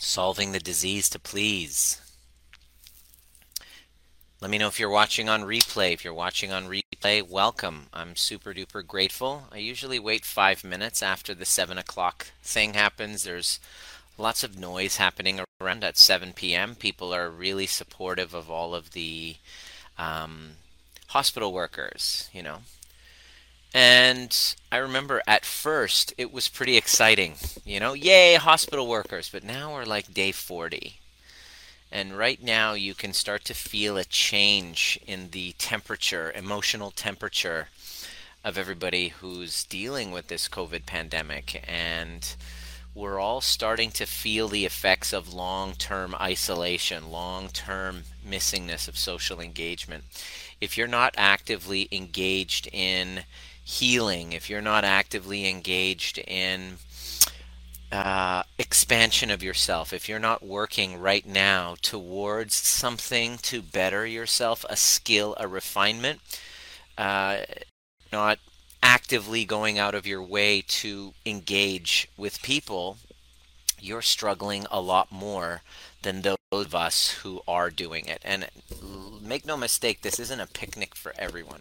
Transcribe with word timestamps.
solving 0.00 0.52
the 0.52 0.60
disease 0.60 1.08
to 1.10 1.18
please. 1.18 2.00
Let 4.40 4.50
me 4.50 4.58
know 4.58 4.68
if 4.68 4.78
you're 4.78 4.88
watching 4.88 5.28
on 5.28 5.42
replay. 5.42 5.92
If 5.92 6.04
you're 6.04 6.14
watching 6.14 6.52
on 6.52 6.68
replay, 6.68 7.28
welcome. 7.28 7.86
I'm 7.92 8.14
super 8.14 8.54
duper 8.54 8.86
grateful. 8.86 9.48
I 9.50 9.58
usually 9.58 9.98
wait 9.98 10.24
five 10.24 10.62
minutes 10.62 11.02
after 11.02 11.34
the 11.34 11.44
7 11.44 11.76
o'clock 11.76 12.28
thing 12.42 12.74
happens. 12.74 13.24
There's 13.24 13.58
lots 14.16 14.44
of 14.44 14.56
noise 14.56 14.96
happening 14.96 15.40
around 15.60 15.82
at 15.82 15.98
7 15.98 16.34
p.m. 16.34 16.76
People 16.76 17.12
are 17.12 17.30
really 17.30 17.66
supportive 17.66 18.32
of 18.32 18.48
all 18.48 18.76
of 18.76 18.92
the 18.92 19.36
um, 19.98 20.50
hospital 21.08 21.52
workers, 21.52 22.30
you 22.32 22.42
know. 22.42 22.58
And 23.74 24.36
I 24.72 24.78
remember 24.78 25.22
at 25.26 25.44
first 25.44 26.14
it 26.16 26.32
was 26.32 26.48
pretty 26.48 26.76
exciting, 26.76 27.34
you 27.64 27.80
know, 27.80 27.92
yay, 27.92 28.34
hospital 28.34 28.86
workers. 28.86 29.28
But 29.30 29.44
now 29.44 29.74
we're 29.74 29.84
like 29.84 30.14
day 30.14 30.32
40 30.32 30.98
and 31.90 32.18
right 32.18 32.42
now, 32.42 32.74
you 32.74 32.94
can 32.94 33.14
start 33.14 33.44
to 33.46 33.54
feel 33.54 33.96
a 33.96 34.04
change 34.04 35.00
in 35.06 35.30
the 35.30 35.52
temperature, 35.58 36.32
emotional 36.32 36.90
temperature 36.90 37.68
of 38.44 38.58
everybody 38.58 39.08
who's 39.08 39.64
dealing 39.64 40.10
with 40.10 40.28
this 40.28 40.48
COVID 40.48 40.84
pandemic. 40.84 41.64
And 41.66 42.34
we're 42.94 43.18
all 43.18 43.40
starting 43.40 43.90
to 43.92 44.04
feel 44.04 44.48
the 44.48 44.66
effects 44.66 45.14
of 45.14 45.32
long 45.32 45.72
term 45.72 46.14
isolation, 46.20 47.10
long 47.10 47.48
term 47.48 48.02
missingness 48.26 48.86
of 48.86 48.98
social 48.98 49.40
engagement. 49.40 50.04
If 50.60 50.76
you're 50.76 50.88
not 50.88 51.14
actively 51.16 51.88
engaged 51.90 52.68
in 52.70 53.20
healing, 53.68 54.32
if 54.32 54.48
you're 54.48 54.62
not 54.62 54.82
actively 54.82 55.46
engaged 55.46 56.16
in 56.26 56.78
uh, 57.92 58.42
expansion 58.58 59.30
of 59.30 59.42
yourself, 59.42 59.92
if 59.92 60.08
you're 60.08 60.18
not 60.18 60.42
working 60.42 60.98
right 60.98 61.26
now 61.26 61.76
towards 61.82 62.54
something 62.54 63.36
to 63.36 63.60
better 63.60 64.06
yourself, 64.06 64.64
a 64.70 64.76
skill, 64.76 65.36
a 65.38 65.46
refinement, 65.46 66.18
uh, 66.96 67.40
not 68.10 68.38
actively 68.82 69.44
going 69.44 69.78
out 69.78 69.94
of 69.94 70.06
your 70.06 70.22
way 70.22 70.62
to 70.66 71.12
engage 71.26 72.08
with 72.16 72.42
people, 72.42 72.96
you're 73.78 74.00
struggling 74.00 74.66
a 74.70 74.80
lot 74.80 75.12
more 75.12 75.60
than 76.00 76.22
those 76.22 76.38
of 76.52 76.74
us 76.74 77.10
who 77.22 77.42
are 77.46 77.68
doing 77.68 78.06
it. 78.06 78.22
And 78.24 78.48
make 79.22 79.44
no 79.44 79.58
mistake, 79.58 80.00
this 80.00 80.18
isn't 80.18 80.40
a 80.40 80.46
picnic 80.46 80.94
for 80.94 81.12
everyone. 81.18 81.60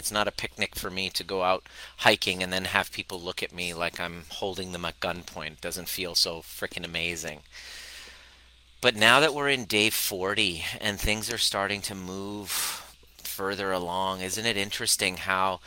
It's 0.00 0.10
not 0.10 0.26
a 0.26 0.32
picnic 0.32 0.74
for 0.76 0.90
me 0.90 1.10
to 1.10 1.22
go 1.22 1.42
out 1.42 1.64
hiking 1.98 2.42
and 2.42 2.50
then 2.50 2.64
have 2.64 2.90
people 2.90 3.20
look 3.20 3.42
at 3.42 3.52
me 3.52 3.74
like 3.74 4.00
I'm 4.00 4.24
holding 4.30 4.72
them 4.72 4.86
at 4.86 4.98
gunpoint. 4.98 5.52
It 5.52 5.60
doesn't 5.60 5.90
feel 5.90 6.14
so 6.14 6.40
freaking 6.40 6.86
amazing. 6.86 7.40
But 8.80 8.96
now 8.96 9.20
that 9.20 9.34
we're 9.34 9.50
in 9.50 9.66
day 9.66 9.90
40 9.90 10.64
and 10.80 10.98
things 10.98 11.30
are 11.30 11.36
starting 11.36 11.82
to 11.82 11.94
move 11.94 12.50
further 13.18 13.72
along, 13.72 14.22
isn't 14.22 14.46
it 14.46 14.56
interesting 14.56 15.18
how 15.18 15.60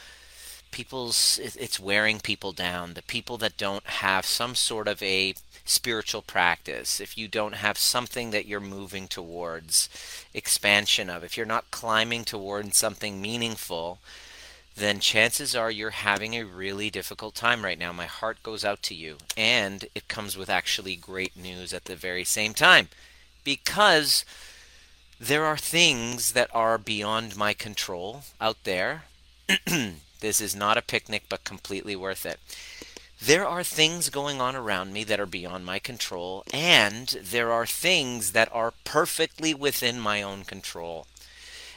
people's 0.72 1.40
it's 1.44 1.80
wearing 1.80 2.20
people 2.20 2.52
down 2.54 2.96
the 2.96 3.04
people 3.04 3.38
that 3.38 3.56
don't 3.58 3.86
have 3.86 4.26
some 4.26 4.56
sort 4.56 4.88
of 4.88 5.04
a 5.04 5.36
spiritual 5.66 6.22
practice 6.22 7.00
if 7.00 7.18
you 7.18 7.28
don't 7.28 7.56
have 7.56 7.78
something 7.78 8.32
that 8.32 8.46
you're 8.46 8.60
moving 8.60 9.08
towards 9.08 9.90
expansion 10.34 11.10
of 11.10 11.24
if 11.24 11.38
you're 11.38 11.46
not 11.46 11.72
climbing 11.72 12.24
towards 12.24 12.76
something 12.76 13.22
meaningful 13.22 14.00
then 14.76 15.00
chances 15.00 15.56
are 15.56 15.70
you're 15.70 15.92
having 15.92 16.34
a 16.34 16.44
really 16.44 16.90
difficult 16.90 17.36
time 17.36 17.64
right 17.64 17.78
now. 17.78 17.94
My 17.94 18.08
heart 18.08 18.42
goes 18.42 18.66
out 18.66 18.82
to 18.84 18.96
you. 18.96 19.18
And 19.38 19.86
it 19.94 20.08
comes 20.08 20.36
with 20.36 20.50
actually 20.50 20.96
great 20.96 21.38
news 21.38 21.74
at 21.74 21.86
the 21.86 21.96
very 21.96 22.24
same 22.24 22.54
time. 22.54 22.90
Because 23.44 24.26
there 25.20 25.46
are 25.46 25.58
things 25.58 26.34
that 26.34 26.50
are 26.54 26.78
beyond 26.78 27.38
my 27.38 27.54
control 27.54 28.24
out 28.42 28.64
there. 28.64 29.04
This 30.24 30.40
is 30.40 30.56
not 30.56 30.78
a 30.78 30.82
picnic, 30.82 31.24
but 31.28 31.44
completely 31.44 31.98
worth 31.98 32.26
it. 32.26 32.40
There 33.22 33.48
are 33.48 33.64
things 33.64 34.10
going 34.10 34.42
on 34.42 34.56
around 34.56 34.92
me 34.92 35.04
that 35.06 35.20
are 35.20 35.26
beyond 35.26 35.66
my 35.66 35.80
control, 35.80 36.44
and 36.54 37.08
there 37.08 37.52
are 37.52 37.66
things 37.66 38.32
that 38.34 38.50
are 38.52 38.74
perfectly 38.84 39.54
within 39.54 40.00
my 40.00 40.22
own 40.22 40.44
control. 40.44 41.08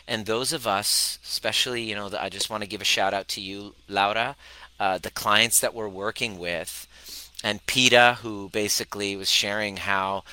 And 0.09 0.27
those 0.27 0.53
of 0.53 0.67
us, 0.67 1.19
especially, 1.25 1.83
you 1.83 1.95
know, 1.95 2.11
I 2.19 2.29
just 2.29 2.51
want 2.51 2.63
to 2.63 2.69
give 2.69 2.81
a 2.81 2.85
shout 2.85 3.15
out 3.15 3.29
to 3.29 3.41
you, 3.41 3.75
Laura, 3.89 4.37
uh, 4.79 4.99
the 4.99 5.11
clients 5.11 5.61
that 5.61 5.75
we're 5.75 5.89
working 5.89 6.39
with, 6.39 6.89
and 7.45 7.65
Peta, 7.67 8.19
who 8.23 8.49
basically 8.49 9.15
was 9.17 9.31
sharing 9.31 9.79
how 9.79 10.25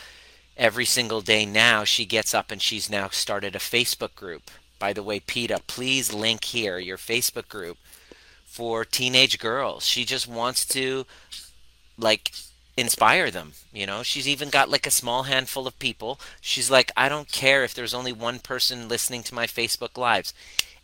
every 0.58 0.86
single 0.86 1.22
day 1.22 1.46
now 1.46 1.84
she 1.84 2.06
gets 2.06 2.34
up 2.34 2.52
and 2.52 2.62
she's 2.62 2.90
now 2.90 3.10
started 3.10 3.56
a 3.56 3.60
Facebook 3.60 4.16
group. 4.16 4.50
By 4.80 4.94
the 4.94 5.04
way, 5.04 5.20
Peta, 5.20 5.62
please 5.68 6.14
link 6.14 6.46
here 6.46 6.78
your 6.78 6.98
Facebook 6.98 7.48
group 7.48 7.78
for 8.54 8.86
teenage 8.86 9.40
girls. 9.40 9.84
She 9.84 10.06
just 10.06 10.28
wants 10.28 10.64
to 10.68 11.08
like 11.98 12.32
inspire 12.78 13.32
them, 13.32 13.54
you 13.74 13.88
know? 13.88 14.04
She's 14.04 14.28
even 14.28 14.52
got 14.52 14.70
like 14.70 14.86
a 14.86 14.92
small 14.92 15.24
handful 15.24 15.66
of 15.66 15.80
people. 15.80 16.20
She's 16.40 16.70
like, 16.70 16.92
I 16.96 17.10
don't 17.10 17.32
care 17.32 17.64
if 17.64 17.74
there's 17.74 17.96
only 17.96 18.12
one 18.12 18.38
person 18.38 18.88
listening 18.88 19.24
to 19.24 19.34
my 19.34 19.48
Facebook 19.48 19.98
lives. 19.98 20.36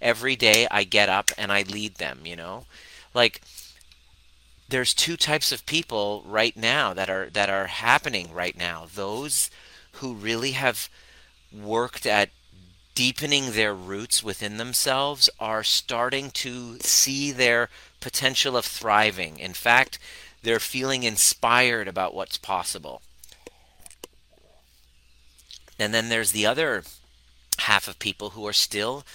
Every 0.02 0.36
day 0.36 0.68
I 0.72 0.84
get 0.84 1.10
up 1.10 1.30
and 1.38 1.52
I 1.52 1.62
lead 1.62 1.98
them, 1.98 2.22
you 2.26 2.36
know? 2.36 2.66
Like 3.14 3.40
there's 4.68 4.96
two 4.96 5.16
types 5.16 5.52
of 5.52 5.68
people 5.68 6.24
right 6.26 6.58
now 6.58 6.96
that 6.96 7.08
are 7.08 7.30
that 7.30 7.52
are 7.52 7.68
happening 7.68 8.34
right 8.34 8.58
now. 8.58 8.88
Those 8.92 9.52
who 9.94 10.16
really 10.16 10.52
have 10.54 10.90
worked 11.54 12.08
at 12.08 12.30
deepening 13.00 13.54
their 13.54 13.74
roots 13.74 14.22
within 14.22 14.58
themselves 14.58 15.30
are 15.40 15.64
starting 15.64 16.30
to 16.30 16.78
see 16.80 17.32
their 17.32 17.70
potential 18.02 18.58
of 18.58 18.66
thriving. 18.66 19.40
In 19.40 19.54
fact, 19.54 19.98
they're 20.44 20.60
feeling 20.60 21.04
inspired 21.04 21.88
about 21.88 22.14
what's 22.14 22.38
possible. 22.38 23.02
And 25.80 25.94
then 25.94 26.10
there's 26.10 26.34
the 26.34 26.46
other 26.46 26.84
half 27.60 27.88
of 27.88 28.00
people 28.00 28.32
who 28.32 28.46
are 28.46 28.52
still 28.52 29.06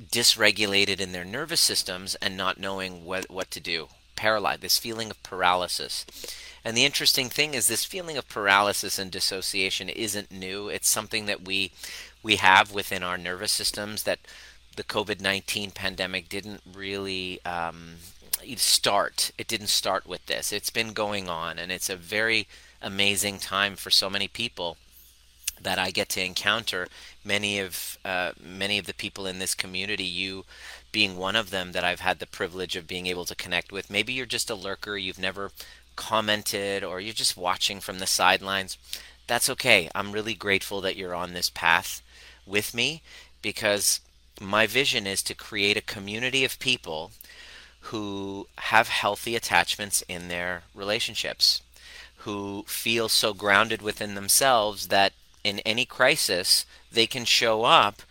dysregulated 0.00 1.00
in 1.00 1.10
their 1.10 1.24
nervous 1.24 1.60
systems 1.60 2.14
and 2.22 2.36
not 2.36 2.60
knowing 2.60 3.04
what, 3.04 3.28
what 3.28 3.50
to 3.50 3.58
do. 3.58 3.88
Paralyzed, 4.14 4.60
this 4.60 4.78
feeling 4.78 5.10
of 5.10 5.20
paralysis. 5.24 6.06
And 6.66 6.76
the 6.76 6.84
interesting 6.84 7.30
thing 7.30 7.54
is, 7.54 7.68
this 7.68 7.84
feeling 7.84 8.16
of 8.16 8.28
paralysis 8.28 8.98
and 8.98 9.08
dissociation 9.08 9.88
isn't 9.88 10.32
new. 10.32 10.68
It's 10.68 10.88
something 10.88 11.26
that 11.26 11.44
we 11.44 11.70
we 12.24 12.36
have 12.36 12.72
within 12.72 13.04
our 13.04 13.16
nervous 13.16 13.52
systems 13.52 14.02
that 14.02 14.18
the 14.74 14.82
COVID 14.82 15.20
19 15.20 15.70
pandemic 15.70 16.28
didn't 16.28 16.62
really 16.74 17.38
um, 17.44 17.98
start. 18.56 19.30
It 19.38 19.46
didn't 19.46 19.68
start 19.68 20.08
with 20.08 20.26
this. 20.26 20.52
It's 20.52 20.70
been 20.70 20.92
going 20.92 21.28
on, 21.28 21.56
and 21.56 21.70
it's 21.70 21.88
a 21.88 21.94
very 21.94 22.48
amazing 22.82 23.38
time 23.38 23.76
for 23.76 23.90
so 23.90 24.10
many 24.10 24.26
people 24.26 24.76
that 25.62 25.78
I 25.78 25.92
get 25.92 26.08
to 26.10 26.24
encounter. 26.24 26.88
Many 27.24 27.60
of 27.60 27.96
uh, 28.04 28.32
many 28.42 28.76
of 28.76 28.86
the 28.86 28.94
people 28.94 29.24
in 29.28 29.38
this 29.38 29.54
community, 29.54 30.02
you 30.02 30.44
being 30.90 31.16
one 31.16 31.36
of 31.36 31.50
them 31.50 31.70
that 31.70 31.84
I've 31.84 32.00
had 32.00 32.18
the 32.18 32.26
privilege 32.26 32.74
of 32.74 32.88
being 32.88 33.06
able 33.06 33.24
to 33.26 33.36
connect 33.36 33.70
with. 33.70 33.88
Maybe 33.88 34.12
you're 34.12 34.26
just 34.26 34.50
a 34.50 34.56
lurker, 34.56 34.96
you've 34.96 35.20
never 35.20 35.52
commented, 35.96 36.84
or 36.84 37.00
you're 37.00 37.12
just 37.14 37.36
watching 37.36 37.80
from 37.80 37.98
the 37.98 38.06
sidelines. 38.06 38.78
That's 39.26 39.50
okay. 39.50 39.88
I'm 39.94 40.12
really 40.12 40.34
grateful 40.34 40.80
that 40.82 40.96
you're 40.96 41.14
on 41.14 41.32
this 41.32 41.50
path 41.50 42.02
with 42.46 42.74
me 42.74 43.02
because 43.42 44.00
my 44.40 44.66
vision 44.66 45.06
is 45.06 45.22
to 45.24 45.34
create 45.34 45.76
a 45.76 45.82
community 45.82 46.44
of 46.44 46.58
people 46.58 47.10
who 47.80 48.48
have 48.58 48.88
healthy 48.88 49.36
attachments 49.36 50.02
in 50.08 50.28
their 50.28 50.62
relationships, 50.74 51.62
who 52.18 52.64
feel 52.66 53.08
so 53.08 53.32
grounded 53.32 53.80
within 53.80 54.14
themselves 54.14 54.88
that 54.88 55.12
in 55.44 55.60
any 55.60 55.84
crisis 55.84 56.66
they 56.90 57.06
can 57.06 57.24
show 57.24 57.64
up 57.64 58.02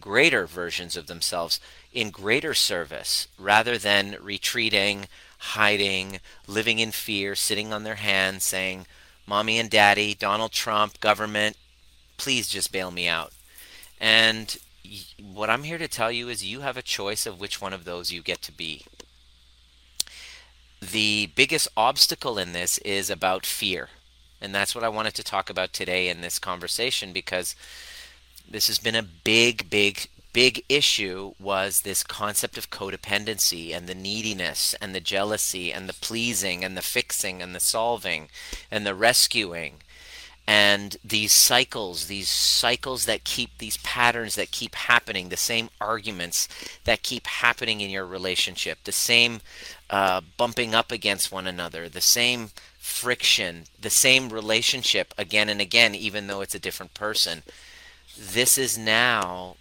greater 0.00 0.46
versions 0.46 0.96
of 0.96 1.06
themselves 1.06 1.60
in 1.92 2.10
greater 2.10 2.54
service 2.54 3.28
rather 3.38 3.78
than 3.78 4.16
retreating, 4.20 5.06
hiding, 5.40 6.20
living 6.46 6.78
in 6.78 6.92
fear, 6.92 7.34
sitting 7.34 7.72
on 7.72 7.82
their 7.82 7.96
hands 7.96 8.44
saying, 8.44 8.86
Mommy 9.26 9.58
and 9.58 9.70
Daddy, 9.70 10.14
Donald 10.14 10.52
Trump, 10.52 11.00
government, 11.00 11.56
please 12.16 12.48
just 12.48 12.72
bail 12.72 12.90
me 12.90 13.08
out. 13.08 13.32
And 14.00 14.56
what 15.20 15.50
I'm 15.50 15.62
here 15.62 15.78
to 15.78 15.88
tell 15.88 16.10
you 16.10 16.28
is 16.28 16.44
you 16.44 16.60
have 16.60 16.76
a 16.76 16.82
choice 16.82 17.26
of 17.26 17.40
which 17.40 17.60
one 17.60 17.72
of 17.72 17.84
those 17.84 18.12
you 18.12 18.22
get 18.22 18.42
to 18.42 18.52
be. 18.52 18.84
The 20.80 21.30
biggest 21.34 21.68
obstacle 21.76 22.38
in 22.38 22.52
this 22.52 22.78
is 22.78 23.10
about 23.10 23.46
fear. 23.46 23.88
And 24.40 24.54
that's 24.54 24.74
what 24.74 24.84
I 24.84 24.88
wanted 24.88 25.14
to 25.14 25.22
talk 25.22 25.50
about 25.50 25.72
today 25.72 26.08
in 26.08 26.22
this 26.22 26.38
conversation 26.38 27.12
because 27.12 27.54
this 28.48 28.66
has 28.66 28.78
been 28.78 28.94
a 28.94 29.02
big, 29.02 29.70
big, 29.70 30.08
big 30.32 30.64
issue 30.68 31.32
was 31.38 31.80
this 31.80 32.02
concept 32.02 32.56
of 32.56 32.70
codependency 32.70 33.74
and 33.74 33.86
the 33.86 33.94
neediness 33.94 34.74
and 34.80 34.94
the 34.94 35.00
jealousy 35.00 35.72
and 35.72 35.88
the 35.88 35.94
pleasing 35.94 36.64
and 36.64 36.76
the 36.76 36.82
fixing 36.82 37.42
and 37.42 37.54
the 37.54 37.60
solving 37.60 38.28
and 38.70 38.86
the 38.86 38.94
rescuing 38.94 39.74
and 40.52 40.96
these 41.04 41.30
cycles, 41.30 42.06
these 42.06 42.28
cycles 42.28 43.04
that 43.04 43.22
keep 43.22 43.58
these 43.58 43.76
patterns 43.76 44.34
that 44.34 44.50
keep 44.50 44.74
happening, 44.74 45.28
the 45.28 45.36
same 45.36 45.70
arguments 45.80 46.48
that 46.82 47.04
keep 47.04 47.28
happening 47.28 47.80
in 47.80 47.88
your 47.88 48.04
relationship, 48.04 48.78
the 48.82 48.90
same 48.90 49.42
uh, 49.90 50.20
bumping 50.36 50.74
up 50.74 50.90
against 50.90 51.30
one 51.30 51.46
another, 51.46 51.88
the 51.88 52.00
same 52.00 52.50
friction, 52.80 53.66
the 53.80 53.90
same 53.90 54.30
relationship 54.30 55.14
again 55.16 55.48
and 55.48 55.60
again, 55.60 55.94
even 55.94 56.26
though 56.26 56.40
it's 56.40 56.56
a 56.56 56.58
different 56.58 56.94
person. 56.94 57.44
This 58.18 58.58
is 58.58 58.76
now 58.76 59.54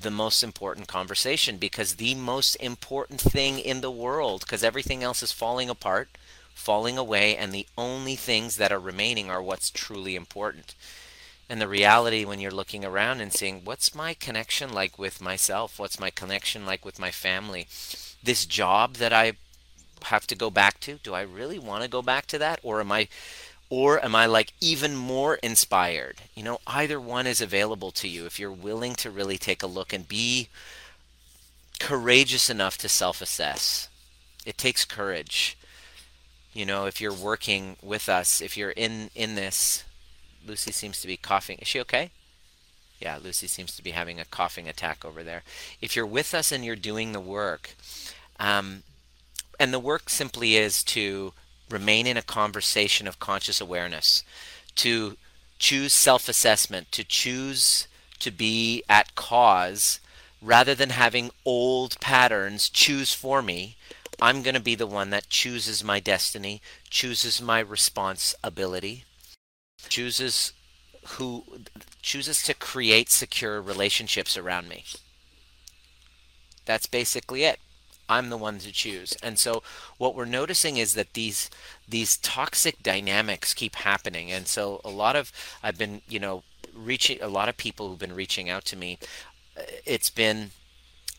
the 0.00 0.10
most 0.10 0.42
important 0.42 0.88
conversation 0.88 1.56
because 1.56 1.94
the 1.94 2.14
most 2.14 2.56
important 2.56 3.20
thing 3.20 3.58
in 3.58 3.80
the 3.80 3.90
world, 3.90 4.40
because 4.40 4.64
everything 4.64 5.02
else 5.02 5.22
is 5.22 5.32
falling 5.32 5.70
apart, 5.70 6.08
falling 6.54 6.98
away, 6.98 7.36
and 7.36 7.52
the 7.52 7.66
only 7.76 8.16
things 8.16 8.56
that 8.56 8.72
are 8.72 8.78
remaining 8.78 9.30
are 9.30 9.42
what's 9.42 9.70
truly 9.70 10.16
important. 10.16 10.74
And 11.48 11.60
the 11.60 11.68
reality 11.68 12.24
when 12.24 12.40
you're 12.40 12.50
looking 12.50 12.84
around 12.84 13.20
and 13.20 13.32
seeing 13.32 13.64
what's 13.64 13.94
my 13.94 14.14
connection 14.14 14.72
like 14.72 14.98
with 14.98 15.20
myself? 15.20 15.78
What's 15.78 16.00
my 16.00 16.10
connection 16.10 16.64
like 16.64 16.84
with 16.84 16.98
my 16.98 17.10
family? 17.10 17.66
This 18.22 18.46
job 18.46 18.94
that 18.94 19.12
I 19.12 19.34
have 20.04 20.26
to 20.28 20.34
go 20.34 20.50
back 20.50 20.80
to, 20.80 20.98
do 21.02 21.14
I 21.14 21.22
really 21.22 21.58
want 21.58 21.82
to 21.82 21.88
go 21.88 22.02
back 22.02 22.26
to 22.26 22.38
that? 22.38 22.60
Or 22.62 22.80
am 22.80 22.90
I 22.90 23.08
or 23.76 24.02
am 24.04 24.14
I 24.14 24.26
like 24.26 24.52
even 24.60 24.94
more 24.94 25.34
inspired? 25.42 26.18
You 26.36 26.44
know, 26.44 26.60
either 26.64 27.00
one 27.00 27.26
is 27.26 27.40
available 27.40 27.90
to 27.90 28.06
you 28.06 28.24
if 28.24 28.38
you're 28.38 28.52
willing 28.52 28.94
to 28.94 29.10
really 29.10 29.36
take 29.36 29.64
a 29.64 29.66
look 29.66 29.92
and 29.92 30.06
be 30.06 30.48
courageous 31.80 32.48
enough 32.48 32.78
to 32.78 32.88
self 32.88 33.20
assess. 33.20 33.88
It 34.46 34.58
takes 34.58 34.84
courage. 34.84 35.58
You 36.52 36.64
know, 36.64 36.86
if 36.86 37.00
you're 37.00 37.12
working 37.12 37.76
with 37.82 38.08
us, 38.08 38.40
if 38.40 38.56
you're 38.56 38.70
in 38.70 39.10
in 39.16 39.34
this, 39.34 39.82
Lucy 40.46 40.70
seems 40.70 41.00
to 41.00 41.08
be 41.08 41.16
coughing. 41.16 41.58
Is 41.58 41.66
she 41.66 41.80
okay? 41.80 42.12
Yeah, 43.00 43.18
Lucy 43.20 43.48
seems 43.48 43.74
to 43.74 43.82
be 43.82 43.90
having 43.90 44.20
a 44.20 44.24
coughing 44.24 44.68
attack 44.68 45.04
over 45.04 45.24
there. 45.24 45.42
If 45.80 45.96
you're 45.96 46.06
with 46.06 46.32
us 46.32 46.52
and 46.52 46.64
you're 46.64 46.76
doing 46.76 47.10
the 47.10 47.18
work, 47.18 47.74
um, 48.38 48.84
and 49.58 49.74
the 49.74 49.80
work 49.80 50.08
simply 50.08 50.54
is 50.54 50.84
to 50.84 51.32
remain 51.74 52.06
in 52.06 52.16
a 52.16 52.22
conversation 52.22 53.06
of 53.06 53.18
conscious 53.18 53.60
awareness, 53.60 54.24
to 54.76 55.16
choose 55.58 55.92
self 55.92 56.28
assessment, 56.28 56.90
to 56.92 57.04
choose 57.04 57.86
to 58.20 58.30
be 58.30 58.82
at 58.88 59.14
cause 59.14 60.00
rather 60.40 60.74
than 60.74 60.90
having 60.90 61.30
old 61.44 61.98
patterns 62.00 62.70
choose 62.70 63.12
for 63.12 63.42
me. 63.42 63.76
I'm 64.22 64.42
going 64.42 64.54
to 64.54 64.60
be 64.60 64.76
the 64.76 64.86
one 64.86 65.10
that 65.10 65.28
chooses 65.28 65.82
my 65.82 65.98
destiny, 65.98 66.62
chooses 66.88 67.42
my 67.42 67.58
responsibility, 67.58 69.04
chooses 69.88 70.52
who 71.16 71.44
chooses 72.00 72.42
to 72.44 72.54
create 72.54 73.10
secure 73.10 73.60
relationships 73.60 74.36
around 74.36 74.68
me. 74.68 74.84
That's 76.64 76.86
basically 76.86 77.42
it. 77.44 77.58
I'm 78.08 78.30
the 78.30 78.36
one 78.36 78.58
to 78.58 78.72
choose. 78.72 79.14
And 79.22 79.38
so 79.38 79.62
what 79.98 80.14
we're 80.14 80.24
noticing 80.24 80.76
is 80.76 80.94
that 80.94 81.14
these 81.14 81.50
these 81.88 82.16
toxic 82.18 82.82
dynamics 82.82 83.54
keep 83.54 83.76
happening. 83.76 84.30
And 84.30 84.46
so 84.46 84.80
a 84.84 84.90
lot 84.90 85.16
of 85.16 85.32
I've 85.62 85.78
been, 85.78 86.02
you 86.08 86.18
know, 86.18 86.42
reaching 86.74 87.20
a 87.22 87.28
lot 87.28 87.48
of 87.48 87.56
people 87.56 87.88
who've 87.88 87.98
been 87.98 88.14
reaching 88.14 88.50
out 88.50 88.64
to 88.66 88.76
me. 88.76 88.98
Uh, 89.56 89.62
it's 89.86 90.10
been 90.10 90.50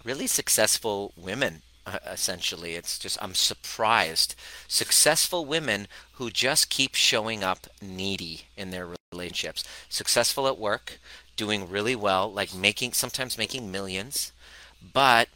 really 0.03 0.27
successful 0.27 1.13
women 1.15 1.61
uh, 1.85 1.99
essentially. 2.11 2.73
It's 2.75 2.97
just 2.99 3.17
I'm 3.21 3.33
surprised 3.33 4.35
successful 4.67 5.45
women 5.45 5.87
who 6.13 6.29
just 6.29 6.69
keep 6.69 6.95
showing 6.95 7.43
up 7.43 7.67
needy 7.81 8.45
in 8.57 8.71
their 8.71 8.87
relationships. 9.11 9.63
Successful 9.89 10.47
at 10.47 10.57
work, 10.57 10.99
doing 11.35 11.69
really 11.69 11.95
well, 11.95 12.31
like 12.31 12.53
making 12.53 12.93
sometimes 12.93 13.37
making 13.37 13.71
millions, 13.71 14.31
but 14.93 15.29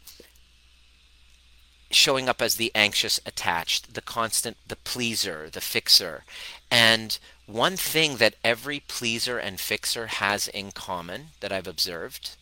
showing 1.92 2.30
up 2.30 2.42
as 2.42 2.56
the 2.56 2.72
anxious 2.76 3.20
attached, 3.26 3.94
the 3.94 4.02
constant, 4.02 4.58
the 4.68 4.76
pleaser, 4.76 5.50
the 5.50 5.62
fixer. 5.62 6.24
And 6.70 7.18
one 7.48 7.78
thing 7.78 8.18
that 8.18 8.36
every 8.44 8.80
pleaser 8.80 9.40
and 9.40 9.60
fixer 9.60 10.08
has 10.08 10.48
in 10.48 10.72
common 10.72 11.30
that 11.40 11.52
I've 11.52 11.68
observed, 11.68 12.36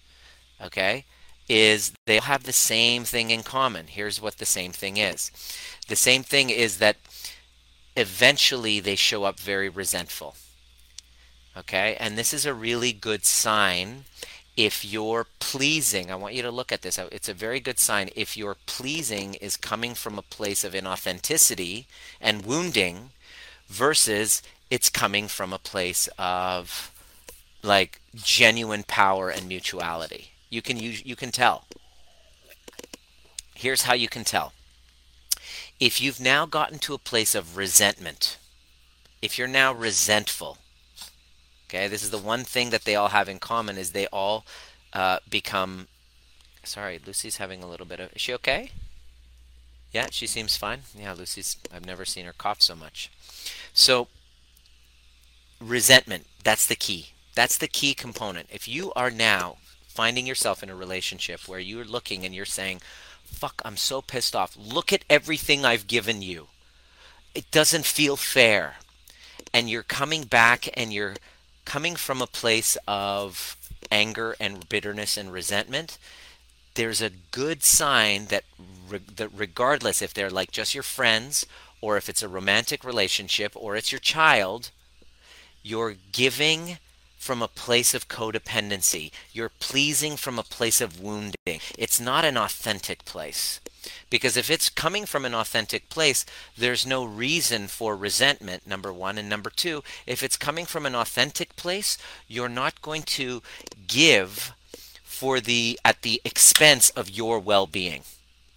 okay, 0.62 1.06
is 1.48 1.94
they 2.06 2.20
have 2.20 2.44
the 2.44 2.54
same 2.54 3.06
thing 3.06 3.32
in 3.32 3.44
common. 3.44 3.88
Here's 3.88 4.22
what 4.22 4.38
the 4.38 4.46
same 4.46 4.74
thing 4.74 4.98
is 4.98 5.32
the 5.88 5.96
same 5.96 6.24
thing 6.24 6.50
is 6.50 6.80
that 6.80 6.98
eventually 7.96 8.80
they 8.80 8.96
show 8.96 9.24
up 9.24 9.40
very 9.40 9.70
resentful. 9.70 10.36
Okay, 11.56 11.98
and 12.00 12.18
this 12.18 12.34
is 12.34 12.46
a 12.46 12.54
really 12.54 12.94
good 12.94 13.26
sign 13.26 14.06
if 14.58 14.84
you're 14.84 15.28
pleasing, 15.40 16.12
I 16.12 16.16
want 16.16 16.34
you 16.34 16.42
to 16.42 16.52
look 16.52 16.72
at 16.72 16.82
this. 16.82 16.98
Uh, 16.98 17.08
it's 17.12 17.30
a 17.30 17.34
very 17.34 17.60
good 17.60 17.80
sign. 17.80 18.10
If 18.16 18.36
your 18.36 18.58
pleasing 18.66 19.36
is 19.36 19.56
coming 19.56 19.94
from 19.94 20.18
a 20.18 20.24
place 20.24 20.64
of 20.64 20.74
inauthenticity 20.74 21.86
and 22.20 22.44
wounding 22.44 23.12
versus 23.68 24.42
it's 24.72 24.90
coming 24.90 25.28
from 25.28 25.54
a 25.54 25.60
place 25.60 26.10
of 26.18 26.92
like 27.62 28.02
genuine 28.16 28.84
power 28.84 29.30
and 29.30 29.48
mutuality. 29.48 30.32
You 30.50 30.62
can 30.62 30.78
use, 30.78 31.06
you 31.06 31.16
can 31.16 31.32
tell. 31.32 31.66
Here's 33.54 33.84
how 33.84 33.94
you 33.94 34.08
can 34.08 34.24
tell. 34.24 34.54
If 35.80 36.02
you've 36.02 36.20
now 36.20 36.46
gotten 36.48 36.80
to 36.80 36.96
a 36.96 37.00
place 37.00 37.36
of 37.36 37.58
resentment, 37.58 38.38
if 39.22 39.38
you're 39.38 39.48
now 39.48 39.74
resentful, 39.74 40.58
Okay, 41.70 41.88
this 41.88 42.02
is 42.04 42.12
the 42.12 42.18
one 42.18 42.46
thing 42.46 42.70
that 42.70 42.86
they 42.86 42.96
all 42.96 43.10
have 43.10 43.28
in 43.28 43.40
common 43.40 43.78
is 43.78 43.92
they 43.92 44.08
all 44.08 44.46
uh, 44.94 45.20
become. 45.30 45.88
Sorry, 46.64 47.00
Lucy's 47.06 47.38
having 47.38 47.62
a 47.62 47.68
little 47.68 47.86
bit 47.86 48.00
of. 48.00 48.14
Is 48.14 48.22
she 48.22 48.34
okay? 48.36 48.72
Yeah, 49.92 50.08
she 50.12 50.28
seems 50.28 50.56
fine. 50.56 50.80
Yeah, 50.98 51.14
Lucy's. 51.14 51.58
I've 51.74 51.86
never 51.86 52.06
seen 52.06 52.26
her 52.26 52.34
cough 52.34 52.62
so 52.62 52.76
much. 52.76 53.12
So, 53.74 54.08
resentment. 55.60 56.28
That's 56.44 56.66
the 56.66 56.76
key. 56.76 57.10
That's 57.36 57.58
the 57.58 57.68
key 57.68 57.94
component. 57.94 58.48
If 58.50 58.68
you 58.68 58.94
are 58.96 59.12
now 59.12 59.58
finding 59.88 60.26
yourself 60.26 60.64
in 60.64 60.70
a 60.70 60.76
relationship 60.76 61.48
where 61.48 61.60
you're 61.60 61.84
looking 61.84 62.26
and 62.26 62.34
you're 62.34 62.46
saying, 62.46 62.82
"Fuck, 63.26 63.62
I'm 63.66 63.78
so 63.78 64.02
pissed 64.02 64.36
off. 64.36 64.56
Look 64.56 64.94
at 64.94 65.04
everything 65.10 65.66
I've 65.66 65.88
given 65.88 66.22
you. 66.22 66.48
It 67.36 67.52
doesn't 67.52 67.86
feel 67.86 68.16
fair," 68.16 68.78
and 69.54 69.70
you're 69.70 69.84
coming 69.84 70.24
back 70.24 70.70
and 70.74 70.94
you're 70.94 71.16
coming 71.68 71.98
from 71.98 72.22
a 72.22 72.28
place 72.28 72.78
of 72.88 73.58
anger 73.92 74.38
and 74.40 74.70
bitterness 74.70 75.18
and 75.18 75.34
resentment, 75.34 75.98
there's 76.76 77.02
a 77.02 77.12
good 77.32 77.62
sign 77.62 78.28
that, 78.28 78.46
re- 78.90 79.02
that 79.18 79.30
regardless 79.36 80.02
if 80.02 80.14
they're 80.14 80.30
like 80.30 80.50
just 80.50 80.74
your 80.74 80.84
friends 80.84 81.46
or 81.82 81.98
if 81.98 82.08
it's 82.08 82.24
a 82.24 82.30
romantic 82.30 82.86
relationship 82.86 83.52
or 83.54 83.76
it's 83.76 83.92
your 83.92 84.00
child, 84.00 84.72
you're 85.62 85.96
giving 86.14 86.78
from 87.28 87.42
a 87.42 87.48
place 87.50 87.94
of 87.94 88.08
codependency. 88.08 89.12
You're 89.34 89.52
pleasing 89.60 90.16
from 90.16 90.40
a 90.40 90.44
place 90.44 90.80
of 90.80 91.02
wounding. 91.02 91.60
It's 91.78 92.00
not 92.00 92.24
an 92.24 92.38
authentic 92.38 93.04
place. 93.04 93.60
Because 94.10 94.38
if 94.38 94.50
it's 94.50 94.70
coming 94.70 95.06
from 95.06 95.26
an 95.26 95.34
authentic 95.34 95.90
place, 95.90 96.26
there's 96.58 96.86
no 96.86 97.04
reason 97.04 97.68
for 97.68 97.98
resentment, 97.98 98.66
number 98.66 98.94
one. 98.94 99.18
And 99.18 99.28
number 99.28 99.50
two, 99.50 99.84
if 100.06 100.24
it's 100.24 100.38
coming 100.38 100.66
from 100.66 100.86
an 100.86 100.96
authentic 100.96 101.58
place, 101.58 101.98
you're 102.30 102.48
not 102.48 102.82
going 102.82 103.04
to 103.04 103.42
give 103.90 104.54
for 105.04 105.42
the 105.42 105.78
at 105.84 106.04
the 106.04 106.22
expense 106.24 106.92
of 106.92 107.10
your 107.10 107.40
well-being. 107.40 108.04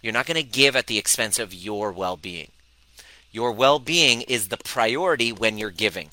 You're 0.01 0.13
not 0.13 0.27
going 0.27 0.41
to 0.41 0.59
give 0.59 0.77
at 0.77 0.87
the 0.87 0.97
expense 0.97 1.39
of 1.39 1.53
your 1.53 1.91
well-being. 1.91 2.51
Your 3.33 3.51
well-being 3.51 4.21
is 4.21 4.47
the 4.47 4.55
priority 4.55 5.33
when 5.33 5.57
you're 5.57 5.71
giving. 5.71 6.11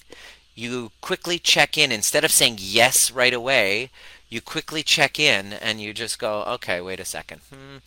You 0.59 0.91
quickly 1.01 1.39
check 1.39 1.79
in 1.79 1.93
instead 1.93 2.25
of 2.25 2.33
saying 2.33 2.57
yes 2.61 3.11
right 3.11 3.33
away, 3.35 3.91
you 4.29 4.41
quickly 4.41 4.83
check 4.83 5.19
in 5.19 5.53
and 5.53 5.81
you 5.81 5.95
just 5.95 6.19
go, 6.19 6.43
"Okay, 6.45 6.81
wait 6.81 7.01
a 7.01 7.05
second. 7.05 7.41
Hmm 7.51 7.79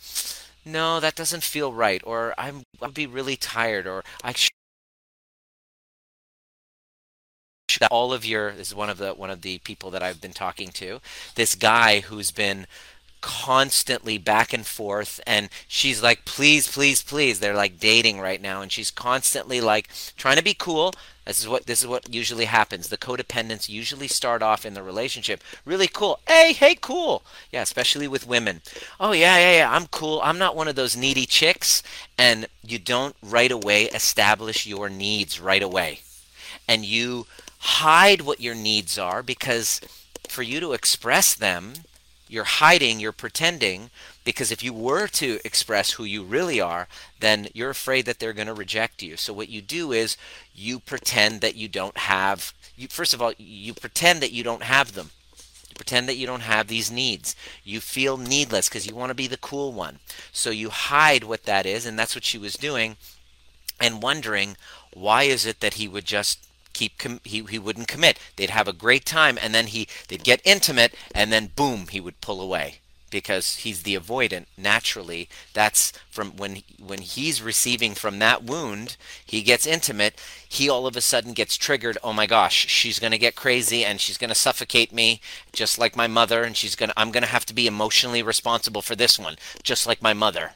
no, 0.64 1.00
that 1.00 1.14
doesn't 1.16 1.42
feel 1.42 1.72
right, 1.72 2.00
or 2.04 2.34
I'm 2.38 2.62
I'll 2.80 2.90
be 2.90 3.06
really 3.06 3.36
tired, 3.36 3.86
or 3.86 4.04
I 4.22 4.32
should 4.32 4.50
all 7.90 8.12
of 8.12 8.24
your 8.24 8.52
this 8.52 8.68
is 8.68 8.74
one 8.74 8.90
of 8.90 8.98
the 8.98 9.14
one 9.14 9.30
of 9.30 9.42
the 9.42 9.58
people 9.58 9.90
that 9.90 10.02
I've 10.02 10.20
been 10.20 10.32
talking 10.32 10.68
to. 10.72 11.00
This 11.34 11.54
guy 11.54 12.00
who's 12.00 12.30
been 12.30 12.66
constantly 13.22 14.18
back 14.18 14.52
and 14.52 14.66
forth 14.66 15.20
and 15.26 15.48
she's 15.66 16.02
like 16.02 16.26
please 16.26 16.68
please 16.68 17.02
please. 17.02 17.40
They're 17.40 17.54
like 17.54 17.80
dating 17.80 18.20
right 18.20 18.42
now 18.42 18.60
and 18.60 18.70
she's 18.70 18.90
constantly 18.90 19.60
like 19.60 19.88
trying 20.16 20.36
to 20.36 20.42
be 20.44 20.52
cool. 20.54 20.92
This 21.24 21.40
is 21.40 21.48
what 21.48 21.66
this 21.66 21.80
is 21.80 21.86
what 21.86 22.12
usually 22.12 22.46
happens. 22.46 22.88
The 22.88 22.98
codependents 22.98 23.68
usually 23.68 24.08
start 24.08 24.42
off 24.42 24.66
in 24.66 24.74
the 24.74 24.82
relationship 24.82 25.42
really 25.64 25.86
cool. 25.86 26.18
Hey 26.28 26.52
hey 26.52 26.74
cool. 26.74 27.22
Yeah 27.50 27.62
especially 27.62 28.08
with 28.08 28.26
women. 28.26 28.60
Oh 29.00 29.12
yeah 29.12 29.38
yeah 29.38 29.56
yeah 29.58 29.70
i'm 29.70 29.86
cool. 29.86 30.20
I'm 30.22 30.38
not 30.38 30.56
one 30.56 30.68
of 30.68 30.74
those 30.74 30.96
needy 30.96 31.24
chicks. 31.24 31.82
And 32.18 32.46
you 32.66 32.78
don't 32.78 33.16
right 33.22 33.52
away 33.52 33.84
establish 33.84 34.66
your 34.66 34.90
needs 34.90 35.40
right 35.40 35.62
away. 35.62 36.00
And 36.68 36.84
you 36.84 37.26
hide 37.58 38.22
what 38.22 38.40
your 38.40 38.56
needs 38.56 38.98
are 38.98 39.22
because 39.22 39.80
for 40.28 40.42
you 40.42 40.58
to 40.58 40.72
express 40.72 41.34
them, 41.34 41.74
you're 42.32 42.44
hiding, 42.44 42.98
you're 42.98 43.12
pretending, 43.12 43.90
because 44.24 44.50
if 44.50 44.62
you 44.62 44.72
were 44.72 45.06
to 45.08 45.38
express 45.44 45.92
who 45.92 46.04
you 46.04 46.22
really 46.22 46.60
are, 46.60 46.88
then 47.20 47.48
you're 47.52 47.70
afraid 47.70 48.06
that 48.06 48.18
they're 48.18 48.32
going 48.32 48.46
to 48.46 48.54
reject 48.54 49.02
you. 49.02 49.16
So 49.16 49.32
what 49.32 49.48
you 49.48 49.60
do 49.60 49.92
is 49.92 50.16
you 50.54 50.78
pretend 50.78 51.40
that 51.42 51.56
you 51.56 51.68
don't 51.68 51.98
have 51.98 52.52
you 52.76 52.88
first 52.88 53.14
of 53.14 53.22
all, 53.22 53.32
you 53.38 53.74
pretend 53.74 54.20
that 54.20 54.32
you 54.32 54.42
don't 54.42 54.62
have 54.62 54.92
them. 54.92 55.10
You 55.68 55.74
pretend 55.74 56.08
that 56.08 56.16
you 56.16 56.26
don't 56.26 56.40
have 56.40 56.68
these 56.68 56.90
needs. 56.90 57.36
You 57.64 57.80
feel 57.80 58.16
needless 58.16 58.68
because 58.68 58.86
you 58.86 58.94
want 58.94 59.10
to 59.10 59.14
be 59.14 59.26
the 59.26 59.36
cool 59.36 59.72
one. 59.72 60.00
So 60.32 60.50
you 60.50 60.70
hide 60.70 61.24
what 61.24 61.44
that 61.44 61.66
is, 61.66 61.86
and 61.86 61.98
that's 61.98 62.14
what 62.14 62.24
she 62.24 62.38
was 62.38 62.54
doing 62.54 62.96
and 63.80 64.02
wondering 64.02 64.56
why 64.92 65.24
is 65.24 65.46
it 65.46 65.60
that 65.60 65.74
he 65.74 65.88
would 65.88 66.04
just 66.04 66.46
keep 66.72 66.98
com- 66.98 67.20
he, 67.24 67.42
he 67.44 67.58
wouldn't 67.58 67.88
commit. 67.88 68.18
They'd 68.36 68.50
have 68.50 68.68
a 68.68 68.72
great 68.72 69.04
time 69.04 69.38
and 69.40 69.54
then 69.54 69.68
he 69.68 69.88
they'd 70.08 70.24
get 70.24 70.40
intimate 70.44 70.94
and 71.14 71.32
then 71.32 71.52
boom 71.54 71.88
he 71.88 72.00
would 72.00 72.20
pull 72.20 72.40
away 72.40 72.78
because 73.10 73.56
he's 73.56 73.82
the 73.82 73.94
avoidant 73.94 74.46
naturally. 74.56 75.28
That's 75.52 75.92
from 76.10 76.36
when 76.36 76.62
when 76.84 77.00
he's 77.00 77.42
receiving 77.42 77.94
from 77.94 78.18
that 78.18 78.42
wound 78.42 78.96
he 79.24 79.42
gets 79.42 79.66
intimate 79.66 80.20
he 80.48 80.68
all 80.68 80.86
of 80.86 80.96
a 80.96 81.00
sudden 81.00 81.32
gets 81.32 81.56
triggered 81.56 81.98
oh 82.02 82.12
my 82.12 82.26
gosh 82.26 82.66
she's 82.68 82.98
to 83.12 83.18
get 83.18 83.36
crazy 83.36 83.84
and 83.84 84.00
she's 84.00 84.18
to 84.30 84.34
suffocate 84.34 84.92
me 84.92 85.20
just 85.52 85.78
like 85.78 85.94
my 85.94 86.06
mother 86.06 86.42
and 86.42 86.56
she's 86.56 86.74
to 86.88 86.98
I'm 86.98 87.12
to 87.22 87.28
have 87.28 87.46
to 87.46 87.54
be 87.54 87.66
emotionally 87.66 88.22
responsible 88.22 88.82
for 88.82 88.96
this 88.96 89.18
one 89.18 89.36
just 89.62 89.86
like 89.86 90.02
my 90.02 90.14
mother. 90.14 90.52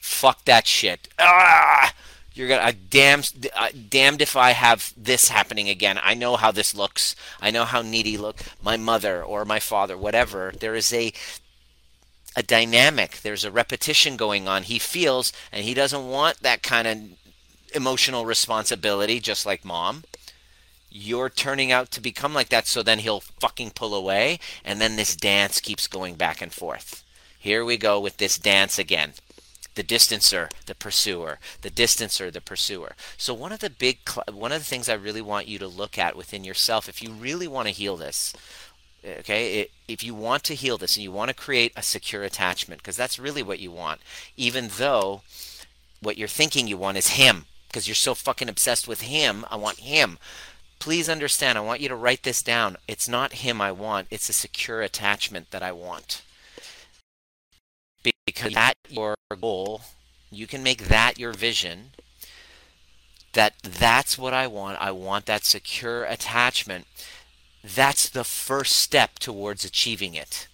Fuck 0.00 0.44
that 0.44 0.66
shit. 0.66 1.08
Ah 1.18 1.94
you're 2.34 2.48
gonna 2.48 2.62
uh, 2.62 3.68
damned 3.88 4.20
if 4.20 4.36
I 4.36 4.50
have 4.50 4.92
this 4.96 5.28
happening 5.28 5.68
again. 5.68 6.00
I 6.02 6.14
know 6.14 6.34
how 6.36 6.50
this 6.50 6.74
looks. 6.74 7.14
I 7.40 7.52
know 7.52 7.64
how 7.64 7.80
needy 7.80 8.18
look. 8.18 8.42
My 8.60 8.76
mother 8.76 9.22
or 9.22 9.44
my 9.44 9.60
father, 9.60 9.96
whatever. 9.96 10.52
There 10.58 10.74
is 10.74 10.92
a 10.92 11.12
a 12.36 12.42
dynamic. 12.42 13.20
There's 13.22 13.44
a 13.44 13.52
repetition 13.52 14.16
going 14.16 14.48
on. 14.48 14.64
He 14.64 14.80
feels, 14.80 15.32
and 15.52 15.64
he 15.64 15.72
doesn't 15.72 16.08
want 16.08 16.40
that 16.40 16.64
kind 16.64 16.88
of 16.88 16.98
emotional 17.72 18.26
responsibility, 18.26 19.20
just 19.20 19.46
like 19.46 19.64
mom. 19.64 20.02
You're 20.90 21.30
turning 21.30 21.70
out 21.70 21.92
to 21.92 22.00
become 22.00 22.34
like 22.34 22.48
that, 22.48 22.66
so 22.66 22.82
then 22.82 22.98
he'll 22.98 23.20
fucking 23.20 23.70
pull 23.70 23.94
away, 23.94 24.40
and 24.64 24.80
then 24.80 24.96
this 24.96 25.14
dance 25.14 25.60
keeps 25.60 25.86
going 25.86 26.16
back 26.16 26.42
and 26.42 26.52
forth. 26.52 27.04
Here 27.38 27.64
we 27.64 27.76
go 27.76 28.00
with 28.00 28.16
this 28.16 28.38
dance 28.38 28.78
again 28.78 29.12
the 29.74 29.82
distancer, 29.82 30.50
the 30.66 30.74
pursuer, 30.74 31.38
the 31.62 31.70
distancer, 31.70 32.32
the 32.32 32.40
pursuer. 32.40 32.94
So 33.16 33.34
one 33.34 33.52
of 33.52 33.60
the 33.60 33.70
big 33.70 33.98
one 34.30 34.52
of 34.52 34.60
the 34.60 34.64
things 34.64 34.88
I 34.88 34.94
really 34.94 35.22
want 35.22 35.48
you 35.48 35.58
to 35.58 35.68
look 35.68 35.98
at 35.98 36.16
within 36.16 36.44
yourself 36.44 36.88
if 36.88 37.02
you 37.02 37.10
really 37.10 37.48
want 37.48 37.68
to 37.68 37.74
heal 37.74 37.96
this 37.96 38.32
okay 39.06 39.68
if 39.86 40.02
you 40.02 40.14
want 40.14 40.44
to 40.44 40.54
heal 40.54 40.78
this 40.78 40.96
and 40.96 41.02
you 41.02 41.12
want 41.12 41.28
to 41.28 41.34
create 41.34 41.72
a 41.76 41.82
secure 41.82 42.22
attachment 42.22 42.80
because 42.80 42.96
that's 42.96 43.18
really 43.18 43.42
what 43.42 43.58
you 43.58 43.70
want 43.70 44.00
even 44.36 44.70
though 44.78 45.22
what 46.00 46.16
you're 46.16 46.28
thinking 46.28 46.66
you 46.66 46.76
want 46.76 46.96
is 46.96 47.08
him 47.08 47.44
because 47.68 47.86
you're 47.86 47.94
so 47.94 48.14
fucking 48.14 48.48
obsessed 48.48 48.88
with 48.88 49.02
him 49.02 49.44
i 49.50 49.56
want 49.56 49.80
him. 49.80 50.18
Please 50.78 51.08
understand 51.08 51.58
i 51.58 51.60
want 51.60 51.80
you 51.80 51.88
to 51.88 51.96
write 51.96 52.22
this 52.22 52.42
down. 52.42 52.76
It's 52.88 53.08
not 53.08 53.34
him 53.34 53.60
i 53.60 53.70
want 53.72 54.08
it's 54.10 54.28
a 54.28 54.34
secure 54.34 54.80
attachment 54.80 55.50
that 55.50 55.62
i 55.62 55.72
want 55.72 56.22
because 58.26 58.54
that 58.54 58.74
your 58.88 59.14
goal 59.40 59.82
you 60.30 60.46
can 60.46 60.62
make 60.62 60.84
that 60.88 61.18
your 61.18 61.32
vision 61.32 61.90
that 63.34 63.54
that's 63.62 64.16
what 64.16 64.32
i 64.32 64.46
want. 64.46 64.80
I 64.80 64.90
want 64.90 65.26
that 65.26 65.44
secure 65.44 66.04
attachment. 66.04 66.86
That's 67.62 68.08
the 68.08 68.24
first 68.24 68.76
step 68.76 69.18
towards 69.18 69.64
achieving 69.64 70.14
it. 70.14 70.48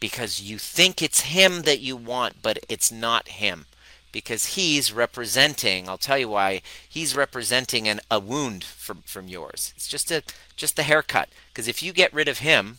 Because 0.00 0.40
you 0.40 0.58
think 0.58 1.00
it's 1.02 1.20
him 1.20 1.62
that 1.62 1.80
you 1.80 1.96
want 1.96 2.42
but 2.42 2.58
it's 2.68 2.90
not 2.90 3.28
him. 3.28 3.66
Because 4.12 4.54
he's 4.54 4.92
representing 4.92 5.88
i'll 5.88 5.98
tell 5.98 6.18
you 6.18 6.28
why 6.28 6.62
he's 6.88 7.16
representing 7.16 7.88
an, 7.88 8.00
a 8.10 8.18
wound 8.18 8.64
from, 8.64 9.02
from 9.02 9.28
yours. 9.28 9.72
It's 9.76 9.88
just 9.88 10.10
a 10.10 10.22
just 10.56 10.78
a 10.78 10.82
haircut. 10.84 11.28
Because 11.52 11.68
if 11.68 11.82
you 11.82 11.92
get 11.92 12.14
rid 12.14 12.28
of 12.28 12.38
him 12.38 12.78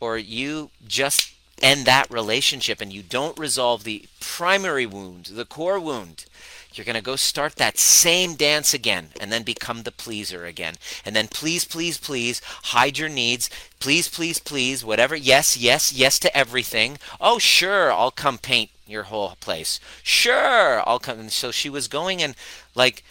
or 0.00 0.16
you 0.16 0.70
just 0.86 1.34
end 1.60 1.86
that 1.86 2.10
relationship 2.10 2.80
and 2.80 2.92
you 2.92 3.02
don't 3.02 3.38
resolve 3.38 3.84
the 3.84 4.04
primary 4.20 4.86
wound, 4.86 5.26
the 5.26 5.44
core 5.44 5.80
wound, 5.80 6.24
you're 6.72 6.84
going 6.84 6.96
to 6.96 7.02
go 7.02 7.16
start 7.16 7.56
that 7.56 7.78
same 7.78 8.34
dance 8.34 8.72
again 8.72 9.08
and 9.20 9.32
then 9.32 9.42
become 9.42 9.82
the 9.82 9.92
pleaser 9.92 10.46
again. 10.46 10.74
And 11.04 11.16
then 11.16 11.28
please, 11.28 11.64
please, 11.64 11.98
please 11.98 12.40
hide 12.44 12.96
your 12.96 13.08
needs. 13.08 13.50
Please, 13.80 14.08
please, 14.08 14.38
please, 14.38 14.84
whatever. 14.84 15.16
Yes, 15.16 15.56
yes, 15.56 15.92
yes 15.92 16.18
to 16.20 16.36
everything. 16.36 16.98
Oh, 17.20 17.38
sure, 17.38 17.92
I'll 17.92 18.12
come 18.12 18.38
paint 18.38 18.70
your 18.86 19.04
whole 19.04 19.36
place. 19.40 19.80
Sure, 20.02 20.86
I'll 20.88 20.98
come. 20.98 21.18
And 21.18 21.32
So 21.32 21.50
she 21.50 21.70
was 21.70 21.88
going 21.88 22.22
and 22.22 22.34
like 22.74 23.02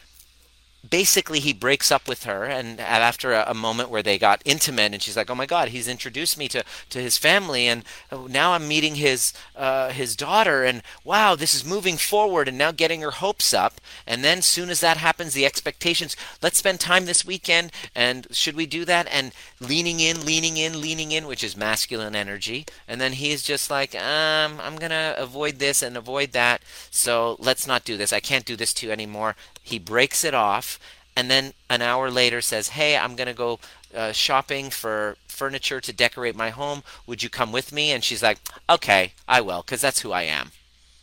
basically 0.88 1.40
he 1.40 1.54
breaks 1.54 1.92
up 1.92 2.08
with 2.08 2.24
her 2.24 2.46
and 2.46 2.80
after 2.80 3.34
a, 3.34 3.46
a, 3.48 3.54
moment 3.54 3.90
where 3.90 4.04
they 4.04 4.18
got 4.18 4.42
intimate 4.46 4.94
and 4.94 5.02
she's 5.02 5.18
like 5.18 5.30
oh 5.30 5.36
my 5.36 5.46
god 5.46 5.70
he's 5.70 5.88
introduced 5.88 6.38
me 6.38 6.48
to, 6.48 6.64
to 6.90 7.02
his 7.02 7.18
family 7.18 7.68
and 7.68 7.84
uh, 8.12 8.18
now 8.30 8.54
i'm 8.54 8.68
meeting 8.68 8.96
his 8.96 9.34
uh, 9.58 9.90
his 9.90 10.16
daughter 10.16 10.64
and 10.64 10.82
wow 11.04 11.36
this 11.36 11.54
is 11.54 11.66
moving 11.66 11.98
forward 11.98 12.48
and 12.48 12.58
now 12.58 12.72
getting 12.72 13.02
her 13.02 13.12
hopes 13.12 13.54
up. 13.54 13.82
And 14.06 14.24
then 14.24 14.42
soon 14.42 14.70
as 14.70 14.82
that 14.82 14.98
happens 14.98 15.34
the 15.34 15.46
expectations 15.46 16.16
let's 16.42 16.58
spend 16.58 16.80
time 16.80 17.06
this 17.06 17.26
weekend 17.26 17.72
and 17.96 18.28
should 18.32 18.56
we 18.56 18.66
do 18.66 18.86
that? 18.86 19.08
And 19.12 19.34
leaning 19.60 20.00
in 20.00 20.26
leaning 20.26 20.58
in 20.58 20.82
leaning 20.82 21.12
in 21.12 21.28
which 21.28 21.44
is 21.44 21.56
masculine 21.58 22.16
energy. 22.16 22.66
And 22.88 23.00
then 23.00 23.14
he's 23.14 23.44
just 23.44 23.70
like 23.70 23.96
um, 23.96 24.60
i'm 24.62 24.76
gonna 24.76 25.16
avoid 25.18 25.60
this 25.60 25.82
and 25.82 25.96
avoid 25.96 26.32
that 26.32 26.62
so 26.92 27.38
let's 27.40 27.68
not 27.68 27.86
do 27.86 27.98
this. 27.98 28.14
I 28.14 28.20
can't 28.20 28.46
do 28.46 28.56
this 28.56 28.74
to 28.76 28.88
you 28.88 28.92
anymore 28.92 29.36
he 29.62 29.80
breaks 29.80 30.24
it 30.24 30.34
off 30.34 30.80
and 31.20 31.30
then 31.30 31.54
an 31.70 31.82
hour 31.82 32.10
later 32.10 32.40
says, 32.40 32.70
Hey, 32.70 32.96
I'm 32.96 33.18
going 33.18 33.28
to 33.28 33.34
go 33.34 33.60
uh, 33.94 34.14
shopping 34.14 34.70
for 34.70 35.18
furniture 35.28 35.82
to 35.82 35.92
decorate 35.92 36.34
my 36.34 36.50
home. 36.50 36.82
Would 37.08 37.24
you 37.24 37.30
come 37.30 37.52
with 37.52 37.74
me? 37.74 37.92
And 37.92 38.04
she's 38.04 38.24
like, 38.24 38.38
Okay, 38.70 39.14
I 39.28 39.42
will, 39.42 39.62
because 39.62 39.82
that's 39.82 40.00
who 40.00 40.14
I 40.14 40.22
am. 40.22 40.52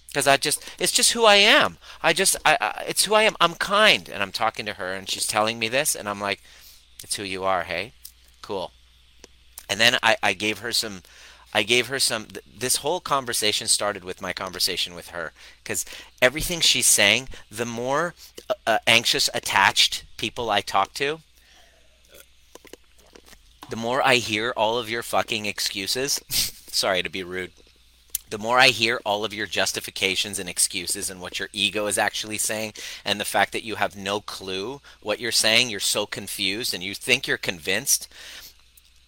Because 0.09 0.27
I 0.27 0.39
just, 0.39 0.65
it's 0.79 0.93
just 0.93 1.13
who 1.13 1.27
I 1.27 1.35
am. 1.35 1.77
I 2.03 2.15
just, 2.15 2.35
I, 2.47 2.57
I, 2.59 2.85
it's 2.89 3.05
who 3.05 3.15
I 3.15 3.25
am. 3.25 3.37
I'm 3.43 3.57
kind. 3.57 4.09
And 4.09 4.23
I'm 4.23 4.33
talking 4.33 4.65
to 4.65 4.73
her 4.75 4.95
and 4.95 5.07
she's 5.07 5.27
telling 5.27 5.59
me 5.59 5.69
this. 5.69 5.95
And 5.95 6.09
I'm 6.09 6.21
like, 6.21 6.41
It's 7.03 7.17
who 7.17 7.23
you 7.23 7.45
are, 7.45 7.65
hey? 7.65 7.93
Cool. 8.41 8.73
And 9.69 9.79
then 9.79 9.99
I, 10.03 10.17
I 10.23 10.33
gave 10.33 10.61
her 10.61 10.73
some 10.73 11.03
I 11.57 11.63
gave 11.63 11.87
her 11.87 11.99
some. 11.99 12.27
This 12.47 12.77
whole 12.77 13.01
conversation 13.01 13.67
started 13.67 14.05
with 14.05 14.21
my 14.21 14.35
conversation 14.35 14.95
with 14.95 15.09
her 15.09 15.33
because 15.65 15.87
everything 16.21 16.61
she's 16.61 16.87
saying, 16.87 17.31
the 17.51 17.65
more 17.65 18.13
uh, 18.51 18.55
uh, 18.67 18.79
anxious, 18.87 19.31
attached 19.33 20.05
people 20.19 20.51
I 20.51 20.61
talk 20.61 20.93
to, 20.95 21.21
the 23.71 23.77
more 23.77 24.07
I 24.07 24.17
hear 24.17 24.53
all 24.55 24.77
of 24.77 24.91
your 24.91 25.03
fucking 25.03 25.47
excuses. 25.47 26.21
Sorry 26.29 27.03
to 27.03 27.09
be 27.09 27.23
rude. 27.23 27.53
The 28.29 28.37
more 28.37 28.59
I 28.59 28.69
hear 28.69 29.01
all 29.07 29.25
of 29.25 29.33
your 29.33 29.47
justifications 29.47 30.39
and 30.39 30.51
excuses 30.51 31.09
and 31.09 31.23
what 31.23 31.39
your 31.39 31.49
ego 31.55 31.87
is 31.87 31.97
actually 31.97 32.37
saying, 32.37 32.75
and 33.03 33.19
the 33.19 33.25
fact 33.25 33.53
that 33.53 33.65
you 33.65 33.77
have 33.77 33.97
no 33.97 34.21
clue 34.21 34.83
what 35.01 35.21
you're 35.21 35.33
saying, 35.33 35.71
you're 35.71 35.81
so 35.81 36.05
confused 36.05 36.75
and 36.75 36.83
you 36.83 36.95
think 36.95 37.27
you're 37.27 37.39
convinced 37.39 38.09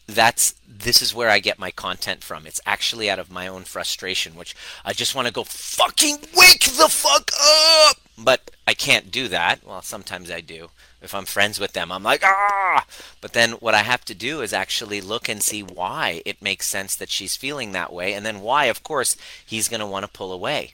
that's 0.08 0.54
this 0.66 1.02
is 1.02 1.14
where 1.14 1.28
I 1.28 1.38
get 1.38 1.58
my 1.58 1.70
content 1.70 2.24
from. 2.24 2.46
It's 2.46 2.60
actually 2.64 3.10
out 3.10 3.18
of 3.18 3.30
my 3.30 3.46
own 3.46 3.64
frustration, 3.64 4.34
which 4.34 4.56
I 4.84 4.92
just 4.92 5.14
want 5.14 5.28
to 5.28 5.34
go 5.34 5.44
fucking 5.44 6.18
wake 6.34 6.64
the 6.64 6.88
fuck 6.88 7.30
up. 7.40 7.98
But 8.16 8.50
I 8.66 8.74
can't 8.74 9.10
do 9.10 9.28
that. 9.28 9.64
Well, 9.64 9.82
sometimes 9.82 10.30
I 10.30 10.40
do. 10.40 10.70
If 11.02 11.14
I'm 11.14 11.26
friends 11.26 11.60
with 11.60 11.74
them, 11.74 11.92
I'm 11.92 12.02
like, 12.02 12.22
ah! 12.24 12.86
But 13.20 13.32
then 13.32 13.52
what 13.52 13.74
I 13.74 13.82
have 13.82 14.04
to 14.06 14.14
do 14.14 14.40
is 14.40 14.52
actually 14.52 15.00
look 15.00 15.28
and 15.28 15.42
see 15.42 15.62
why 15.62 16.22
it 16.24 16.42
makes 16.42 16.66
sense 16.66 16.96
that 16.96 17.10
she's 17.10 17.36
feeling 17.36 17.72
that 17.72 17.92
way, 17.92 18.14
and 18.14 18.24
then 18.24 18.40
why, 18.40 18.64
of 18.64 18.82
course, 18.82 19.16
he's 19.44 19.68
going 19.68 19.80
to 19.80 19.86
want 19.86 20.04
to 20.04 20.10
pull 20.10 20.32
away. 20.32 20.72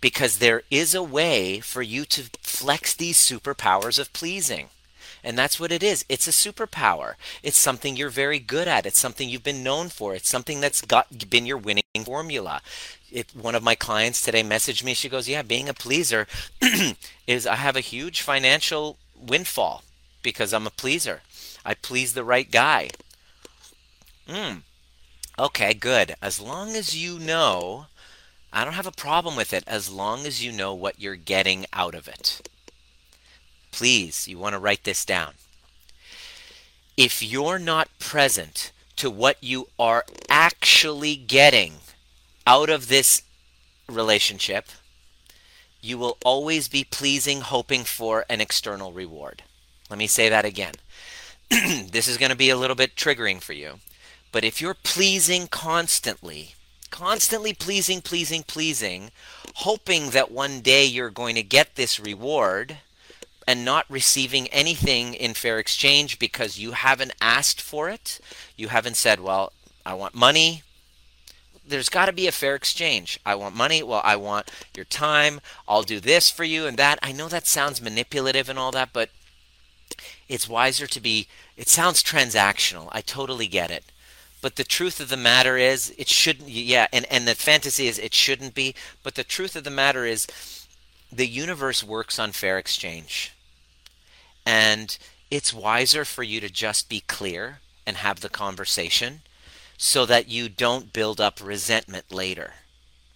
Because 0.00 0.38
there 0.38 0.62
is 0.70 0.94
a 0.94 1.02
way 1.02 1.60
for 1.60 1.80
you 1.80 2.04
to 2.06 2.24
flex 2.42 2.94
these 2.94 3.16
superpowers 3.16 3.98
of 3.98 4.12
pleasing. 4.12 4.68
And 5.24 5.38
that's 5.38 5.58
what 5.58 5.72
it 5.72 5.82
is. 5.82 6.04
It's 6.10 6.28
a 6.28 6.30
superpower. 6.30 7.14
It's 7.42 7.56
something 7.56 7.96
you're 7.96 8.10
very 8.10 8.38
good 8.38 8.68
at. 8.68 8.84
It's 8.84 8.98
something 8.98 9.28
you've 9.28 9.42
been 9.42 9.62
known 9.62 9.88
for. 9.88 10.14
It's 10.14 10.28
something 10.28 10.60
that's 10.60 10.82
got 10.82 11.30
been 11.30 11.46
your 11.46 11.56
winning 11.56 11.82
formula. 12.04 12.60
If 13.10 13.34
one 13.34 13.54
of 13.54 13.62
my 13.62 13.74
clients 13.74 14.20
today 14.20 14.42
messaged 14.42 14.84
me. 14.84 14.92
She 14.92 15.08
goes, 15.08 15.26
"Yeah, 15.26 15.40
being 15.42 15.68
a 15.68 15.74
pleaser 15.74 16.26
is 17.26 17.46
I 17.46 17.54
have 17.56 17.74
a 17.74 17.80
huge 17.80 18.20
financial 18.20 18.98
windfall 19.18 19.82
because 20.22 20.52
I'm 20.52 20.66
a 20.66 20.70
pleaser. 20.70 21.22
I 21.64 21.72
please 21.74 22.12
the 22.12 22.24
right 22.24 22.50
guy." 22.50 22.90
Hmm. 24.28 24.58
Okay, 25.38 25.72
good. 25.74 26.16
As 26.20 26.38
long 26.38 26.76
as 26.76 26.96
you 26.96 27.18
know, 27.18 27.86
I 28.52 28.64
don't 28.64 28.74
have 28.74 28.86
a 28.86 28.92
problem 28.92 29.36
with 29.36 29.52
it 29.54 29.64
as 29.66 29.90
long 29.90 30.26
as 30.26 30.44
you 30.44 30.52
know 30.52 30.74
what 30.74 31.00
you're 31.00 31.16
getting 31.16 31.66
out 31.72 31.94
of 31.94 32.06
it 32.06 32.42
please, 33.74 34.28
you 34.28 34.38
want 34.38 34.52
to 34.52 34.58
write 34.60 34.84
this 34.84 35.04
down. 35.04 35.32
if 36.96 37.20
you're 37.20 37.58
not 37.58 37.88
present 37.98 38.70
to 38.94 39.10
what 39.10 39.36
you 39.42 39.66
are 39.80 40.04
actually 40.28 41.16
getting 41.16 41.72
out 42.46 42.70
of 42.70 42.86
this 42.86 43.22
relationship, 43.88 44.66
you 45.80 45.98
will 45.98 46.16
always 46.24 46.68
be 46.68 46.84
pleasing, 46.84 47.40
hoping 47.40 47.82
for 47.82 48.24
an 48.28 48.40
external 48.40 48.92
reward. 48.92 49.42
Let 49.90 49.98
me 49.98 50.06
say 50.06 50.28
that 50.28 50.44
again. 50.44 50.74
this 51.50 52.06
is 52.06 52.16
going 52.16 52.30
to 52.30 52.36
be 52.36 52.50
a 52.50 52.56
little 52.56 52.76
bit 52.76 52.94
triggering 52.94 53.40
for 53.40 53.54
you. 53.54 53.80
But 54.30 54.44
if 54.44 54.60
you're 54.60 54.74
pleasing 54.74 55.48
constantly, 55.48 56.54
constantly 56.90 57.52
pleasing, 57.52 58.00
pleasing, 58.02 58.44
pleasing, 58.44 59.10
hoping 59.56 60.10
that 60.10 60.30
one 60.30 60.60
day 60.60 60.84
you're 60.84 61.10
going 61.10 61.34
to 61.34 61.42
get 61.42 61.74
this 61.74 61.98
reward 61.98 62.78
and 63.46 63.64
not 63.64 63.86
receiving 63.88 64.48
anything 64.48 65.14
in 65.14 65.34
fair 65.34 65.58
exchange 65.58 66.18
because 66.18 66.58
you 66.58 66.72
haven't 66.72 67.12
asked 67.20 67.60
for 67.60 67.88
it, 67.88 68.20
you 68.56 68.68
haven't 68.68 68.96
said, 68.96 69.20
Well, 69.20 69.52
I 69.84 69.94
want 69.94 70.14
money, 70.14 70.62
there's 71.66 71.88
got 71.88 72.06
to 72.06 72.12
be 72.12 72.26
a 72.26 72.32
fair 72.32 72.54
exchange. 72.54 73.18
I 73.24 73.34
want 73.34 73.56
money. 73.56 73.82
Well, 73.82 74.02
I 74.04 74.16
want 74.16 74.50
your 74.74 74.84
time. 74.84 75.40
I'll 75.66 75.82
do 75.82 76.00
this 76.00 76.30
for 76.30 76.44
you 76.44 76.66
and 76.66 76.76
that. 76.76 76.98
I 77.02 77.12
know 77.12 77.28
that 77.28 77.46
sounds 77.46 77.80
manipulative 77.80 78.48
and 78.48 78.58
all 78.58 78.70
that, 78.72 78.90
but 78.92 79.10
it's 80.28 80.48
wiser 80.48 80.86
to 80.86 81.00
be, 81.00 81.28
it 81.56 81.68
sounds 81.68 82.02
transactional. 82.02 82.88
I 82.92 83.00
totally 83.00 83.46
get 83.46 83.70
it. 83.70 83.84
But 84.42 84.56
the 84.56 84.64
truth 84.64 85.00
of 85.00 85.08
the 85.08 85.16
matter 85.16 85.56
is, 85.56 85.94
it 85.96 86.08
shouldn't, 86.08 86.50
yeah, 86.50 86.86
and, 86.92 87.06
and 87.10 87.26
the 87.26 87.34
fantasy 87.34 87.86
is 87.86 87.98
it 87.98 88.12
shouldn't 88.12 88.54
be. 88.54 88.74
But 89.02 89.14
the 89.14 89.24
truth 89.24 89.56
of 89.56 89.64
the 89.64 89.70
matter 89.70 90.04
is, 90.04 90.26
the 91.10 91.26
universe 91.26 91.82
works 91.82 92.18
on 92.18 92.32
fair 92.32 92.58
exchange. 92.58 93.33
And 94.46 94.96
it's 95.30 95.54
wiser 95.54 96.04
for 96.04 96.22
you 96.22 96.40
to 96.40 96.48
just 96.48 96.88
be 96.88 97.00
clear 97.00 97.60
and 97.86 97.96
have 97.96 98.20
the 98.20 98.28
conversation 98.28 99.22
so 99.76 100.06
that 100.06 100.28
you 100.28 100.48
don't 100.48 100.92
build 100.92 101.20
up 101.20 101.40
resentment 101.42 102.12
later. 102.12 102.54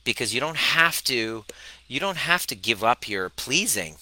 Because 0.05 0.35
you 0.35 0.41
don't 0.41 0.57
have 0.57 1.03
to 1.05 1.45
you 1.87 2.01
don't 2.01 2.19
have 2.19 2.47
to 2.47 2.55
give 2.55 2.85
up 2.85 3.09
your 3.09 3.29
pleasing. 3.29 3.97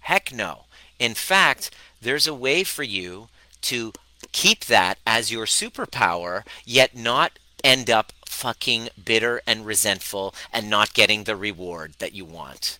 Heck 0.00 0.32
no. 0.32 0.64
In 0.98 1.14
fact 1.14 1.70
there's 2.00 2.26
a 2.26 2.34
way 2.34 2.64
for 2.64 2.82
you 2.82 3.28
to 3.62 3.92
keep 4.32 4.64
that 4.66 4.98
as 5.06 5.30
your 5.30 5.46
superpower 5.46 6.44
yet 6.64 6.96
not 6.96 7.38
end 7.62 7.90
up 7.90 8.12
fucking 8.26 8.88
bitter 9.02 9.40
and 9.46 9.64
resentful 9.64 10.34
and 10.52 10.68
not 10.68 10.94
getting 10.94 11.24
the 11.24 11.36
reward 11.36 11.94
that 11.98 12.12
you 12.12 12.24
want 12.24 12.78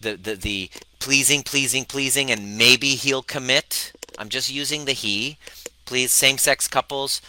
the 0.00 0.16
the, 0.16 0.34
the 0.34 0.70
pleasing 0.98 1.42
pleasing 1.42 1.84
pleasing 1.84 2.30
and 2.30 2.58
maybe 2.58 2.90
he'll 2.90 3.22
commit 3.22 3.92
i'm 4.18 4.28
just 4.28 4.50
using 4.52 4.84
the 4.84 4.92
he 4.92 5.38
please 5.84 6.12
same 6.12 6.38
sex 6.38 6.66
couples 6.68 7.20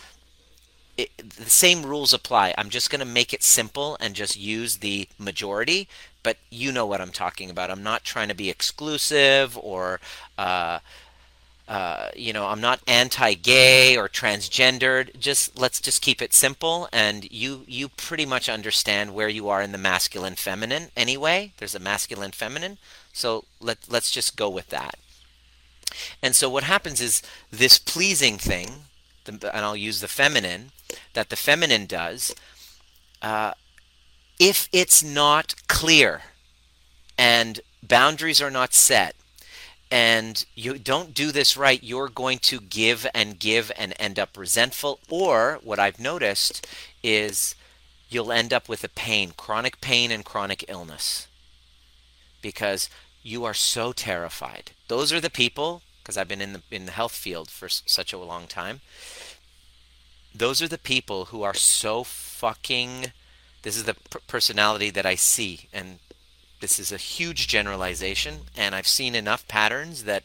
it, 1.00 1.18
the 1.18 1.50
same 1.50 1.86
rules 1.86 2.14
apply. 2.14 2.54
I'm 2.58 2.70
just 2.70 2.90
going 2.90 3.00
to 3.00 3.06
make 3.06 3.34
it 3.34 3.42
simple 3.42 3.96
and 4.02 4.14
just 4.14 4.38
use 4.38 4.78
the 4.78 5.08
majority, 5.18 5.88
but 6.24 6.38
you 6.50 6.74
know 6.74 6.86
what 6.86 7.00
I'm 7.00 7.12
talking 7.12 7.50
about. 7.50 7.72
I'm 7.72 7.84
not 7.84 8.04
trying 8.04 8.28
to 8.28 8.36
be 8.36 8.50
exclusive 8.50 9.58
or, 9.58 10.02
uh, 10.38 10.80
uh, 11.70 12.10
you 12.16 12.34
know, 12.34 12.48
I'm 12.48 12.62
not 12.62 12.82
anti-gay 12.88 13.96
or 13.96 14.10
transgendered. 14.10 15.20
Just 15.20 15.58
let's 15.58 15.80
just 15.80 16.02
keep 16.02 16.20
it 16.20 16.34
simple, 16.34 16.90
and 16.92 17.32
you 17.32 17.64
you 17.68 17.90
pretty 17.90 18.26
much 18.26 18.50
understand 18.50 19.14
where 19.14 19.30
you 19.30 19.48
are 19.50 19.62
in 19.62 19.72
the 19.72 19.78
masculine 19.78 20.34
feminine 20.34 20.90
anyway. 20.98 21.54
There's 21.58 21.76
a 21.76 21.80
masculine 21.80 22.32
feminine, 22.32 22.80
so 23.14 23.46
let 23.62 23.78
let's 23.88 24.10
just 24.10 24.36
go 24.36 24.50
with 24.50 24.70
that. 24.70 24.96
And 26.24 26.36
so 26.36 26.50
what 26.50 26.64
happens 26.64 27.02
is 27.02 27.22
this 27.52 27.78
pleasing 27.78 28.40
thing, 28.40 28.86
and 29.28 29.46
I'll 29.46 29.78
use 29.78 30.02
the 30.02 30.08
feminine 30.08 30.72
that 31.14 31.30
the 31.30 31.36
feminine 31.36 31.86
does, 31.86 32.34
uh, 33.22 33.54
if 34.40 34.68
it's 34.72 35.04
not 35.04 35.54
clear 35.68 36.22
and 37.16 37.60
boundaries 37.84 38.42
are 38.42 38.50
not 38.50 38.74
set, 38.74 39.16
and 39.92 40.46
you 40.56 40.78
don't 40.78 41.14
do 41.14 41.32
this 41.32 41.58
right, 41.58 41.82
you're 41.84 42.10
going 42.10 42.40
to 42.40 42.60
give 42.60 43.08
and 43.14 43.40
give 43.40 43.72
and 43.78 43.94
end 44.00 44.20
up 44.20 44.38
resentful. 44.38 45.00
Or 45.10 45.60
what 45.64 45.80
I've 45.80 46.00
noticed 46.00 46.68
is 47.04 47.56
you'll 48.10 48.32
end 48.32 48.54
up 48.54 48.70
with 48.70 48.84
a 48.84 48.90
pain, 48.90 49.34
chronic 49.36 49.82
pain 49.82 50.12
and 50.12 50.24
chronic 50.24 50.66
illness 50.68 51.28
because 52.42 52.90
you 53.24 53.44
are 53.46 53.54
so 53.54 53.92
terrified. 53.92 54.72
Those 54.88 55.12
are 55.12 55.20
the 55.20 55.30
people, 55.30 55.82
because 56.02 56.18
I've 56.18 56.28
been 56.28 56.42
in 56.42 56.54
the 56.54 56.62
in 56.72 56.86
the 56.86 56.92
health 56.92 57.12
field 57.12 57.50
for 57.50 57.70
such 57.70 58.14
a 58.14 58.18
long 58.18 58.48
time 58.48 58.82
those 60.34 60.62
are 60.62 60.68
the 60.68 60.78
people 60.78 61.26
who 61.26 61.44
are 61.44 61.54
so 61.54 62.04
fucking 62.04 63.12
this 63.62 63.76
is 63.76 63.84
the 63.84 63.96
personality 64.28 64.90
that 64.90 65.06
I 65.06 65.16
see 65.16 65.68
and 65.74 66.00
this 66.60 66.80
is 66.80 66.92
a 66.92 66.98
huge 66.98 67.48
generalization 67.48 68.42
and 68.58 68.76
I've 68.76 68.88
seen 68.88 69.16
enough 69.16 69.48
patterns 69.48 70.04
that 70.04 70.24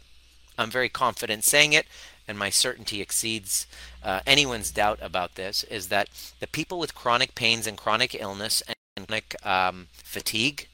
I'm 0.58 0.70
very 0.70 0.88
confident 0.88 1.44
saying 1.44 1.72
it 1.72 1.86
and 2.26 2.38
my 2.38 2.50
certainty 2.50 3.00
exceeds 3.00 3.66
uh, 4.02 4.20
anyone's 4.26 4.70
doubt 4.70 4.98
about 5.02 5.34
this 5.34 5.64
is 5.64 5.88
that 5.88 6.08
the 6.40 6.46
people 6.46 6.78
with 6.78 6.94
chronic 6.94 7.34
pains 7.34 7.66
and 7.66 7.76
chronic 7.76 8.14
illness 8.14 8.62
and 8.66 9.06
chronic 9.06 9.36
um, 9.44 9.88
fatigue 9.92 10.68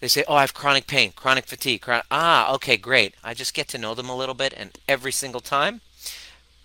they 0.00 0.08
say 0.08 0.24
oh 0.28 0.34
i 0.34 0.40
have 0.40 0.54
chronic 0.54 0.86
pain 0.86 1.12
chronic 1.12 1.46
fatigue 1.46 1.80
chronic, 1.80 2.06
ah 2.10 2.52
okay 2.54 2.76
great. 2.76 3.14
I 3.22 3.34
just 3.34 3.54
get 3.54 3.68
to 3.68 3.78
know 3.78 3.94
them 3.94 4.08
a 4.08 4.16
little 4.16 4.34
bit 4.34 4.54
and 4.56 4.78
every 4.88 5.12
single 5.12 5.40
time 5.40 5.80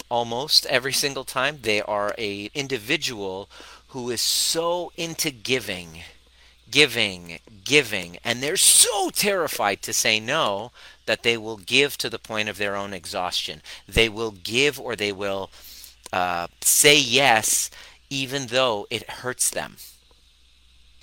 almost 0.09 0.65
every 0.67 0.93
single 0.93 1.23
time 1.23 1.59
they 1.61 1.81
are 1.81 2.13
a 2.17 2.49
individual 2.53 3.49
who 3.89 4.09
is 4.09 4.21
so 4.21 4.91
into 4.97 5.31
giving 5.31 6.01
giving 6.75 7.39
giving 7.63 8.17
and 8.21 8.43
they're 8.43 8.57
so 8.57 9.09
terrified 9.09 9.81
to 9.81 9.93
say 9.93 10.19
no 10.19 10.73
that 11.05 11.23
they 11.23 11.37
will 11.37 11.55
give 11.55 11.97
to 11.97 12.09
the 12.09 12.19
point 12.19 12.49
of 12.49 12.57
their 12.57 12.75
own 12.75 12.93
exhaustion 12.93 13.61
they 13.87 14.09
will 14.09 14.31
give 14.31 14.77
or 14.77 14.93
they 14.93 15.13
will 15.13 15.49
uh, 16.11 16.47
say 16.59 16.99
yes 16.99 17.71
even 18.09 18.47
though 18.47 18.85
it 18.89 19.09
hurts 19.09 19.49
them 19.49 19.77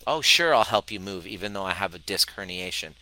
oh 0.06 0.20
sure 0.20 0.54
i'll 0.54 0.64
help 0.64 0.90
you 0.90 1.00
move 1.00 1.26
even 1.26 1.54
though 1.54 1.64
i 1.64 1.72
have 1.72 1.94
a 1.94 1.98
disc 1.98 2.34
herniation 2.36 2.92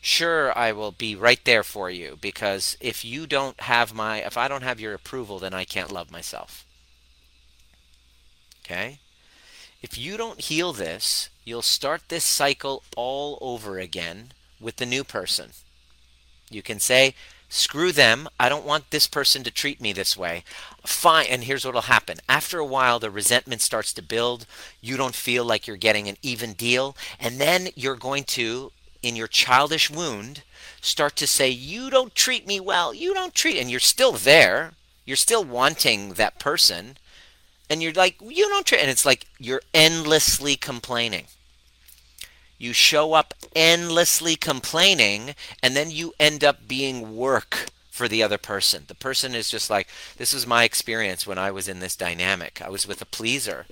sure 0.00 0.56
I 0.56 0.70
will 0.72 0.92
be 0.92 1.14
right 1.14 1.44
there 1.44 1.64
for 1.64 1.90
you 1.90 2.16
because 2.20 2.76
if 2.80 3.04
you 3.04 3.26
don't 3.26 3.60
have 3.62 3.92
my 3.92 4.18
if 4.18 4.36
I 4.36 4.48
don't 4.48 4.62
have 4.62 4.80
your 4.80 4.94
approval 4.94 5.40
then 5.40 5.52
I 5.52 5.64
can't 5.64 5.92
love 5.92 6.10
myself. 6.10 6.64
Okay? 8.64 9.00
If 9.82 9.98
you 9.98 10.16
don't 10.16 10.40
heal 10.40 10.72
this, 10.72 11.29
you'll 11.44 11.62
start 11.62 12.02
this 12.08 12.24
cycle 12.24 12.82
all 12.96 13.38
over 13.40 13.78
again 13.78 14.32
with 14.60 14.76
the 14.76 14.86
new 14.86 15.04
person. 15.04 15.50
You 16.50 16.62
can 16.62 16.80
say, 16.80 17.14
screw 17.48 17.92
them. 17.92 18.28
I 18.38 18.48
don't 18.48 18.66
want 18.66 18.90
this 18.90 19.06
person 19.06 19.42
to 19.44 19.50
treat 19.50 19.80
me 19.80 19.92
this 19.92 20.16
way. 20.16 20.44
Fine. 20.84 21.26
And 21.26 21.44
here's 21.44 21.64
what 21.64 21.74
will 21.74 21.82
happen. 21.82 22.18
After 22.28 22.58
a 22.58 22.64
while, 22.64 22.98
the 22.98 23.10
resentment 23.10 23.60
starts 23.60 23.92
to 23.94 24.02
build. 24.02 24.46
You 24.80 24.96
don't 24.96 25.14
feel 25.14 25.44
like 25.44 25.66
you're 25.66 25.76
getting 25.76 26.08
an 26.08 26.16
even 26.22 26.52
deal. 26.54 26.96
And 27.18 27.40
then 27.40 27.68
you're 27.74 27.96
going 27.96 28.24
to 28.24 28.72
in 29.02 29.16
your 29.16 29.28
childish 29.28 29.90
wound 29.90 30.42
start 30.80 31.16
to 31.16 31.26
say, 31.26 31.48
You 31.48 31.90
don't 31.90 32.14
treat 32.14 32.46
me 32.46 32.60
well, 32.60 32.94
you 32.94 33.14
don't 33.14 33.34
treat, 33.34 33.58
and 33.58 33.70
you're 33.70 33.80
still 33.80 34.12
there, 34.12 34.72
you're 35.04 35.16
still 35.16 35.44
wanting 35.44 36.14
that 36.14 36.38
person, 36.38 36.96
and 37.70 37.82
you're 37.82 37.92
like, 37.92 38.16
You 38.20 38.48
don't 38.48 38.66
treat, 38.66 38.80
and 38.80 38.90
it's 38.90 39.06
like 39.06 39.26
you're 39.38 39.62
endlessly 39.72 40.56
complaining. 40.56 41.26
You 42.58 42.74
show 42.74 43.14
up 43.14 43.32
endlessly 43.54 44.36
complaining, 44.36 45.34
and 45.62 45.74
then 45.74 45.90
you 45.90 46.12
end 46.20 46.44
up 46.44 46.68
being 46.68 47.16
work 47.16 47.70
for 47.90 48.08
the 48.08 48.22
other 48.22 48.36
person. 48.38 48.84
The 48.86 48.94
person 48.94 49.34
is 49.34 49.48
just 49.48 49.70
like, 49.70 49.88
This 50.18 50.34
was 50.34 50.46
my 50.46 50.64
experience 50.64 51.26
when 51.26 51.38
I 51.38 51.52
was 51.52 51.68
in 51.68 51.78
this 51.78 51.96
dynamic. 51.96 52.60
I 52.60 52.68
was 52.68 52.86
with 52.86 53.00
a 53.00 53.06
pleaser, 53.06 53.66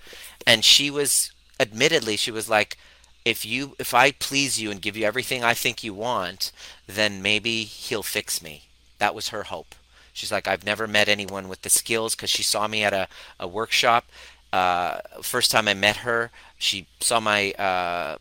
and 0.46 0.64
she 0.64 0.90
was, 0.90 1.32
admittedly, 1.60 2.16
she 2.16 2.30
was 2.30 2.48
like, 2.48 2.78
if 3.24 3.44
you 3.44 3.76
if 3.78 3.92
I 3.92 4.12
please 4.12 4.58
you 4.58 4.70
and 4.70 4.80
give 4.80 4.96
you 4.96 5.04
everything 5.04 5.44
I 5.44 5.52
think 5.52 5.84
you 5.84 5.92
want, 5.92 6.50
then 6.86 7.20
maybe 7.20 7.64
he'll 7.64 8.02
fix 8.02 8.40
me. 8.40 8.62
That 8.98 9.14
was 9.14 9.28
her 9.28 9.42
hope. 9.44 9.74
She's 10.18 10.32
like, 10.32 10.48
I've 10.48 10.66
never 10.66 10.88
met 10.88 11.08
anyone 11.08 11.46
with 11.48 11.62
the 11.62 11.70
skills 11.70 12.16
because 12.16 12.28
she 12.28 12.42
saw 12.42 12.66
me 12.66 12.82
at 12.82 12.92
a, 12.92 13.06
a 13.38 13.46
workshop. 13.46 14.04
Uh, 14.52 14.98
first 15.22 15.52
time 15.52 15.68
I 15.68 15.74
met 15.74 15.98
her, 15.98 16.32
she 16.58 16.88
saw 16.98 17.20
my 17.20 17.52
uh, 17.52 18.16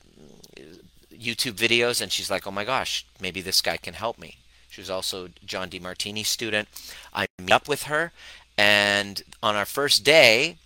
YouTube 1.11 1.53
videos 1.53 1.99
and 1.99 2.11
she's 2.11 2.29
like, 2.29 2.45
oh 2.45 2.51
my 2.51 2.63
gosh, 2.63 3.03
maybe 3.19 3.41
this 3.41 3.61
guy 3.61 3.77
can 3.77 3.95
help 3.95 4.19
me. 4.19 4.37
She 4.69 4.79
was 4.79 4.91
also 4.91 5.29
John 5.43 5.71
Demartini's 5.71 6.27
student. 6.27 6.67
I 7.15 7.25
meet 7.39 7.51
up 7.51 7.67
with 7.67 7.83
her, 7.83 8.11
and 8.59 9.23
on 9.41 9.55
our 9.55 9.65
first 9.65 10.03
day, 10.03 10.57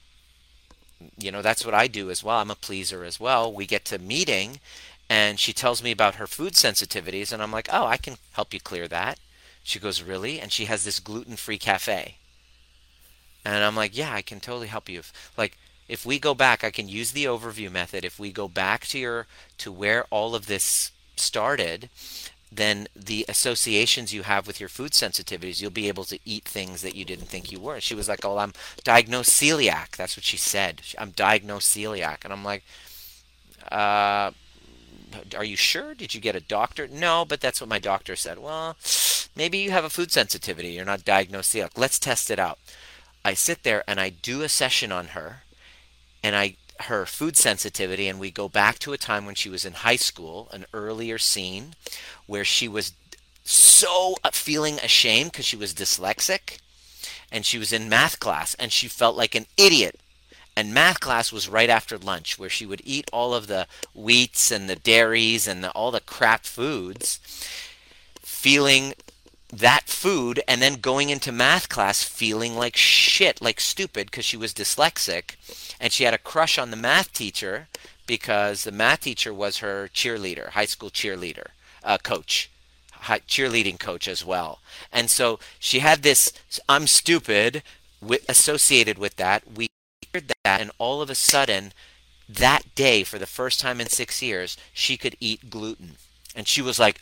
you 1.18 1.32
know, 1.32 1.42
that's 1.42 1.66
what 1.66 1.74
I 1.74 1.88
do 1.88 2.10
as 2.10 2.26
well. 2.26 2.40
I'm 2.40 2.52
a 2.52 2.56
pleaser 2.56 3.06
as 3.06 3.22
well. 3.22 3.52
We 3.54 3.66
get 3.66 3.86
to 3.86 3.98
meeting 4.00 4.60
and 5.10 5.40
she 5.40 5.54
tells 5.54 5.82
me 5.82 5.92
about 5.92 6.16
her 6.16 6.28
food 6.28 6.54
sensitivities 6.54 7.32
and 7.32 7.42
I'm 7.42 7.52
like, 7.52 7.70
"Oh, 7.72 7.86
I 7.86 7.98
can 7.98 8.18
help 8.34 8.54
you 8.54 8.60
clear 8.60 8.88
that." 8.90 9.18
She 9.64 9.80
goes, 9.80 10.02
"Really?" 10.02 10.40
And 10.40 10.52
she 10.52 10.66
has 10.66 10.84
this 10.84 11.00
gluten-free 11.00 11.60
cafe. 11.60 12.18
And 13.44 13.64
I'm 13.64 13.76
like, 13.76 13.98
yeah, 13.98 14.14
I 14.14 14.22
can 14.22 14.40
totally 14.40 14.68
help 14.68 14.88
you. 14.88 15.00
If, 15.00 15.32
like, 15.38 15.58
if 15.88 16.06
we 16.06 16.20
go 16.20 16.34
back, 16.34 16.64
I 16.64 16.72
can 16.72 16.88
use 16.88 17.12
the 17.12 17.26
overview 17.26 17.72
method. 17.72 18.06
If 18.06 18.20
we 18.20 18.32
go 18.32 18.48
back 18.48 18.86
to 18.88 19.00
your 19.00 19.28
to 19.58 19.72
where 19.72 20.06
all 20.10 20.36
of 20.36 20.46
this 20.46 20.92
started, 21.16 21.90
then 22.52 22.88
the 22.96 23.26
associations 23.28 24.14
you 24.14 24.24
have 24.24 24.46
with 24.46 24.60
your 24.60 24.70
food 24.70 24.92
sensitivities, 24.92 25.62
you'll 25.62 25.72
be 25.72 25.88
able 25.88 26.04
to 26.06 26.20
eat 26.26 26.46
things 26.46 26.82
that 26.82 26.96
you 26.96 27.06
didn't 27.06 27.28
think 27.28 27.52
you 27.52 27.60
were. 27.60 27.80
She 27.80 27.96
was 27.96 28.08
like, 28.08 28.24
"Oh, 28.24 28.38
I'm 28.38 28.54
diagnosed 28.84 29.32
celiac." 29.32 29.96
That's 29.96 30.16
what 30.16 30.26
she 30.26 30.38
said. 30.38 30.82
I'm 30.98 31.12
diagnosed 31.12 31.76
celiac, 31.76 32.24
and 32.24 32.34
I'm 32.34 32.44
like, 32.44 32.64
uh, 33.72 34.32
"Are 35.36 35.44
you 35.44 35.56
sure? 35.56 35.94
Did 35.94 36.14
you 36.14 36.22
get 36.22 36.36
a 36.36 36.42
doctor?" 36.42 36.88
No, 36.88 37.26
but 37.26 37.42
that's 37.42 37.62
what 37.62 37.70
my 37.70 37.80
doctor 37.80 38.16
said. 38.16 38.40
Well, 38.40 38.78
maybe 39.36 39.58
you 39.58 39.72
have 39.72 39.84
a 39.84 39.90
food 39.90 40.12
sensitivity. 40.12 40.70
You're 40.70 40.86
not 40.86 41.06
diagnosed 41.06 41.54
celiac. 41.54 41.72
Let's 41.78 42.00
test 42.00 42.32
it 42.32 42.40
out. 42.40 42.60
I 43.24 43.34
sit 43.34 43.64
there 43.64 43.84
and 43.88 44.00
I 44.00 44.10
do 44.10 44.42
a 44.42 44.50
session 44.50 44.92
on 44.92 45.10
her, 45.10 45.44
and 46.24 46.36
I 46.36 46.56
her 46.82 47.06
food 47.06 47.38
sensitivity, 47.38 48.08
and 48.08 48.20
we 48.20 48.32
go 48.32 48.50
back 48.50 48.80
to 48.80 48.94
a 48.94 48.98
time 48.98 49.26
when 49.26 49.36
she 49.36 49.50
was 49.50 49.66
in 49.66 49.74
high 49.74 49.96
school, 49.96 50.50
an 50.52 50.66
earlier 50.74 51.18
scene 51.18 51.76
where 52.26 52.46
she 52.46 52.68
was 52.68 52.94
so 53.44 54.16
uh, 54.24 54.30
feeling 54.32 54.80
ashamed 54.80 55.32
because 55.32 55.46
she 55.46 55.56
was 55.56 55.74
dyslexic 55.74 56.60
and 57.32 57.46
she 57.46 57.58
was 57.58 57.74
in 57.74 57.90
math 57.90 58.20
class 58.20 58.54
and 58.56 58.72
she 58.72 58.88
felt 58.88 59.16
like 59.16 59.36
an 59.36 59.46
idiot. 59.58 60.00
And 60.56 60.74
math 60.74 61.00
class 61.00 61.32
was 61.32 61.48
right 61.48 61.70
after 61.70 61.98
lunch 61.98 62.38
where 62.38 62.50
she 62.50 62.66
would 62.66 62.82
eat 62.84 63.10
all 63.14 63.34
of 63.34 63.48
the 63.48 63.68
wheats 63.96 64.52
and 64.52 64.70
the 64.70 64.76
dairies 64.76 65.48
and 65.48 65.64
the, 65.64 65.72
all 65.72 65.92
the 65.92 66.02
crap 66.02 66.46
foods, 66.46 67.20
feeling 68.22 68.94
that 69.52 69.88
food 69.88 70.42
and 70.48 70.62
then 70.62 70.76
going 70.76 71.10
into 71.10 71.32
math 71.32 71.68
class 71.68 72.04
feeling 72.04 72.56
like 72.56 72.78
shit, 72.78 73.42
like 73.42 73.60
stupid 73.60 74.10
because 74.10 74.26
she 74.26 74.38
was 74.38 74.54
dyslexic 74.54 75.36
and 75.80 75.92
she 75.92 76.06
had 76.06 76.14
a 76.14 76.18
crush 76.18 76.58
on 76.58 76.72
the 76.72 76.78
math 76.78 77.12
teacher 77.12 77.68
because 78.08 78.64
the 78.64 78.72
math 78.72 79.02
teacher 79.02 79.34
was 79.34 79.58
her 79.58 79.90
cheerleader, 79.94 80.50
high 80.50 80.66
school 80.66 80.90
cheerleader, 80.90 81.48
uh, 81.84 81.98
coach, 81.98 82.50
high, 82.92 83.20
cheerleading 83.20 83.80
coach 83.80 84.08
as 84.08 84.26
well. 84.26 84.60
And 84.92 85.10
so 85.10 85.40
she 85.60 85.80
had 85.80 86.02
this 86.02 86.32
I'm 86.70 86.88
stupid 86.88 87.64
with, 88.02 88.24
associated 88.30 88.98
with 88.98 89.18
that. 89.18 89.44
We 89.56 89.68
that 90.20 90.62
and 90.62 90.72
all 90.78 91.02
of 91.02 91.10
a 91.10 91.16
sudden 91.16 91.72
that 92.28 92.76
day 92.76 93.04
for 93.04 93.20
the 93.20 93.26
first 93.26 93.60
time 93.60 93.80
in 93.80 93.88
6 93.88 94.22
years 94.22 94.58
she 94.74 94.98
could 94.98 95.16
eat 95.20 95.50
gluten. 95.50 95.98
And 96.36 96.48
she 96.48 96.62
was 96.62 96.80
like, 96.80 97.02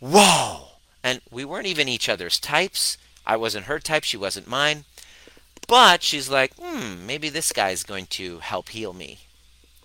"Whoa!" 0.00 0.68
And 1.02 1.20
we 1.30 1.44
weren't 1.44 1.66
even 1.66 1.88
each 1.88 2.08
other's 2.08 2.38
types. 2.38 2.98
I 3.26 3.36
wasn't 3.36 3.66
her 3.66 3.78
type, 3.78 4.04
she 4.04 4.16
wasn't 4.16 4.46
mine. 4.46 4.84
But 5.66 6.02
she's 6.02 6.30
like, 6.30 6.54
hmm, 6.54 7.06
maybe 7.06 7.28
this 7.28 7.52
guy's 7.52 7.82
going 7.82 8.06
to 8.06 8.38
help 8.38 8.70
heal 8.70 8.94
me. 8.94 9.18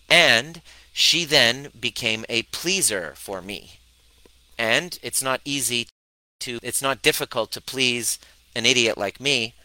And 0.10 0.62
she 0.94 1.26
then 1.26 1.70
became 1.78 2.26
a 2.30 2.44
pleaser 2.44 3.14
for 3.18 3.42
me. 3.42 3.80
And 4.58 4.98
it's 5.02 5.22
not 5.22 5.42
easy 5.44 5.88
to, 6.40 6.60
it's 6.64 6.82
not 6.82 7.02
difficult 7.02 7.52
to 7.52 7.62
please 7.62 8.18
an 8.56 8.66
idiot 8.66 8.98
like 8.98 9.20
me, 9.20 9.56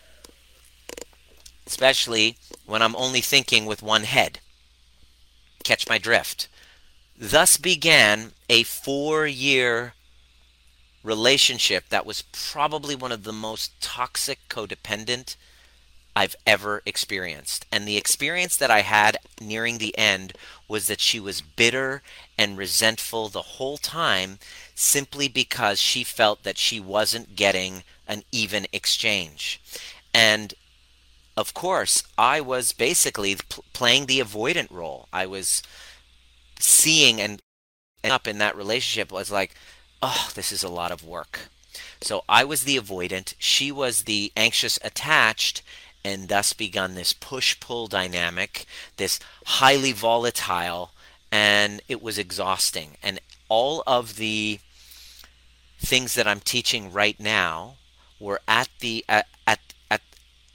especially 1.69 2.39
when 2.65 2.81
I'm 2.81 2.97
only 2.97 3.21
thinking 3.21 3.67
with 3.67 3.83
one 3.83 4.05
head. 4.05 4.41
Catch 5.63 5.87
my 5.87 5.99
drift. 5.99 6.49
Thus 7.17 7.59
began 7.59 8.33
a 8.49 8.63
four 8.63 9.27
year 9.27 9.93
relationship 11.05 11.85
that 11.91 12.07
was 12.07 12.23
probably 12.33 12.97
one 12.97 13.13
of 13.13 13.25
the 13.25 13.35
most 13.35 13.81
toxic 13.83 14.39
codependent 14.49 15.37
I've 16.17 16.37
ever 16.47 16.83
experienced. 16.87 17.67
And 17.71 17.87
the 17.87 17.99
experience 17.99 18.57
that 18.57 18.71
I 18.71 18.81
had 18.81 19.19
nearing 19.41 19.77
the 19.77 19.97
end 19.99 20.33
was 20.69 20.87
that 20.87 21.01
she 21.01 21.21
was 21.21 21.43
bitter 21.43 22.03
and 22.39 22.57
resentful 22.57 23.29
the 23.29 23.43
whole 23.43 23.77
time 23.77 24.39
simply 24.75 25.29
because 25.29 25.81
she 25.81 26.03
felt 26.03 26.45
that 26.45 26.57
she 26.57 26.81
wasn't 26.81 27.37
getting 27.37 27.85
an 28.07 28.23
even 28.33 28.67
exchange. 28.73 29.61
And 30.15 30.55
of 31.39 31.55
course, 31.55 32.03
I 32.19 32.41
was 32.41 32.73
basically 32.73 33.37
playing 33.73 34.07
the 34.07 34.19
avoidant 34.19 34.73
role. 34.73 35.09
I 35.13 35.25
was 35.27 35.63
seeing 36.59 37.21
and 37.21 37.41
up 38.03 38.27
in 38.27 38.39
that 38.39 38.57
relationship 38.57 39.13
was 39.13 39.31
like, 39.31 39.55
oh, 40.03 40.31
this 40.35 40.51
is 40.51 40.65
a 40.65 40.69
lot 40.69 40.91
of 40.91 41.05
work. 41.05 41.51
So 42.01 42.25
I 42.29 42.43
was 42.43 42.65
the 42.65 42.77
avoidant, 42.77 43.35
she 43.39 43.71
was 43.71 44.03
the 44.03 44.33
anxious 44.37 44.81
attached, 44.83 45.63
and 46.05 46.29
thus 46.29 46.53
begun 46.53 46.97
this 46.97 47.13
push 47.13 47.61
pull 47.61 47.87
dynamic, 47.87 48.67
this 48.97 49.21
highly 49.47 49.93
volatile, 49.93 50.91
and 51.31 51.81
it 51.87 52.03
was 52.03 52.19
exhausting. 52.19 52.97
And 53.01 53.21
all 53.49 53.85
of 53.87 54.17
the 54.17 54.59
things 55.79 56.17
that 56.17 56.27
I'm 56.27 56.41
teaching 56.41 56.93
right 56.93 57.19
now 57.21 57.77
were 58.19 58.41
at 58.49 58.69
the 58.81 59.05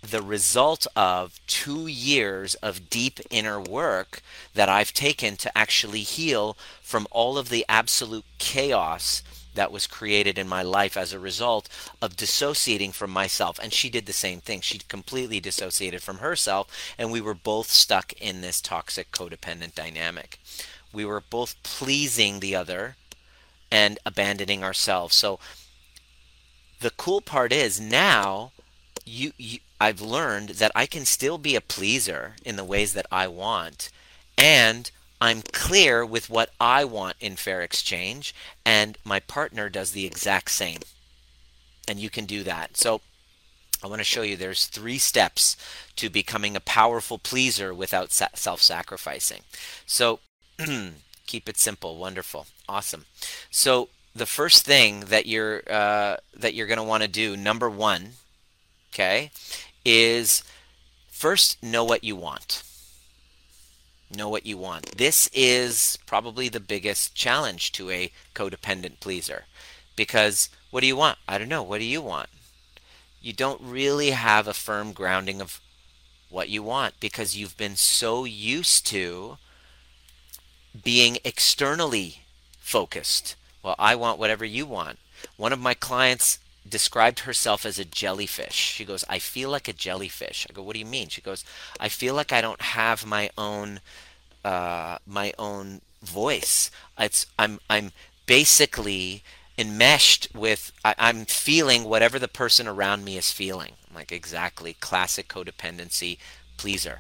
the 0.04 0.22
result 0.22 0.86
of 0.96 1.40
two 1.48 1.88
years 1.88 2.56
of 2.56 2.90
deep 2.90 3.20
inner 3.30 3.60
work 3.60 4.22
that 4.54 4.68
I've 4.68 4.94
taken 4.94 5.38
to 5.38 5.58
actually 5.58 6.02
heal 6.02 6.58
from 6.82 7.08
all 7.10 7.38
of 7.38 7.50
the 7.50 7.66
absolute 7.70 8.26
chaos 8.38 9.24
that 9.56 9.72
was 9.72 9.88
created 9.88 10.38
in 10.38 10.48
my 10.48 10.62
life 10.62 10.98
as 10.98 11.14
a 11.14 11.20
result 11.20 11.70
of 12.02 12.18
dissociating 12.18 12.92
from 12.92 13.12
myself. 13.12 13.60
And 13.62 13.72
she 13.72 13.90
did 13.90 14.06
the 14.06 14.14
same 14.14 14.42
thing. 14.42 14.62
She 14.62 14.80
completely 14.80 15.40
dissociated 15.40 16.02
from 16.02 16.18
herself, 16.18 16.68
and 16.98 17.12
we 17.12 17.22
were 17.22 17.36
both 17.36 17.70
stuck 17.70 18.14
in 18.14 18.42
this 18.42 18.60
toxic 18.60 19.12
codependent 19.12 19.74
dynamic. 19.74 20.40
We 20.92 21.06
were 21.06 21.22
both 21.22 21.62
pleasing 21.64 22.40
the 22.40 22.56
other 22.56 22.98
and 23.72 24.00
abandoning 24.06 24.64
ourselves. 24.64 25.16
So 25.16 25.40
the 26.82 26.92
cool 26.92 27.22
part 27.22 27.54
is 27.54 27.80
now 27.80 28.52
you, 29.06 29.32
you 29.38 29.60
I've 29.84 30.00
learned 30.00 30.50
that 30.62 30.72
I 30.74 30.86
can 30.86 31.06
still 31.06 31.38
be 31.38 31.56
a 31.58 31.62
pleaser 31.76 32.36
in 32.46 32.56
the 32.56 32.64
ways 32.64 32.94
that 32.94 33.06
I 33.12 33.28
want 33.28 33.90
and 34.38 34.90
I'm 35.20 35.42
clear 35.42 36.06
with 36.06 36.30
what 36.30 36.52
I 36.60 36.86
want 36.86 37.18
in 37.20 37.36
fair 37.36 37.62
exchange, 37.62 38.34
and 38.66 38.98
my 39.04 39.20
partner 39.20 39.70
does 39.70 39.92
the 39.92 40.06
exact 40.06 40.52
same. 40.52 40.80
And 41.88 42.00
you 42.00 42.10
can 42.10 42.26
do 42.26 42.44
that. 42.44 42.78
So 42.78 43.02
I 43.84 43.88
want 43.88 44.00
to 44.00 44.06
show 44.06 44.22
you 44.22 44.36
there's 44.36 44.68
three 44.68 44.98
steps 44.98 45.58
to 45.98 46.10
becoming 46.10 46.56
a 46.56 46.62
powerful 46.62 47.18
pleaser 47.18 47.74
without 47.74 48.12
self-sacrificing. 48.12 49.42
So 49.86 50.20
keep 51.26 51.50
it 51.50 51.58
simple, 51.58 51.98
wonderful, 51.98 52.48
awesome. 52.68 53.06
So 53.52 53.90
the 54.16 54.26
first 54.26 54.66
thing 54.66 55.02
that 55.06 55.26
you're 55.26 55.62
uh, 55.70 56.18
that 56.34 56.54
you're 56.54 56.68
going 56.68 56.78
to 56.78 56.84
want 56.84 57.04
to 57.04 57.10
do, 57.10 57.36
number 57.36 57.70
one, 57.70 58.14
okay, 58.94 59.32
is 59.86 60.44
first 61.10 61.62
know 61.62 61.84
what 61.84 62.04
you 62.04 62.16
want 62.16 62.64
know 64.16 64.30
what 64.30 64.46
you 64.46 64.58
want. 64.58 64.98
This 64.98 65.30
is 65.34 65.98
probably 66.06 66.50
the 66.50 66.60
biggest 66.60 67.16
challenge 67.16 67.72
to 67.74 67.90
a 67.90 68.12
codependent 68.34 69.00
pleaser 69.00 69.46
because 69.96 70.50
what 70.72 70.82
do 70.82 70.88
you 70.88 70.96
want? 70.96 71.18
I 71.28 71.38
don't 71.38 71.50
know. 71.50 71.64
What 71.64 71.80
do 71.80 71.86
you 71.86 72.02
want? 72.02 72.30
You 73.22 73.34
don't 73.34 73.62
really 73.62 74.12
have 74.12 74.48
a 74.48 74.54
firm 74.54 74.92
grounding 74.92 75.42
of 75.42 75.62
what 76.30 76.50
you 76.50 76.64
want 76.64 77.00
because 77.00 77.38
you've 77.38 77.58
been 77.58 77.76
so 77.76 78.26
used 78.26 78.86
to 78.88 79.38
being 80.84 81.18
externally 81.24 82.24
focused. 82.60 83.36
Well, 83.62 83.76
I 83.78 83.96
want 83.96 84.20
whatever 84.20 84.44
you 84.44 84.66
want. 84.66 85.00
One 85.38 85.54
of 85.54 85.60
my 85.60 85.74
clients 85.74 86.40
described 86.68 87.22
herself 87.22 87.66
as 87.66 87.80
a 87.80 87.86
jellyfish. 87.86 88.56
She 88.56 88.86
goes, 88.86 89.04
I 89.10 89.20
feel 89.20 89.50
like 89.50 89.68
a 89.68 89.74
jellyfish. 89.74 90.48
I 90.50 90.54
go, 90.54 90.64
what 90.64 90.74
do 90.74 90.80
you 90.80 90.86
mean? 90.86 91.10
She 91.10 91.22
goes, 91.22 91.44
I 91.80 91.90
feel 91.90 92.16
like 92.16 92.32
I 92.32 92.42
don't 92.42 92.62
have 92.62 93.06
my 93.06 93.30
own 93.38 93.80
uh, 94.44 94.98
my 95.08 95.34
own 95.40 95.82
voice. 96.02 96.70
It's 97.00 97.26
I'm 97.40 97.60
I'm 97.70 97.92
basically 98.26 99.24
enmeshed 99.58 100.28
with 100.34 100.72
I, 100.84 100.96
I'm 100.98 101.26
feeling 101.26 101.84
whatever 101.84 102.20
the 102.20 102.28
person 102.28 102.68
around 102.68 103.06
me 103.06 103.18
is 103.18 103.32
feeling. 103.32 103.74
I'm 103.90 103.96
like 103.96 104.12
exactly 104.12 104.74
classic 104.74 105.28
codependency 105.28 106.18
pleaser. 106.58 107.00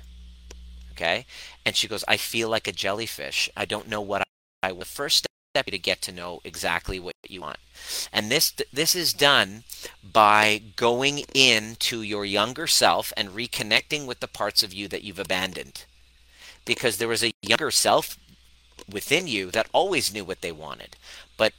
Okay? 0.91 1.25
And 1.65 1.75
she 1.75 1.87
goes, 1.87 2.03
I 2.07 2.17
feel 2.17 2.49
like 2.49 2.67
a 2.67 2.71
jellyfish. 2.71 3.49
I 3.57 3.65
don't 3.65 3.89
know 3.89 4.01
what 4.01 4.21
I, 4.21 4.69
I 4.69 4.73
the 4.73 4.85
first 4.85 5.27
step 5.53 5.67
to 5.67 5.77
get 5.77 6.01
to 6.01 6.11
know 6.11 6.41
exactly 6.43 6.99
what 6.99 7.13
you 7.29 7.41
want. 7.41 7.57
And 8.11 8.31
this 8.31 8.53
this 8.73 8.95
is 8.95 9.13
done 9.13 9.63
by 10.01 10.63
going 10.75 11.25
into 11.35 12.01
your 12.01 12.25
younger 12.25 12.65
self 12.65 13.13
and 13.15 13.29
reconnecting 13.29 14.07
with 14.07 14.19
the 14.19 14.27
parts 14.27 14.63
of 14.63 14.73
you 14.73 14.87
that 14.87 15.03
you've 15.03 15.19
abandoned. 15.19 15.85
Because 16.65 16.97
there 16.97 17.07
was 17.07 17.23
a 17.23 17.33
younger 17.43 17.69
self 17.69 18.17
within 18.91 19.27
you 19.27 19.51
that 19.51 19.69
always 19.73 20.11
knew 20.11 20.25
what 20.25 20.41
they 20.41 20.51
wanted. 20.51 20.95
But 21.37 21.53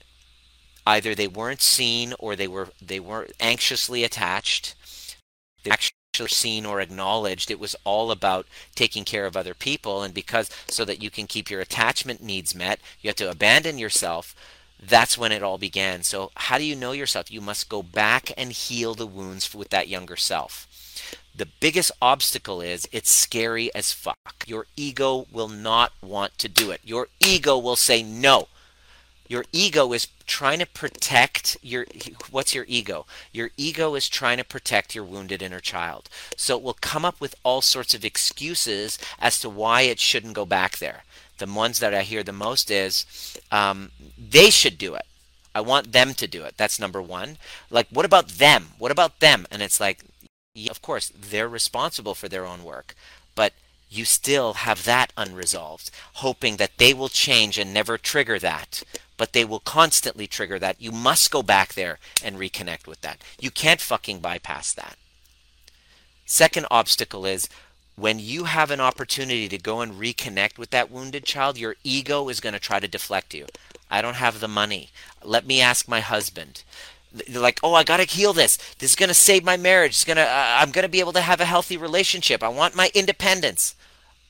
either 0.85 1.14
they 1.14 1.28
weren't 1.28 1.62
seen 1.62 2.14
or 2.18 2.35
they 2.35 2.48
were 2.48 2.70
they 2.83 2.98
were 2.98 3.28
anxiously 3.38 4.02
attached. 4.02 4.74
They 5.62 5.70
seen 6.29 6.64
or 6.64 6.81
acknowledged. 6.81 7.50
It 7.50 7.61
was 7.61 7.77
all 7.85 8.11
about 8.11 8.46
taking 8.74 9.05
care 9.05 9.27
of 9.27 9.37
other 9.37 9.55
people. 9.55 10.03
And 10.03 10.14
because, 10.14 10.50
so 10.66 10.85
that 10.85 11.03
you 11.03 11.11
can 11.11 11.27
keep 11.27 11.50
your 11.50 11.61
attachment 11.61 12.22
needs 12.22 12.55
met, 12.55 12.81
you 13.00 13.09
have 13.09 13.16
to 13.16 13.31
abandon 13.31 13.79
yourself. 13.79 14.35
That's 14.81 15.16
when 15.16 15.33
it 15.33 15.42
all 15.42 15.59
began. 15.59 16.03
So, 16.03 16.31
how 16.37 16.59
do 16.59 16.64
you 16.64 16.77
know 16.77 16.92
yourself? 16.92 17.31
You 17.31 17.40
must 17.40 17.68
go 17.68 17.83
back 17.83 18.31
and 18.37 18.53
heal 18.53 18.94
the 18.94 19.07
wounds 19.07 19.55
with 19.55 19.70
that 19.70 19.88
younger 19.88 20.16
self. 20.16 20.68
The 21.35 21.46
biggest 21.46 21.90
obstacle 22.00 22.61
is 22.61 22.88
it's 22.92 23.11
scary 23.11 23.74
as 23.74 23.92
fuck. 23.92 24.44
Your 24.46 24.66
ego 24.77 25.27
will 25.33 25.48
not 25.48 25.92
want 26.03 26.38
to 26.38 26.48
do 26.48 26.70
it. 26.70 26.81
Your 26.85 27.09
ego 27.20 27.59
will 27.59 27.77
say 27.77 28.03
no. 28.03 28.48
Your 29.28 29.44
ego 29.52 29.92
is 29.92 30.08
trying 30.26 30.58
to 30.58 30.66
protect 30.66 31.56
your 31.62 31.87
what's 32.30 32.54
your 32.54 32.66
ego? 32.68 33.06
Your 33.32 33.50
ego 33.56 33.94
is 33.94 34.08
trying 34.08 34.38
to 34.38 34.44
protect 34.44 34.94
your 34.94 35.04
wounded 35.04 35.40
inner 35.42 35.60
child. 35.60 36.08
So 36.37 36.56
it 36.56 36.62
will 36.62 36.74
come 36.74 37.04
up 37.04 37.20
with 37.20 37.34
all 37.42 37.60
sorts 37.60 37.94
of 37.94 38.04
excuses 38.04 38.98
as 39.18 39.40
to 39.40 39.48
why 39.48 39.82
it 39.82 39.98
shouldn't 39.98 40.34
go 40.34 40.44
back 40.44 40.78
there. 40.78 41.04
The 41.38 41.46
ones 41.46 41.80
that 41.80 41.94
I 41.94 42.02
hear 42.02 42.22
the 42.22 42.32
most 42.32 42.70
is 42.70 43.06
um, 43.50 43.90
they 44.18 44.50
should 44.50 44.78
do 44.78 44.94
it. 44.94 45.06
I 45.54 45.60
want 45.60 45.92
them 45.92 46.14
to 46.14 46.26
do 46.26 46.42
it. 46.42 46.56
That's 46.56 46.80
number 46.80 47.00
one. 47.00 47.38
Like, 47.70 47.87
what 47.90 48.04
about 48.04 48.28
them? 48.28 48.70
What 48.78 48.90
about 48.90 49.20
them? 49.20 49.46
And 49.50 49.62
it's 49.62 49.80
like, 49.80 50.04
of 50.68 50.82
course, 50.82 51.12
they're 51.14 51.48
responsible 51.48 52.14
for 52.14 52.28
their 52.28 52.44
own 52.44 52.64
work, 52.64 52.94
you 53.96 54.04
still 54.04 54.54
have 54.54 54.85
that 54.85 55.12
unresolved, 55.16 55.90
hoping 56.14 56.57
that 56.57 56.78
they 56.78 56.92
will 56.94 57.09
change 57.09 57.59
and 57.59 57.72
never 57.72 57.98
trigger 57.98 58.38
that 58.38 58.83
but 59.16 59.33
they 59.33 59.44
will 59.44 59.61
constantly 59.61 60.26
trigger 60.26 60.59
that. 60.59 60.80
You 60.80 60.92
must 60.92 61.30
go 61.30 61.42
back 61.42 61.74
there 61.74 61.98
and 62.22 62.37
reconnect 62.37 62.87
with 62.87 63.00
that. 63.02 63.22
You 63.40 63.50
can't 63.50 63.80
fucking 63.80 64.20
bypass 64.20 64.72
that. 64.72 64.96
Second 66.26 66.66
obstacle 66.70 67.26
is 67.26 67.48
when 67.96 68.18
you 68.18 68.44
have 68.44 68.70
an 68.70 68.80
opportunity 68.80 69.48
to 69.48 69.59
go 69.59 69.80
and 69.80 69.94
reconnect 69.94 70.59
with 70.59 70.70
that 70.70 70.90
wounded 70.90 71.24
child, 71.24 71.59
your 71.59 71.76
ego 71.85 72.28
is 72.28 72.40
going 72.40 72.54
to 72.54 72.59
try 72.59 72.80
to 72.80 72.88
deflect 72.88 73.35
you. 73.35 73.46
I 73.90 74.02
don't 74.02 74.16
have 74.16 74.40
the 74.40 74.48
money. 74.48 74.90
Let 75.22 75.46
me 75.46 75.61
ask 75.61 75.87
my 75.87 76.00
husband. 76.00 76.64
They're 77.12 77.40
like, 77.40 77.61
oh, 77.62 77.74
I 77.74 77.85
got 77.85 77.98
to 77.98 78.04
heal 78.04 78.33
this. 78.33 78.57
This 78.78 78.90
is 78.90 78.96
going 78.96 79.09
to 79.09 79.14
save 79.14 79.44
my 79.44 79.57
marriage. 79.57 79.92
It's 79.92 80.04
gonna, 80.04 80.22
uh, 80.22 80.57
I'm 80.59 80.72
going 80.72 80.83
to 80.83 80.88
be 80.88 80.98
able 80.98 81.12
to 81.12 81.20
have 81.20 81.40
a 81.40 81.44
healthy 81.44 81.76
relationship. 81.76 82.42
I 82.42 82.48
want 82.48 82.74
my 82.74 82.90
independence. 82.94 83.76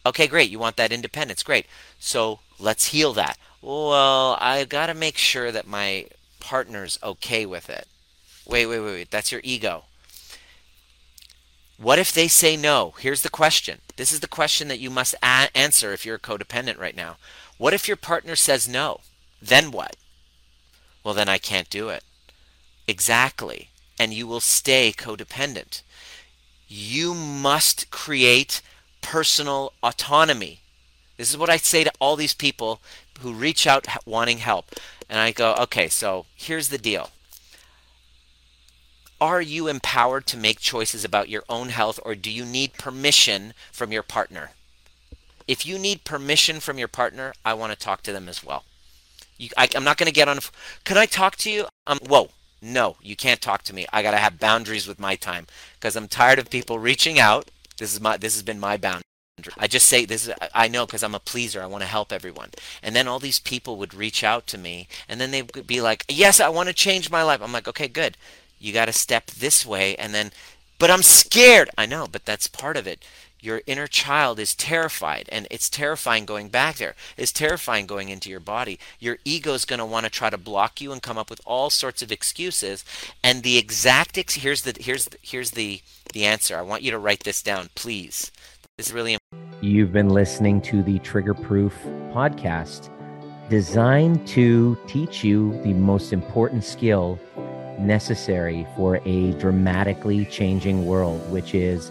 Okay, 0.07 0.27
great. 0.27 0.51
You 0.51 0.59
want 0.59 0.77
that 0.77 0.93
independence. 0.93 1.43
Great. 1.43 1.67
So 1.99 2.41
let's 2.59 2.89
heal 2.89 3.13
that. 3.15 3.39
Well, 3.63 4.37
I've 4.41 4.69
got 4.69 4.87
to 4.87 4.95
make 4.95 5.17
sure 5.17 5.51
that 5.51 5.67
my 5.67 6.07
partner's 6.41 6.99
okay 7.03 7.47
with 7.47 7.71
it. 7.71 7.87
Wait, 8.47 8.67
wait, 8.67 8.81
wait, 8.81 8.93
wait. 8.93 9.11
That's 9.11 9.33
your 9.33 9.41
ego. 9.43 9.85
What 11.79 11.99
if 11.99 12.13
they 12.13 12.29
say 12.29 12.57
no? 12.57 12.95
Here's 12.99 13.23
the 13.23 13.31
question. 13.31 13.81
This 13.97 14.13
is 14.13 14.21
the 14.21 14.29
question 14.29 14.69
that 14.69 14.79
you 14.79 14.91
must 14.91 15.15
a- 15.23 15.49
answer 15.57 15.93
if 15.93 16.05
you're 16.05 16.17
a 16.17 16.21
codependent 16.21 16.79
right 16.79 16.97
now. 16.97 17.17
What 17.57 17.75
if 17.75 17.89
your 17.89 17.97
partner 17.97 18.37
says 18.37 18.69
no? 18.69 19.01
Then 19.41 19.71
what? 19.71 19.97
Well, 21.03 21.15
then 21.15 21.29
I 21.29 21.39
can't 21.39 21.71
do 21.71 21.89
it. 21.89 22.05
Exactly. 22.87 23.71
And 23.99 24.13
you 24.13 24.27
will 24.27 24.41
stay 24.41 24.93
codependent. 24.93 25.83
You 26.69 27.15
must 27.15 27.91
create 27.91 28.61
personal 29.05 29.75
autonomy. 29.83 30.61
This 31.19 31.31
is 31.31 31.37
what 31.37 31.51
I 31.51 31.59
say 31.59 31.85
to 31.85 31.93
all 32.01 32.17
these 32.17 32.35
people 32.35 32.81
who 33.21 33.35
reach 33.35 33.67
out 33.67 33.87
wanting 34.07 34.39
help. 34.39 34.73
And 35.09 35.21
I 35.21 35.31
go, 35.31 35.55
okay, 35.61 35.89
so 35.89 36.25
here's 36.35 36.71
the 36.71 36.79
deal. 36.79 37.11
Are 39.21 39.43
you 39.43 39.69
empowered 39.69 40.27
to 40.29 40.39
make 40.39 40.59
choices 40.59 41.05
about 41.05 41.29
your 41.29 41.45
own 41.49 41.69
health, 41.69 42.01
or 42.05 42.15
do 42.15 42.31
you 42.31 42.45
need 42.45 42.73
permission 42.75 43.53
from 43.71 43.93
your 43.93 44.03
partner? 44.03 44.51
If 45.47 45.67
you 45.67 45.79
need 45.79 46.05
permission 46.05 46.59
from 46.59 46.79
your 46.79 46.89
partner, 46.89 47.35
I 47.45 47.55
want 47.55 47.73
to 47.73 47.79
talk 47.79 48.03
to 48.03 48.13
them 48.13 48.29
as 48.29 48.43
well. 48.43 48.65
You, 49.37 49.51
I, 49.57 49.69
am 49.75 49.85
not 49.85 49.99
going 49.99 50.09
to 50.09 50.13
get 50.13 50.29
on. 50.29 50.39
Can 50.85 50.97
I 50.97 51.07
talk 51.07 51.37
to 51.37 51.51
you? 51.51 51.67
Um, 51.87 51.99
whoa, 52.07 52.31
no, 52.63 52.97
you 53.03 53.15
can't 53.15 53.43
talk 53.43 53.63
to 53.65 53.75
me. 53.75 53.87
I 53.93 54.03
got 54.03 54.13
to 54.13 54.17
have 54.17 54.41
boundaries 54.41 54.89
with 54.89 54.99
my 54.99 55.15
time 55.15 55.47
because 55.79 55.95
I'm 55.95 56.09
tired 56.09 56.39
of 56.39 56.49
people 56.51 56.79
reaching 56.79 57.19
out. 57.19 57.51
This 57.79 57.93
is 57.93 58.01
my. 58.01 58.17
This 58.17 58.35
has 58.35 58.43
been 58.43 58.61
my 58.61 58.77
boundary. 58.77 59.03
I 59.59 59.67
just 59.67 59.89
say 59.89 60.05
this 60.05 60.29
is 60.29 60.35
I 60.55 60.69
know 60.69 60.87
because 60.87 61.03
I'm 61.03 61.15
a 61.15 61.21
pleaser. 61.21 61.63
I 61.63 61.67
want 61.67 61.83
to 61.83 61.89
help 61.89 62.13
everyone. 62.13 62.51
And 62.83 62.95
then 62.95 63.09
all 63.09 63.19
these 63.19 63.41
people 63.41 63.77
would 63.77 63.93
reach 63.93 64.23
out 64.23 64.47
to 64.49 64.59
me 64.59 64.89
and 65.09 65.21
then 65.21 65.33
they 65.33 65.43
would 65.43 65.67
be 65.67 65.81
like, 65.81 66.05
"Yes, 66.09 66.41
I 66.41 66.49
want 66.49 66.69
to 66.69 66.75
change 66.75 67.11
my 67.11 67.23
life." 67.23 67.43
I'm 67.43 67.53
like, 67.53 67.69
"Okay, 67.69 67.89
good. 67.89 68.17
You 68.59 68.73
got 68.73 68.87
to 68.87 68.93
step 68.93 69.27
this 69.27 69.67
way 69.67 69.97
and 69.97 70.15
then 70.15 70.31
but 70.79 70.91
I'm 70.91 71.03
scared." 71.03 71.69
I 71.77 71.87
know, 71.87 72.07
but 72.07 72.25
that's 72.25 72.47
part 72.47 72.77
of 72.77 72.87
it. 72.87 73.05
Your 73.45 73.61
inner 73.67 73.87
child 73.87 74.39
is 74.39 74.55
terrified 74.55 75.29
and 75.31 75.47
it's 75.51 75.69
terrifying 75.69 76.25
going 76.25 76.49
back 76.49 76.77
there. 76.77 76.95
It's 77.19 77.31
terrifying 77.31 77.85
going 77.85 78.09
into 78.09 78.31
your 78.31 78.41
body. 78.41 78.81
Your 78.99 79.19
ego 79.23 79.53
is 79.53 79.67
going 79.67 79.81
to 79.81 79.85
want 79.85 80.05
to 80.05 80.11
try 80.11 80.31
to 80.31 80.39
block 80.39 80.81
you 80.81 80.93
and 80.93 81.03
come 81.03 81.19
up 81.19 81.29
with 81.29 81.43
all 81.45 81.69
sorts 81.69 82.01
of 82.01 82.11
excuses 82.11 82.87
and 83.23 83.43
the 83.43 83.59
exact 83.59 84.17
ex- 84.17 84.37
here's 84.37 84.63
the 84.63 84.75
here's 84.81 85.05
the, 85.05 85.19
here's 85.21 85.51
the 85.51 85.83
the 86.15 86.25
answer. 86.25 86.57
I 86.57 86.63
want 86.63 86.85
you 86.85 86.91
to 86.93 86.99
write 86.99 87.25
this 87.25 87.43
down, 87.43 87.69
please. 87.75 88.33
This 88.79 88.87
is 88.87 88.93
really 88.95 89.19
You've 89.61 89.93
been 89.93 90.09
listening 90.09 90.63
to 90.63 90.83
the 90.83 90.99
Trigger 91.01 91.35
Proof 91.35 91.75
podcast, 92.15 92.89
designed 93.51 94.27
to 94.29 94.79
teach 94.87 95.23
you 95.23 95.61
the 95.63 95.75
most 95.75 96.15
important 96.15 96.65
skill 96.65 97.21
necessary 97.79 98.67
for 98.75 99.03
a 99.05 99.33
dramatically 99.33 100.25
changing 100.25 100.87
world, 100.87 101.21
which 101.31 101.55
is 101.55 101.91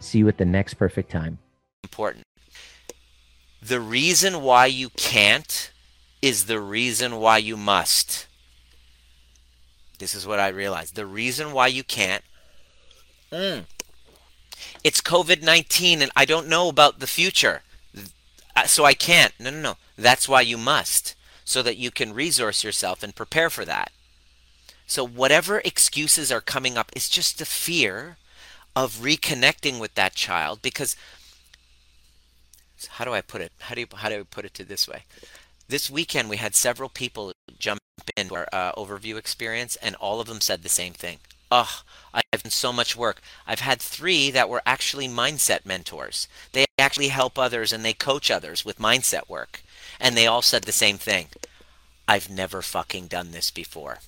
See 0.00 0.18
you 0.18 0.28
at 0.28 0.38
the 0.38 0.44
next 0.44 0.74
perfect 0.74 1.10
time. 1.10 1.38
Important. 1.84 2.24
The 3.62 3.80
reason 3.80 4.42
why 4.42 4.66
you 4.66 4.88
can't 4.90 5.70
is 6.22 6.46
the 6.46 6.60
reason 6.60 7.16
why 7.16 7.38
you 7.38 7.56
must. 7.56 8.26
This 9.98 10.14
is 10.14 10.26
what 10.26 10.40
I 10.40 10.48
realized. 10.48 10.96
The 10.96 11.06
reason 11.06 11.52
why 11.52 11.66
you 11.66 11.84
can't. 11.84 12.24
Mm, 13.30 13.66
it's 14.82 15.00
COVID 15.00 15.42
19 15.42 16.02
and 16.02 16.10
I 16.16 16.24
don't 16.24 16.48
know 16.48 16.68
about 16.68 16.98
the 16.98 17.06
future. 17.06 17.62
Uh, 18.56 18.64
so 18.64 18.84
I 18.84 18.94
can't. 18.94 19.32
No, 19.38 19.50
no, 19.50 19.60
no. 19.60 19.74
That's 19.96 20.28
why 20.28 20.40
you 20.40 20.58
must, 20.58 21.14
so 21.44 21.62
that 21.62 21.76
you 21.76 21.90
can 21.90 22.14
resource 22.14 22.64
yourself 22.64 23.02
and 23.02 23.14
prepare 23.14 23.50
for 23.50 23.64
that. 23.64 23.92
So, 24.86 25.06
whatever 25.06 25.60
excuses 25.60 26.32
are 26.32 26.40
coming 26.40 26.76
up, 26.76 26.90
it's 26.96 27.08
just 27.08 27.38
the 27.38 27.46
fear 27.46 28.16
of 28.76 28.96
reconnecting 28.96 29.80
with 29.80 29.94
that 29.94 30.14
child 30.14 30.62
because 30.62 30.96
how 32.88 33.04
do 33.04 33.12
I 33.12 33.20
put 33.20 33.40
it? 33.40 33.52
How 33.60 33.74
do 33.74 33.82
you 33.82 33.86
how 33.94 34.08
do 34.08 34.20
I 34.20 34.22
put 34.22 34.44
it 34.44 34.54
to 34.54 34.64
this 34.64 34.88
way? 34.88 35.04
This 35.68 35.90
weekend 35.90 36.28
we 36.28 36.38
had 36.38 36.54
several 36.54 36.88
people 36.88 37.32
jump 37.58 37.80
into 38.16 38.34
our 38.34 38.48
uh, 38.52 38.72
overview 38.72 39.16
experience, 39.16 39.76
and 39.76 39.94
all 39.96 40.20
of 40.20 40.26
them 40.26 40.40
said 40.40 40.62
the 40.62 40.68
same 40.68 40.94
thing. 40.94 41.18
Oh, 41.52 41.82
I've 42.14 42.42
done 42.42 42.50
so 42.50 42.72
much 42.72 42.96
work. 42.96 43.20
I've 43.46 43.60
had 43.60 43.80
three 43.80 44.30
that 44.30 44.48
were 44.48 44.62
actually 44.64 45.08
mindset 45.08 45.66
mentors. 45.66 46.28
They 46.52 46.64
actually 46.78 47.08
help 47.08 47.38
others 47.38 47.72
and 47.72 47.84
they 47.84 47.92
coach 47.92 48.30
others 48.30 48.64
with 48.64 48.78
mindset 48.78 49.28
work. 49.28 49.62
And 49.98 50.16
they 50.16 50.28
all 50.28 50.42
said 50.42 50.62
the 50.62 50.72
same 50.72 50.96
thing 50.96 51.26
I've 52.06 52.30
never 52.30 52.62
fucking 52.62 53.08
done 53.08 53.32
this 53.32 53.50
before. 53.50 53.98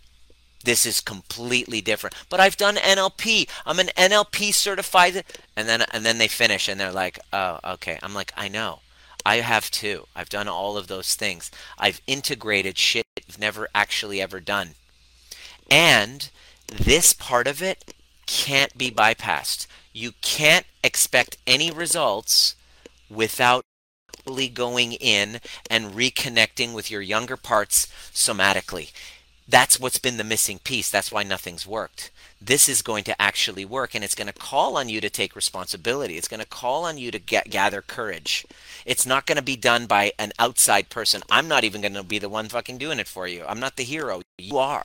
This 0.64 0.86
is 0.86 1.00
completely 1.00 1.80
different. 1.80 2.14
But 2.28 2.40
I've 2.40 2.56
done 2.56 2.76
NLP. 2.76 3.48
I'm 3.66 3.78
an 3.78 3.90
NLP 3.96 4.52
certified 4.54 5.24
and 5.56 5.68
then 5.68 5.82
and 5.92 6.04
then 6.04 6.18
they 6.18 6.28
finish 6.28 6.68
and 6.68 6.80
they're 6.80 6.92
like, 6.92 7.18
"Oh, 7.32 7.58
okay." 7.64 7.98
I'm 8.02 8.14
like, 8.14 8.32
"I 8.36 8.48
know. 8.48 8.80
I 9.24 9.36
have 9.36 9.70
too. 9.70 10.06
I've 10.16 10.28
done 10.28 10.48
all 10.48 10.76
of 10.76 10.88
those 10.88 11.14
things. 11.14 11.50
I've 11.78 12.00
integrated 12.06 12.78
shit 12.78 13.06
I've 13.28 13.38
never 13.38 13.68
actually 13.74 14.20
ever 14.20 14.40
done. 14.40 14.74
And 15.70 16.28
this 16.66 17.12
part 17.12 17.46
of 17.46 17.62
it 17.62 17.94
can't 18.26 18.76
be 18.76 18.90
bypassed. 18.90 19.66
You 19.92 20.12
can't 20.20 20.66
expect 20.82 21.38
any 21.46 21.70
results 21.70 22.56
without 23.08 23.64
going 24.54 24.92
in 24.92 25.40
and 25.70 25.94
reconnecting 25.94 26.74
with 26.74 26.90
your 26.90 27.00
younger 27.00 27.36
parts 27.36 27.86
somatically. 28.12 28.92
That's 29.52 29.78
what's 29.78 29.98
been 29.98 30.16
the 30.16 30.24
missing 30.24 30.60
piece. 30.60 30.90
That's 30.90 31.12
why 31.12 31.24
nothing's 31.24 31.66
worked. 31.66 32.10
This 32.40 32.70
is 32.70 32.80
going 32.80 33.04
to 33.04 33.20
actually 33.20 33.66
work 33.66 33.94
and 33.94 34.02
it's 34.02 34.14
going 34.14 34.28
to 34.28 34.32
call 34.32 34.78
on 34.78 34.88
you 34.88 34.98
to 35.02 35.10
take 35.10 35.36
responsibility. 35.36 36.16
It's 36.16 36.26
going 36.26 36.40
to 36.40 36.46
call 36.46 36.86
on 36.86 36.96
you 36.96 37.10
to 37.10 37.18
get, 37.18 37.50
gather 37.50 37.82
courage. 37.82 38.46
It's 38.86 39.04
not 39.04 39.26
going 39.26 39.36
to 39.36 39.42
be 39.42 39.56
done 39.56 39.84
by 39.84 40.12
an 40.18 40.32
outside 40.38 40.88
person. 40.88 41.20
I'm 41.30 41.48
not 41.48 41.64
even 41.64 41.82
going 41.82 41.92
to 41.92 42.02
be 42.02 42.18
the 42.18 42.30
one 42.30 42.48
fucking 42.48 42.78
doing 42.78 42.98
it 42.98 43.06
for 43.06 43.28
you. 43.28 43.44
I'm 43.46 43.60
not 43.60 43.76
the 43.76 43.84
hero. 43.84 44.22
You 44.38 44.56
are. 44.56 44.84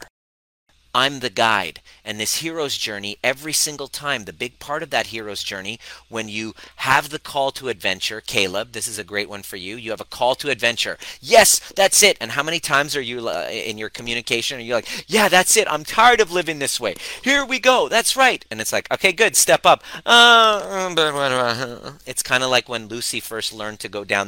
I'm 0.93 1.19
the 1.19 1.29
guide. 1.29 1.81
And 2.03 2.19
this 2.19 2.37
hero's 2.37 2.77
journey, 2.77 3.17
every 3.23 3.53
single 3.53 3.87
time, 3.87 4.25
the 4.25 4.33
big 4.33 4.59
part 4.59 4.83
of 4.83 4.89
that 4.91 5.07
hero's 5.07 5.43
journey, 5.43 5.79
when 6.09 6.29
you 6.29 6.53
have 6.77 7.09
the 7.09 7.19
call 7.19 7.51
to 7.51 7.69
adventure, 7.69 8.21
Caleb, 8.21 8.71
this 8.71 8.87
is 8.87 8.97
a 8.97 9.03
great 9.03 9.29
one 9.29 9.43
for 9.43 9.57
you. 9.57 9.75
You 9.75 9.91
have 9.91 10.01
a 10.01 10.05
call 10.05 10.35
to 10.35 10.49
adventure. 10.49 10.97
Yes, 11.19 11.59
that's 11.75 12.01
it. 12.01 12.17
And 12.21 12.31
how 12.31 12.43
many 12.43 12.59
times 12.59 12.95
are 12.95 13.01
you 13.01 13.27
uh, 13.27 13.47
in 13.51 13.77
your 13.77 13.89
communication? 13.89 14.59
Are 14.59 14.63
you 14.63 14.73
like, 14.73 15.05
yeah, 15.07 15.27
that's 15.29 15.57
it. 15.57 15.67
I'm 15.69 15.83
tired 15.83 16.21
of 16.21 16.31
living 16.31 16.59
this 16.59 16.79
way. 16.79 16.95
Here 17.23 17.45
we 17.45 17.59
go. 17.59 17.89
That's 17.89 18.15
right. 18.15 18.45
And 18.49 18.61
it's 18.61 18.73
like, 18.73 18.91
okay, 18.91 19.11
good. 19.11 19.35
Step 19.35 19.65
up. 19.65 19.83
Uh, 20.05 21.93
it's 22.05 22.23
kind 22.23 22.43
of 22.43 22.49
like 22.49 22.69
when 22.69 22.87
Lucy 22.87 23.19
first 23.19 23.53
learned 23.53 23.79
to 23.81 23.89
go 23.89 24.03
down 24.03 24.27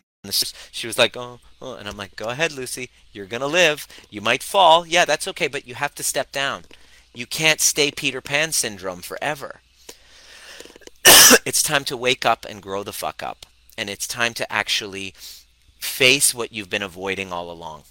she 0.71 0.87
was 0.87 0.97
like, 0.97 1.15
oh, 1.17 1.39
oh, 1.61 1.75
and 1.75 1.87
I'm 1.87 1.97
like, 1.97 2.15
go 2.15 2.29
ahead, 2.29 2.51
Lucy. 2.51 2.89
You're 3.11 3.25
going 3.25 3.41
to 3.41 3.47
live. 3.47 3.87
You 4.09 4.21
might 4.21 4.43
fall. 4.43 4.85
Yeah, 4.85 5.05
that's 5.05 5.27
okay, 5.29 5.47
but 5.47 5.67
you 5.67 5.75
have 5.75 5.95
to 5.95 6.03
step 6.03 6.31
down. 6.31 6.63
You 7.13 7.25
can't 7.25 7.61
stay 7.61 7.91
Peter 7.91 8.21
Pan 8.21 8.51
syndrome 8.51 9.01
forever. 9.01 9.61
it's 11.45 11.63
time 11.63 11.83
to 11.85 11.97
wake 11.97 12.25
up 12.25 12.45
and 12.47 12.61
grow 12.61 12.83
the 12.83 12.93
fuck 12.93 13.23
up. 13.23 13.45
And 13.77 13.89
it's 13.89 14.07
time 14.07 14.33
to 14.35 14.51
actually 14.51 15.13
face 15.79 16.33
what 16.33 16.51
you've 16.51 16.69
been 16.69 16.83
avoiding 16.83 17.31
all 17.31 17.49
along. 17.49 17.83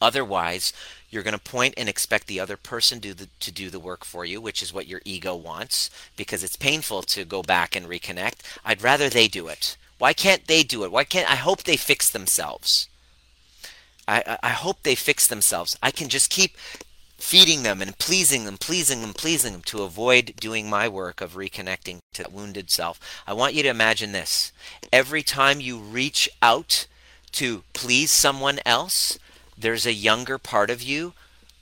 Otherwise, 0.00 0.72
you're 1.10 1.22
going 1.22 1.32
to 1.32 1.38
point 1.38 1.74
and 1.76 1.88
expect 1.88 2.26
the 2.26 2.40
other 2.40 2.56
person 2.56 2.98
do 2.98 3.12
the, 3.14 3.28
to 3.40 3.52
do 3.52 3.70
the 3.70 3.78
work 3.78 4.04
for 4.04 4.24
you, 4.24 4.40
which 4.40 4.62
is 4.62 4.72
what 4.72 4.86
your 4.86 5.02
ego 5.04 5.36
wants, 5.36 5.90
because 6.16 6.42
it's 6.42 6.56
painful 6.56 7.02
to 7.02 7.24
go 7.24 7.42
back 7.42 7.76
and 7.76 7.86
reconnect. 7.86 8.40
I'd 8.64 8.82
rather 8.82 9.08
they 9.08 9.28
do 9.28 9.48
it. 9.48 9.76
Why 10.02 10.14
can't 10.14 10.48
they 10.48 10.64
do 10.64 10.82
it? 10.82 10.90
Why 10.90 11.04
can't 11.04 11.30
I 11.30 11.36
hope 11.36 11.62
they 11.62 11.76
fix 11.76 12.10
themselves? 12.10 12.88
I, 14.08 14.36
I 14.42 14.48
hope 14.48 14.82
they 14.82 14.96
fix 14.96 15.28
themselves. 15.28 15.78
I 15.80 15.92
can 15.92 16.08
just 16.08 16.28
keep 16.28 16.56
feeding 17.18 17.62
them 17.62 17.80
and 17.80 17.96
pleasing 17.96 18.44
them, 18.44 18.58
pleasing 18.58 19.00
them, 19.02 19.12
pleasing 19.12 19.52
them 19.52 19.62
to 19.66 19.84
avoid 19.84 20.34
doing 20.40 20.68
my 20.68 20.88
work 20.88 21.20
of 21.20 21.34
reconnecting 21.36 22.00
to 22.14 22.24
that 22.24 22.32
wounded 22.32 22.68
self. 22.68 22.98
I 23.28 23.32
want 23.32 23.54
you 23.54 23.62
to 23.62 23.68
imagine 23.68 24.10
this. 24.10 24.50
Every 24.92 25.22
time 25.22 25.60
you 25.60 25.78
reach 25.78 26.28
out 26.42 26.88
to 27.34 27.62
please 27.72 28.10
someone 28.10 28.58
else, 28.66 29.20
there's 29.56 29.86
a 29.86 29.92
younger 29.92 30.36
part 30.36 30.68
of 30.68 30.82
you 30.82 31.12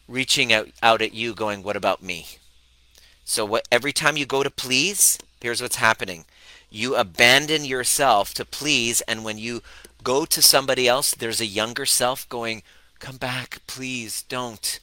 reaching 0.09 0.51
out, 0.51 0.71
out 0.83 1.03
at 1.03 1.13
you 1.13 1.35
going, 1.35 1.63
What 1.63 1.77
about 1.77 2.03
me? 2.03 2.27
So 3.23 3.45
what 3.45 3.69
every 3.71 3.93
time 3.93 4.17
you 4.17 4.25
go 4.25 4.43
to 4.43 4.51
please, 4.51 5.19
here's 5.43 5.61
what's 5.61 5.77
happening. 5.77 6.25
You 6.71 6.95
abandon 6.95 7.65
yourself 7.65 8.33
to 8.35 8.45
please, 8.45 9.01
and 9.03 9.25
when 9.25 9.39
you 9.39 9.63
go 10.03 10.25
to 10.25 10.41
somebody 10.41 10.87
else, 10.87 11.13
there's 11.13 11.41
a 11.41 11.47
younger 11.47 11.85
self 11.85 12.29
going, 12.29 12.63
Come 13.01 13.17
back, 13.17 13.63
please, 13.67 14.23
don't. 14.23 14.79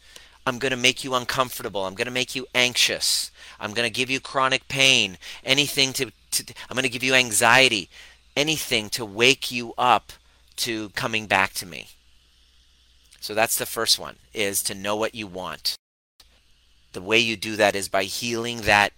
I'm 0.45 0.57
going 0.59 0.71
to 0.71 0.77
make 0.77 1.03
you 1.03 1.13
uncomfortable. 1.13 1.85
I'm 1.85 1.93
going 1.93 2.07
to 2.07 2.11
make 2.11 2.35
you 2.35 2.47
anxious. 2.55 3.31
I'm 3.59 3.73
going 3.73 3.87
to 3.87 3.93
give 3.93 4.09
you 4.09 4.19
chronic 4.19 4.67
pain. 4.67 5.17
Anything 5.43 5.93
to, 5.93 6.11
to 6.31 6.53
I'm 6.69 6.75
going 6.75 6.83
to 6.83 6.89
give 6.89 7.03
you 7.03 7.13
anxiety. 7.13 7.89
Anything 8.35 8.89
to 8.91 9.05
wake 9.05 9.51
you 9.51 9.73
up 9.77 10.13
to 10.57 10.89
coming 10.89 11.27
back 11.27 11.53
to 11.55 11.65
me. 11.65 11.89
So 13.19 13.33
that's 13.33 13.57
the 13.57 13.65
first 13.65 13.99
one 13.99 14.15
is 14.33 14.63
to 14.63 14.73
know 14.73 14.95
what 14.95 15.13
you 15.13 15.27
want. 15.27 15.75
The 16.93 17.01
way 17.01 17.19
you 17.19 17.35
do 17.35 17.55
that 17.57 17.75
is 17.75 17.89
by 17.89 18.03
healing 18.03 18.61
that 18.61 18.93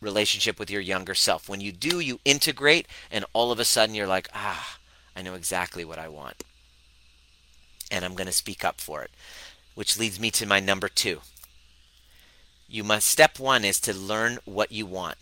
relationship 0.00 0.58
with 0.58 0.70
your 0.70 0.80
younger 0.80 1.14
self. 1.14 1.48
When 1.48 1.60
you 1.60 1.72
do, 1.72 2.00
you 2.00 2.20
integrate, 2.24 2.86
and 3.10 3.24
all 3.32 3.50
of 3.50 3.58
a 3.58 3.64
sudden 3.64 3.94
you're 3.94 4.06
like, 4.06 4.28
ah, 4.34 4.78
I 5.16 5.22
know 5.22 5.34
exactly 5.34 5.84
what 5.84 5.98
I 5.98 6.08
want. 6.08 6.44
And 7.90 8.04
I'm 8.04 8.14
going 8.14 8.26
to 8.26 8.32
speak 8.32 8.64
up 8.64 8.80
for 8.80 9.02
it. 9.02 9.10
Which 9.74 9.98
leads 9.98 10.20
me 10.20 10.30
to 10.32 10.46
my 10.46 10.60
number 10.60 10.88
two. 10.88 11.20
You 12.68 12.84
must, 12.84 13.08
step 13.08 13.38
one 13.38 13.64
is 13.64 13.80
to 13.80 13.94
learn 13.94 14.38
what 14.44 14.72
you 14.72 14.84
want. 14.84 15.16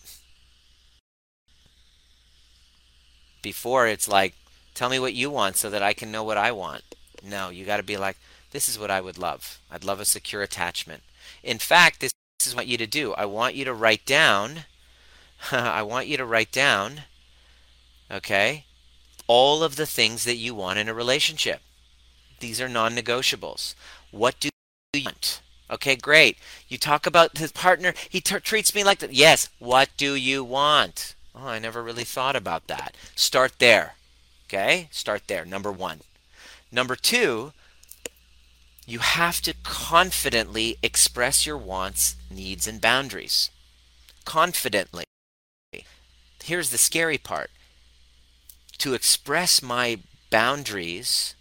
Before 3.41 3.87
it's 3.87 4.09
like, 4.09 4.35
tell 4.75 4.89
me 4.91 4.99
what 4.99 5.15
you 5.15 5.31
want 5.31 5.57
so 5.57 5.71
that 5.71 5.83
I 5.83 5.93
can 5.93 6.11
know 6.11 6.25
what 6.25 6.37
I 6.37 6.51
want. 6.51 6.83
No, 7.23 7.51
you 7.51 7.65
got 7.65 7.77
to 7.77 7.83
be 7.83 7.97
like, 7.97 8.19
this 8.51 8.69
is 8.69 8.79
what 8.79 8.91
I 8.91 9.01
would 9.01 9.19
love. 9.19 9.61
I'd 9.71 9.85
love 9.85 10.01
a 10.01 10.05
secure 10.05 10.43
attachment. 10.43 11.03
In 11.43 11.59
fact, 11.59 12.01
this 12.01 12.13
is 12.47 12.55
what 12.55 12.61
want 12.61 12.69
you 12.69 12.79
to 12.79 12.87
do. 12.87 13.13
I 13.15 13.25
want 13.27 13.55
you 13.55 13.65
to 13.65 13.75
write 13.75 14.05
down, 14.07 14.65
I 15.53 15.83
want 15.83 16.07
you 16.07 16.17
to 16.17 16.25
write 16.25 16.53
down, 16.53 17.03
okay, 18.11 18.65
all 19.27 19.63
of 19.63 19.77
the 19.77 19.87
things 19.87 20.25
that 20.25 20.37
you 20.37 20.55
want 20.55 20.79
in 20.79 20.89
a 20.89 20.95
relationship. 20.95 21.61
These 22.41 22.61
are 22.61 22.69
non 22.69 22.95
negotiables. 22.95 23.75
What 24.11 24.39
do 24.41 24.51
you 24.93 25.05
want? 25.05 25.41
Okay, 25.71 25.97
great. 25.97 26.39
You 26.69 26.79
talk 26.79 27.07
about 27.07 27.39
his 27.39 27.51
partner, 27.51 27.93
he 28.09 28.21
t- 28.21 28.39
treats 28.41 28.75
me 28.75 28.85
like 28.85 29.01
that. 29.01 29.13
Yes, 29.13 29.49
what 29.59 29.89
do 29.97 30.15
you 30.15 30.45
want? 30.45 31.15
Oh, 31.35 31.49
I 31.49 31.59
never 31.59 31.83
really 31.83 32.05
thought 32.05 32.37
about 32.37 32.69
that. 32.69 32.97
Start 33.15 33.59
there. 33.59 33.95
Okay, 34.47 34.89
start 34.93 35.23
there. 35.27 35.45
Number 35.45 35.73
one. 35.73 36.01
Number 36.71 36.95
two, 36.95 37.53
you 38.87 39.01
have 39.01 39.43
to 39.43 39.53
confidently 39.65 40.79
express 40.83 41.45
your 41.45 41.59
wants, 41.59 42.15
needs, 42.31 42.69
and 42.69 42.81
boundaries. 42.81 43.51
Confidently. 44.25 45.05
Here's 46.43 46.71
the 46.71 46.79
scary 46.79 47.19
part 47.19 47.51
to 48.79 48.95
express 48.95 49.63
my 49.63 49.99
boundaries, 50.31 51.35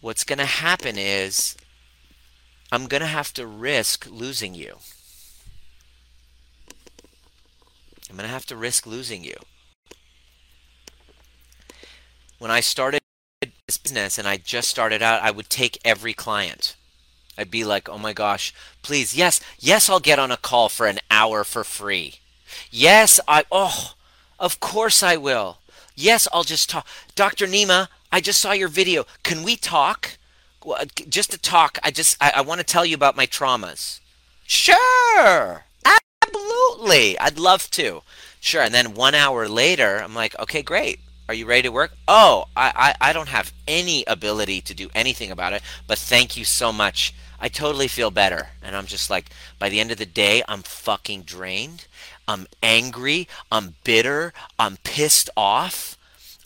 what's 0.00 0.24
going 0.24 0.38
to 0.38 0.44
happen 0.44 0.98
is 0.98 1.56
I'm 2.70 2.86
going 2.86 3.00
to 3.00 3.06
have 3.06 3.32
to 3.34 3.46
risk 3.46 4.06
losing 4.10 4.54
you. 4.54 4.78
I'm 8.10 8.16
going 8.16 8.28
to 8.28 8.32
have 8.32 8.46
to 8.46 8.56
risk 8.56 8.86
losing 8.86 9.24
you. 9.24 9.36
When 12.38 12.50
I 12.50 12.60
started 12.60 13.01
this 13.66 13.78
business 13.78 14.18
and 14.18 14.26
I 14.26 14.36
just 14.38 14.68
started 14.68 15.02
out, 15.02 15.22
I 15.22 15.30
would 15.30 15.48
take 15.48 15.78
every 15.84 16.12
client. 16.12 16.76
I'd 17.38 17.50
be 17.50 17.64
like, 17.64 17.88
oh 17.88 17.98
my 17.98 18.12
gosh, 18.12 18.52
please, 18.82 19.14
yes, 19.14 19.40
yes, 19.58 19.88
I'll 19.88 20.00
get 20.00 20.18
on 20.18 20.30
a 20.30 20.36
call 20.36 20.68
for 20.68 20.86
an 20.86 20.98
hour 21.10 21.44
for 21.44 21.64
free. 21.64 22.16
Yes, 22.70 23.20
I, 23.26 23.44
oh, 23.50 23.92
of 24.38 24.60
course 24.60 25.02
I 25.02 25.16
will. 25.16 25.58
Yes, 25.94 26.26
I'll 26.32 26.42
just 26.42 26.68
talk. 26.68 26.86
Dr. 27.14 27.46
Nima, 27.46 27.88
I 28.10 28.20
just 28.20 28.40
saw 28.40 28.52
your 28.52 28.68
video. 28.68 29.04
Can 29.22 29.42
we 29.42 29.56
talk? 29.56 30.18
Just 31.08 31.30
to 31.30 31.38
talk, 31.38 31.78
I 31.82 31.90
just, 31.90 32.16
I, 32.20 32.32
I 32.36 32.40
want 32.42 32.60
to 32.60 32.66
tell 32.66 32.84
you 32.84 32.94
about 32.94 33.16
my 33.16 33.26
traumas. 33.26 34.00
Sure, 34.44 35.64
absolutely. 35.84 37.18
I'd 37.18 37.38
love 37.38 37.70
to. 37.70 38.02
Sure. 38.40 38.62
And 38.62 38.74
then 38.74 38.94
one 38.94 39.14
hour 39.14 39.48
later, 39.48 40.02
I'm 40.02 40.14
like, 40.14 40.38
okay, 40.38 40.62
great. 40.62 41.00
Are 41.32 41.34
you 41.34 41.46
ready 41.46 41.62
to 41.62 41.72
work? 41.72 41.94
Oh, 42.06 42.44
I, 42.54 42.94
I, 43.00 43.08
I 43.08 43.12
don't 43.14 43.30
have 43.30 43.54
any 43.66 44.04
ability 44.06 44.60
to 44.60 44.74
do 44.74 44.90
anything 44.94 45.30
about 45.30 45.54
it, 45.54 45.62
but 45.86 45.96
thank 45.96 46.36
you 46.36 46.44
so 46.44 46.74
much. 46.74 47.14
I 47.40 47.48
totally 47.48 47.88
feel 47.88 48.10
better. 48.10 48.50
And 48.62 48.76
I'm 48.76 48.84
just 48.84 49.08
like, 49.08 49.30
by 49.58 49.70
the 49.70 49.80
end 49.80 49.90
of 49.90 49.96
the 49.96 50.04
day, 50.04 50.42
I'm 50.46 50.60
fucking 50.60 51.22
drained. 51.22 51.86
I'm 52.28 52.46
angry. 52.62 53.28
I'm 53.50 53.76
bitter. 53.82 54.34
I'm 54.58 54.76
pissed 54.84 55.30
off. 55.34 55.96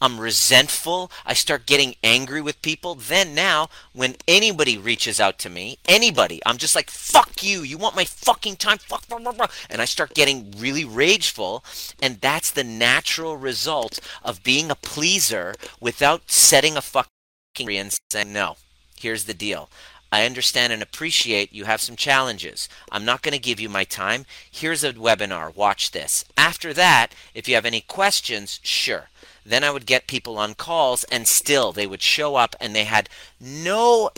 I'm 0.01 0.20
resentful. 0.20 1.11
I 1.24 1.32
start 1.32 1.66
getting 1.66 1.94
angry 2.05 2.42
with 2.42 2.61
people. 2.61 2.94
Then 2.94 3.34
now, 3.34 3.68
when 3.92 4.16
anybody 4.28 4.76
reaches 4.76 5.18
out 5.18 5.38
to 5.40 5.51
me, 5.51 5.78
anybody, 5.88 6.40
I'm 6.44 6.59
just 6.59 6.74
like, 6.74 6.90
fuck 6.90 7.42
you. 7.42 7.62
You 7.62 7.78
want 7.78 7.97
my 7.97 8.05
fucking 8.05 8.57
time? 8.57 8.78
Fuck, 8.78 9.09
blah, 9.09 9.18
blah, 9.18 9.32
blah. 9.32 9.49
And 9.70 9.80
I 9.80 9.86
start 9.86 10.14
getting 10.14 10.53
really 10.59 10.84
rageful. 10.84 11.64
And 12.03 12.20
that's 12.20 12.51
the 12.51 12.64
natural 12.64 13.36
result 13.36 14.01
of 14.22 14.42
being 14.42 14.70
a 14.70 14.74
pleaser 14.74 15.55
without 15.80 16.30
setting 16.30 16.76
a 16.76 16.82
fucking 16.82 17.11
and 17.59 17.99
saying, 18.11 18.34
no, 18.34 18.57
here's 18.99 19.24
the 19.24 19.32
deal. 19.32 19.70
I 20.12 20.24
understand 20.24 20.72
and 20.72 20.82
appreciate 20.82 21.53
you 21.53 21.64
have 21.64 21.80
some 21.80 21.97
challenges. 21.97 22.68
I'm 22.92 23.05
not 23.05 23.22
going 23.22 23.32
to 23.32 23.38
give 23.38 23.59
you 23.59 23.68
my 23.68 23.84
time. 23.84 24.24
Here's 24.51 24.84
a 24.84 24.92
webinar. 24.92 25.55
Watch 25.57 25.90
this. 25.90 26.24
After 26.36 26.72
that, 26.74 27.14
if 27.34 27.49
you 27.49 27.55
have 27.55 27.66
any 27.66 27.80
questions, 27.80 28.61
sure. 28.62 29.09
Then 29.45 29.64
I 29.64 29.70
would 29.70 29.87
get 29.87 30.07
people 30.07 30.39
on 30.39 30.55
calls 30.55 31.05
and 31.05 31.27
still 31.29 31.72
they 31.72 31.87
would 31.87 32.03
show 32.03 32.37
up 32.37 32.57
and 32.61 32.74
they 32.74 32.85
had 32.85 33.09
no 33.41 34.11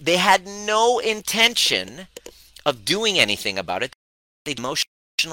they 0.00 0.16
had 0.16 0.46
no 0.46 0.98
intention 0.98 2.08
of 2.64 2.84
doing 2.84 3.18
anything 3.18 3.58
about 3.58 3.82
it. 3.82 3.92
They 4.44 4.54
emotional 4.56 4.86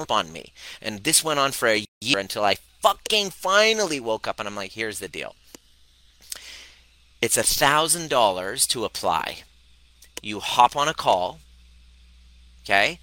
on 0.08 0.32
me. 0.32 0.52
And 0.80 1.04
this 1.04 1.22
went 1.22 1.40
on 1.40 1.52
for 1.52 1.68
a 1.68 1.84
year 2.00 2.18
until 2.18 2.44
I 2.44 2.56
fucking 2.80 3.30
finally 3.30 4.00
woke 4.00 4.26
up 4.26 4.38
and 4.38 4.48
I'm 4.48 4.56
like, 4.56 4.72
here's 4.72 4.98
the 4.98 5.08
deal. 5.08 5.34
It's 7.20 7.36
a 7.36 7.42
thousand 7.42 8.10
dollars 8.10 8.66
to 8.68 8.84
apply. 8.84 9.44
You 10.22 10.40
hop 10.40 10.76
on 10.76 10.88
a 10.88 10.94
call, 10.94 11.40
okay? 12.62 13.00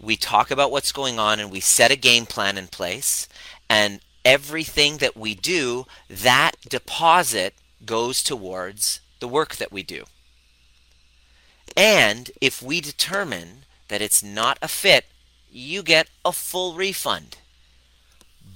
We 0.00 0.16
talk 0.16 0.50
about 0.50 0.72
what's 0.72 0.92
going 0.92 1.18
on 1.18 1.38
and 1.38 1.50
we 1.50 1.60
set 1.60 1.90
a 1.90 1.96
game 1.96 2.26
plan 2.26 2.58
in 2.58 2.66
place. 2.66 3.28
And 3.70 4.00
everything 4.24 4.98
that 4.98 5.16
we 5.16 5.34
do, 5.34 5.86
that 6.08 6.52
deposit 6.68 7.54
goes 7.84 8.22
towards 8.22 9.00
the 9.20 9.28
work 9.28 9.56
that 9.56 9.72
we 9.72 9.82
do. 9.82 10.04
And 11.76 12.30
if 12.40 12.62
we 12.62 12.80
determine 12.80 13.64
that 13.88 14.02
it's 14.02 14.22
not 14.22 14.58
a 14.60 14.68
fit, 14.68 15.06
you 15.50 15.82
get 15.82 16.08
a 16.24 16.32
full 16.32 16.74
refund. 16.74 17.38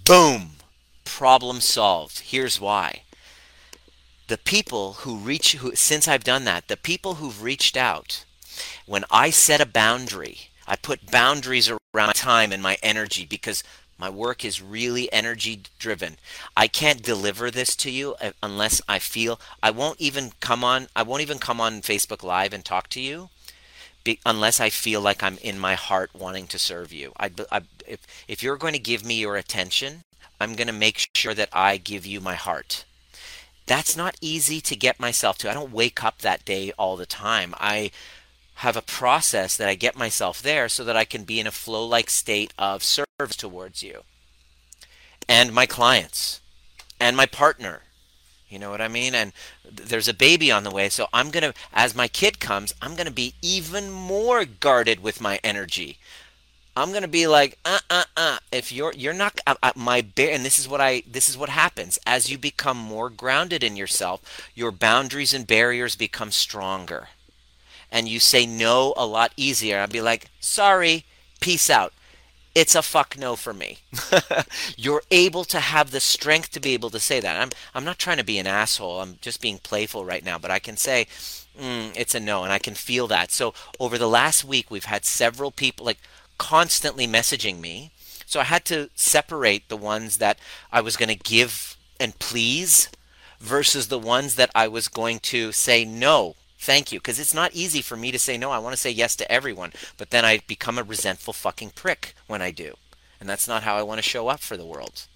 Boom! 0.05 0.53
Problem 1.05 1.61
solved. 1.61 2.21
Here's 2.21 2.61
why. 2.61 3.03
The 4.29 4.39
people 4.39 4.95
who 4.95 5.17
reach, 5.17 5.53
who, 5.53 5.75
since 5.77 6.09
I've 6.09 6.25
done 6.25 6.45
that, 6.45 6.69
the 6.69 6.77
people 6.77 7.14
who've 7.14 7.43
reached 7.43 7.77
out, 7.77 8.25
when 8.87 9.05
I 9.11 9.31
set 9.31 9.61
a 9.61 9.67
boundary, 9.67 10.51
I 10.67 10.77
put 10.77 11.11
boundaries 11.11 11.71
around 11.95 12.14
time 12.14 12.53
and 12.53 12.62
my 12.62 12.77
energy 12.83 13.25
because 13.25 13.62
my 13.99 14.11
work 14.11 14.44
is 14.44 14.62
really 14.62 15.11
energy 15.12 15.62
driven. 15.78 16.16
I 16.57 16.68
can't 16.68 17.03
deliver 17.03 17.51
this 17.51 17.74
to 17.76 17.90
you 17.90 18.14
uh, 18.20 18.32
unless 18.42 18.82
I 18.88 18.99
feel 18.99 19.40
I 19.62 19.70
won't 19.70 20.01
even 20.01 20.32
come 20.40 20.62
on 20.64 20.88
I 20.94 21.03
won't 21.03 21.22
even 21.22 21.38
come 21.38 21.61
on 21.61 21.82
Facebook 21.82 22.22
live 22.22 22.53
and 22.53 22.64
talk 22.64 22.88
to 22.90 23.01
you 23.01 23.30
be, 24.07 24.20
unless 24.24 24.61
I 24.61 24.70
feel 24.70 25.03
like 25.03 25.22
I'm 25.22 25.36
in 25.38 25.59
my 25.59 25.74
heart 25.74 26.11
wanting 26.14 26.47
to 26.49 26.59
serve 26.59 26.92
you. 26.92 27.12
I, 27.18 27.30
I, 27.51 27.62
if 27.86 28.07
if 28.28 28.42
you're 28.42 28.57
going 28.57 28.72
to 28.72 28.78
give 28.78 29.05
me 29.05 29.16
your 29.20 29.36
attention, 29.36 30.05
I'm 30.40 30.55
going 30.55 30.68
to 30.68 30.72
make 30.72 31.09
sure 31.14 31.34
that 31.34 31.51
I 31.53 31.76
give 31.76 32.07
you 32.07 32.20
my 32.20 32.36
heart. 32.36 32.84
That's 33.66 33.97
not 33.97 34.16
easy 34.20 34.61
to 34.61 34.76
get 34.76 35.01
myself 35.01 35.38
to. 35.38 35.51
I 35.51 35.55
don't 35.55 35.72
wake 35.72 36.05
up 36.05 36.18
that 36.18 36.44
day 36.44 36.72
all 36.78 36.97
the 36.97 37.07
time. 37.07 37.55
I 37.59 37.90
have 38.61 38.76
a 38.76 38.82
process 38.82 39.57
that 39.57 39.68
I 39.68 39.74
get 39.74 39.99
myself 39.99 40.40
there 40.40 40.68
so 40.68 40.84
that 40.84 40.97
I 40.97 41.05
can 41.05 41.24
be 41.24 41.40
in 41.40 41.47
a 41.47 41.51
flow 41.51 41.84
like 41.84 42.09
state 42.09 42.55
of 42.59 42.82
service 42.82 43.06
towards 43.17 43.83
you 43.83 44.03
and 45.27 45.51
my 45.51 45.64
clients 45.64 46.43
and 47.01 47.17
my 47.17 47.25
partner. 47.25 47.81
You 48.51 48.59
know 48.59 48.71
what 48.71 48.83
I 48.83 48.89
mean? 48.89 49.14
And 49.14 49.33
there's 49.64 50.07
a 50.07 50.14
baby 50.14 50.53
on 50.53 50.64
the 50.64 50.71
way, 50.71 50.91
so 50.91 51.07
I'm 51.14 51.31
going 51.31 51.43
to 51.43 51.55
as 51.73 51.95
my 51.95 52.09
kid 52.09 52.41
comes, 52.41 52.75
I'm 52.83 52.95
going 52.95 53.07
to 53.07 53.12
be 53.12 53.33
even 53.41 53.91
more 53.91 54.45
guarded 54.45 55.03
with 55.03 55.23
my 55.23 55.41
energy. 55.43 55.99
I'm 56.77 56.91
going 56.91 57.03
to 57.03 57.09
be 57.09 57.27
like, 57.27 57.59
uh, 57.64 57.79
uh, 57.89 58.05
uh. 58.19 58.39
If 58.53 58.71
you're, 58.71 58.93
you're 58.93 59.14
not 59.14 59.41
uh, 59.47 59.55
uh, 59.62 59.73
my 59.75 60.03
bear, 60.03 60.35
and 60.35 60.45
this 60.45 60.59
is 60.59 60.69
what 60.69 60.83
I, 60.83 61.03
this 61.11 61.31
is 61.31 61.39
what 61.39 61.49
happens 61.49 61.99
as 62.07 62.31
you 62.31 62.37
become 62.37 62.77
more 62.77 63.09
grounded 63.09 63.64
in 63.64 63.77
yourself. 63.77 64.51
Your 64.55 64.71
boundaries 64.71 65.33
and 65.33 65.47
barriers 65.47 65.97
become 65.97 66.31
stronger 66.31 67.09
and 67.91 68.09
you 68.09 68.21
say 68.21 68.45
no 68.45 68.93
a 68.95 69.07
lot 69.07 69.33
easier. 69.39 69.79
I'd 69.79 69.91
be 69.91 70.03
like, 70.03 70.29
sorry, 70.39 71.07
peace 71.41 71.71
out. 71.71 71.95
It's 72.57 72.75
a 72.75 72.81
fuck 72.81 73.19
no 73.19 73.37
for 73.37 73.53
me. 73.53 73.81
You're 74.79 75.03
able 75.11 75.45
to 75.45 75.61
have 75.61 75.91
the 75.91 76.01
strength 76.01 76.53
to 76.53 76.61
be 76.61 76.73
able 76.73 76.89
to 76.89 76.99
say 76.99 77.21
that. 77.21 77.39
I'm 77.39 77.51
I'm 77.75 77.85
not 77.85 77.99
trying 77.99 78.17
to 78.17 78.25
be 78.25 78.39
an 78.39 78.47
asshole. 78.47 79.03
I'm 79.03 79.19
just 79.21 79.43
being 79.43 79.59
playful 79.59 80.07
right 80.07 80.25
now, 80.25 80.39
but 80.39 80.51
I 80.51 80.59
can 80.59 80.79
say 80.79 81.07
mm, 81.61 81.95
it's 81.95 82.15
a 82.15 82.19
no, 82.19 82.45
and 82.45 82.53
I 82.55 82.59
can 82.59 82.73
feel 82.73 83.09
that. 83.09 83.31
So 83.31 83.53
over 83.79 83.99
the 83.99 84.09
last 84.09 84.43
week, 84.43 84.71
we've 84.71 84.87
had 84.87 85.05
several 85.05 85.51
people 85.51 85.85
like 85.85 85.99
constantly 86.39 87.07
messaging 87.07 87.61
me. 87.61 87.91
So 88.25 88.41
I 88.41 88.45
had 88.45 88.65
to 88.67 88.89
separate 88.95 89.69
the 89.69 89.77
ones 89.77 90.17
that 90.17 90.39
I 90.73 90.81
was 90.81 90.97
going 90.97 91.11
to 91.11 91.31
give 91.31 91.77
and 92.01 92.19
please 92.19 92.89
versus 93.39 93.89
the 93.89 93.99
ones 93.99 94.37
that 94.37 94.51
I 94.55 94.67
was 94.67 94.89
going 94.89 95.19
to 95.19 95.53
say 95.53 95.85
no 95.85 96.37
Thank 96.67 96.91
you. 96.91 96.99
Because 96.99 97.21
it's 97.21 97.33
not 97.33 97.55
easy 97.55 97.81
for 97.81 97.97
me 97.97 98.11
to 98.11 98.19
say 98.19 98.37
no. 98.37 98.51
I 98.51 98.59
want 98.59 98.73
to 98.73 98.77
say 98.77 98.91
yes 98.91 99.14
to 99.17 99.31
everyone. 99.31 99.73
But 99.97 100.11
then 100.11 100.25
I 100.25 100.41
become 100.49 100.79
a 100.79 100.83
resentful 100.83 101.33
fucking 101.33 101.71
prick 101.71 102.17
when 102.27 102.43
I 102.43 102.51
do. 102.51 102.75
And 103.21 103.29
that's 103.29 103.47
not 103.47 103.62
how 103.62 103.77
I 103.77 103.85
want 103.85 103.99
to 103.99 104.11
show 104.11 104.27
up 104.27 104.41
for 104.41 104.57
the 104.57 104.67
world. 104.67 105.07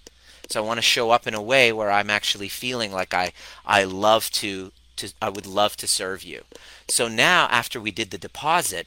So 0.49 0.63
I 0.63 0.67
want 0.67 0.79
to 0.79 0.83
show 0.83 1.11
up 1.11 1.27
in 1.27 1.35
a 1.35 1.43
way 1.43 1.73
where 1.73 1.91
I'm 1.91 2.09
actually 2.09 2.49
feeling 2.49 2.93
like 2.93 3.13
I, 3.13 3.33
I 3.67 3.83
love 3.83 4.31
to, 4.43 4.71
to, 4.95 5.13
I 5.21 5.29
would 5.29 5.45
love 5.45 5.77
to 5.79 5.89
serve 5.89 6.23
you. 6.23 6.43
So 6.89 7.09
now, 7.09 7.49
after 7.51 7.81
we 7.81 7.91
did 7.91 8.13
the 8.13 8.19
deposit, 8.19 8.87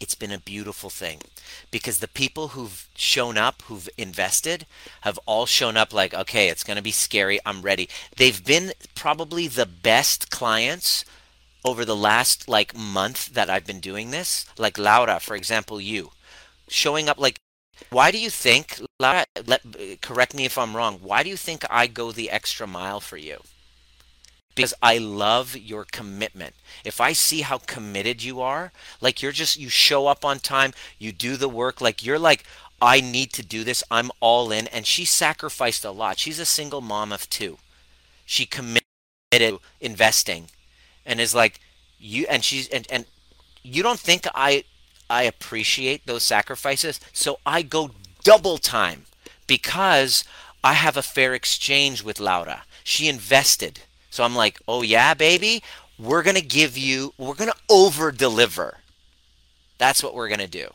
it's 0.00 0.14
been 0.14 0.32
a 0.32 0.38
beautiful 0.38 0.88
thing 0.88 1.20
because 1.70 1.98
the 1.98 2.08
people 2.08 2.48
who've 2.48 2.88
shown 2.94 3.36
up, 3.36 3.60
who've 3.66 3.90
invested, 3.98 4.64
have 5.02 5.18
all 5.26 5.44
shown 5.44 5.76
up 5.76 5.92
like, 5.92 6.14
okay, 6.14 6.48
it's 6.48 6.64
going 6.64 6.78
to 6.78 6.82
be 6.82 6.92
scary. 6.92 7.38
I'm 7.44 7.60
ready. 7.60 7.90
They've 8.16 8.42
been 8.42 8.72
probably 8.94 9.48
the 9.48 9.66
best 9.66 10.30
clients 10.30 11.04
over 11.64 11.84
the 11.84 11.96
last 11.96 12.48
like 12.48 12.76
month 12.76 13.34
that 13.34 13.50
I've 13.50 13.66
been 13.66 13.80
doing 13.80 14.10
this, 14.10 14.46
like 14.56 14.78
Laura, 14.78 15.20
for 15.20 15.34
example, 15.36 15.80
you 15.80 16.10
showing 16.68 17.08
up 17.08 17.18
like 17.18 17.38
why 17.90 18.10
do 18.10 18.18
you 18.18 18.30
think 18.30 18.80
Laura 19.00 19.24
let 19.46 19.62
correct 20.00 20.34
me 20.34 20.44
if 20.44 20.58
I'm 20.58 20.76
wrong, 20.76 20.98
why 21.02 21.22
do 21.22 21.30
you 21.30 21.36
think 21.36 21.64
I 21.70 21.86
go 21.86 22.12
the 22.12 22.30
extra 22.30 22.66
mile 22.66 23.00
for 23.00 23.16
you? 23.16 23.38
Because 24.54 24.74
I 24.82 24.98
love 24.98 25.56
your 25.56 25.84
commitment. 25.84 26.54
If 26.84 27.00
I 27.00 27.12
see 27.12 27.42
how 27.42 27.58
committed 27.58 28.24
you 28.24 28.40
are, 28.40 28.72
like 29.00 29.22
you're 29.22 29.32
just 29.32 29.58
you 29.58 29.68
show 29.68 30.08
up 30.08 30.24
on 30.24 30.40
time, 30.40 30.72
you 30.98 31.12
do 31.12 31.36
the 31.36 31.48
work, 31.48 31.80
like 31.80 32.04
you're 32.04 32.18
like 32.18 32.44
I 32.80 33.00
need 33.00 33.32
to 33.34 33.42
do 33.42 33.64
this. 33.64 33.82
I'm 33.90 34.10
all 34.20 34.52
in 34.52 34.66
and 34.68 34.86
she 34.86 35.04
sacrificed 35.04 35.84
a 35.84 35.90
lot. 35.90 36.18
She's 36.18 36.38
a 36.38 36.44
single 36.44 36.80
mom 36.80 37.12
of 37.12 37.28
two. 37.28 37.58
She 38.24 38.46
committed 38.46 38.82
investing 39.80 40.48
and 41.08 41.20
is 41.20 41.34
like 41.34 41.58
you 41.98 42.26
and 42.30 42.44
she's 42.44 42.68
and 42.68 42.86
and 42.90 43.06
you 43.64 43.82
don't 43.82 43.98
think 43.98 44.26
I 44.34 44.62
I 45.10 45.24
appreciate 45.24 46.06
those 46.06 46.22
sacrifices, 46.22 47.00
so 47.12 47.40
I 47.44 47.62
go 47.62 47.90
double 48.22 48.58
time 48.58 49.06
because 49.46 50.22
I 50.62 50.74
have 50.74 50.96
a 50.96 51.02
fair 51.02 51.34
exchange 51.34 52.04
with 52.04 52.20
Laura. 52.20 52.62
She 52.84 53.08
invested. 53.08 53.80
So 54.10 54.22
I'm 54.22 54.36
like, 54.36 54.60
"Oh 54.68 54.82
yeah, 54.82 55.14
baby, 55.14 55.62
we're 55.98 56.22
going 56.22 56.36
to 56.36 56.42
give 56.42 56.78
you 56.78 57.14
we're 57.18 57.34
going 57.34 57.50
to 57.50 57.56
over 57.68 58.12
deliver." 58.12 58.78
That's 59.78 60.02
what 60.02 60.14
we're 60.14 60.28
going 60.28 60.40
to 60.40 60.46
do. 60.46 60.74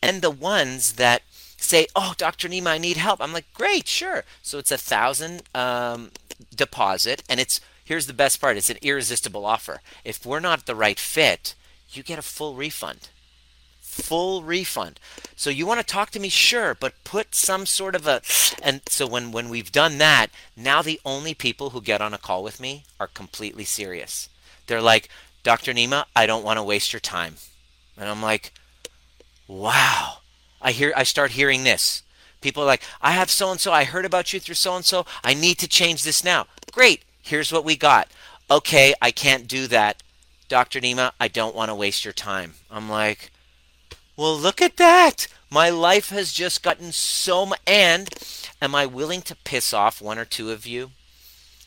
And 0.00 0.22
the 0.22 0.30
ones 0.30 0.94
that 0.94 1.22
say, 1.58 1.86
"Oh, 1.94 2.14
Dr. 2.16 2.48
Nima, 2.48 2.68
I 2.68 2.78
need 2.78 2.96
help." 2.96 3.20
I'm 3.20 3.32
like, 3.32 3.52
"Great, 3.52 3.86
sure." 3.88 4.24
So 4.42 4.58
it's 4.58 4.70
a 4.72 4.78
thousand 4.78 5.42
um, 5.54 6.12
deposit, 6.54 7.22
and 7.28 7.40
it's 7.40 7.60
Here's 7.84 8.06
the 8.06 8.12
best 8.12 8.40
part 8.40 8.56
it's 8.56 8.70
an 8.70 8.78
irresistible 8.82 9.44
offer. 9.44 9.80
If 10.04 10.24
we're 10.24 10.40
not 10.40 10.66
the 10.66 10.74
right 10.74 10.98
fit, 10.98 11.54
you 11.90 12.02
get 12.02 12.18
a 12.18 12.22
full 12.22 12.54
refund. 12.54 13.08
Full 13.80 14.42
refund. 14.42 14.98
So 15.36 15.50
you 15.50 15.66
want 15.66 15.80
to 15.80 15.86
talk 15.86 16.10
to 16.10 16.20
me? 16.20 16.28
Sure, 16.28 16.74
but 16.74 17.04
put 17.04 17.34
some 17.34 17.66
sort 17.66 17.94
of 17.94 18.06
a. 18.06 18.22
And 18.62 18.80
so 18.88 19.06
when, 19.06 19.30
when 19.30 19.48
we've 19.48 19.70
done 19.70 19.98
that, 19.98 20.28
now 20.56 20.82
the 20.82 21.00
only 21.04 21.34
people 21.34 21.70
who 21.70 21.80
get 21.80 22.00
on 22.00 22.14
a 22.14 22.18
call 22.18 22.42
with 22.42 22.58
me 22.58 22.84
are 22.98 23.06
completely 23.06 23.64
serious. 23.64 24.28
They're 24.66 24.80
like, 24.80 25.08
Dr. 25.42 25.72
Nima, 25.72 26.06
I 26.16 26.26
don't 26.26 26.44
want 26.44 26.56
to 26.56 26.62
waste 26.64 26.92
your 26.92 27.00
time. 27.00 27.36
And 27.96 28.08
I'm 28.08 28.22
like, 28.22 28.52
wow. 29.46 30.18
I 30.60 30.72
hear 30.72 30.92
I 30.96 31.02
start 31.02 31.32
hearing 31.32 31.62
this. 31.64 32.02
People 32.40 32.62
are 32.62 32.66
like, 32.66 32.82
I 33.00 33.12
have 33.12 33.30
so 33.30 33.50
and 33.50 33.60
so, 33.60 33.72
I 33.72 33.84
heard 33.84 34.04
about 34.04 34.32
you 34.32 34.40
through 34.40 34.54
so 34.56 34.74
and 34.74 34.84
so, 34.84 35.06
I 35.22 35.34
need 35.34 35.58
to 35.58 35.68
change 35.68 36.02
this 36.02 36.24
now. 36.24 36.46
Great. 36.72 37.02
Here's 37.24 37.50
what 37.50 37.64
we 37.64 37.74
got. 37.74 38.08
Okay, 38.50 38.92
I 39.00 39.10
can't 39.10 39.48
do 39.48 39.66
that. 39.68 40.02
Dr. 40.48 40.78
Nima, 40.78 41.12
I 41.18 41.28
don't 41.28 41.56
want 41.56 41.70
to 41.70 41.74
waste 41.74 42.04
your 42.04 42.12
time. 42.12 42.52
I'm 42.70 42.90
like, 42.90 43.30
well, 44.14 44.36
look 44.36 44.60
at 44.60 44.76
that. 44.76 45.26
My 45.50 45.70
life 45.70 46.10
has 46.10 46.34
just 46.34 46.62
gotten 46.62 46.92
so. 46.92 47.50
And 47.66 48.10
am 48.60 48.74
I 48.74 48.84
willing 48.84 49.22
to 49.22 49.36
piss 49.36 49.72
off 49.72 50.02
one 50.02 50.18
or 50.18 50.26
two 50.26 50.50
of 50.50 50.66
you 50.66 50.90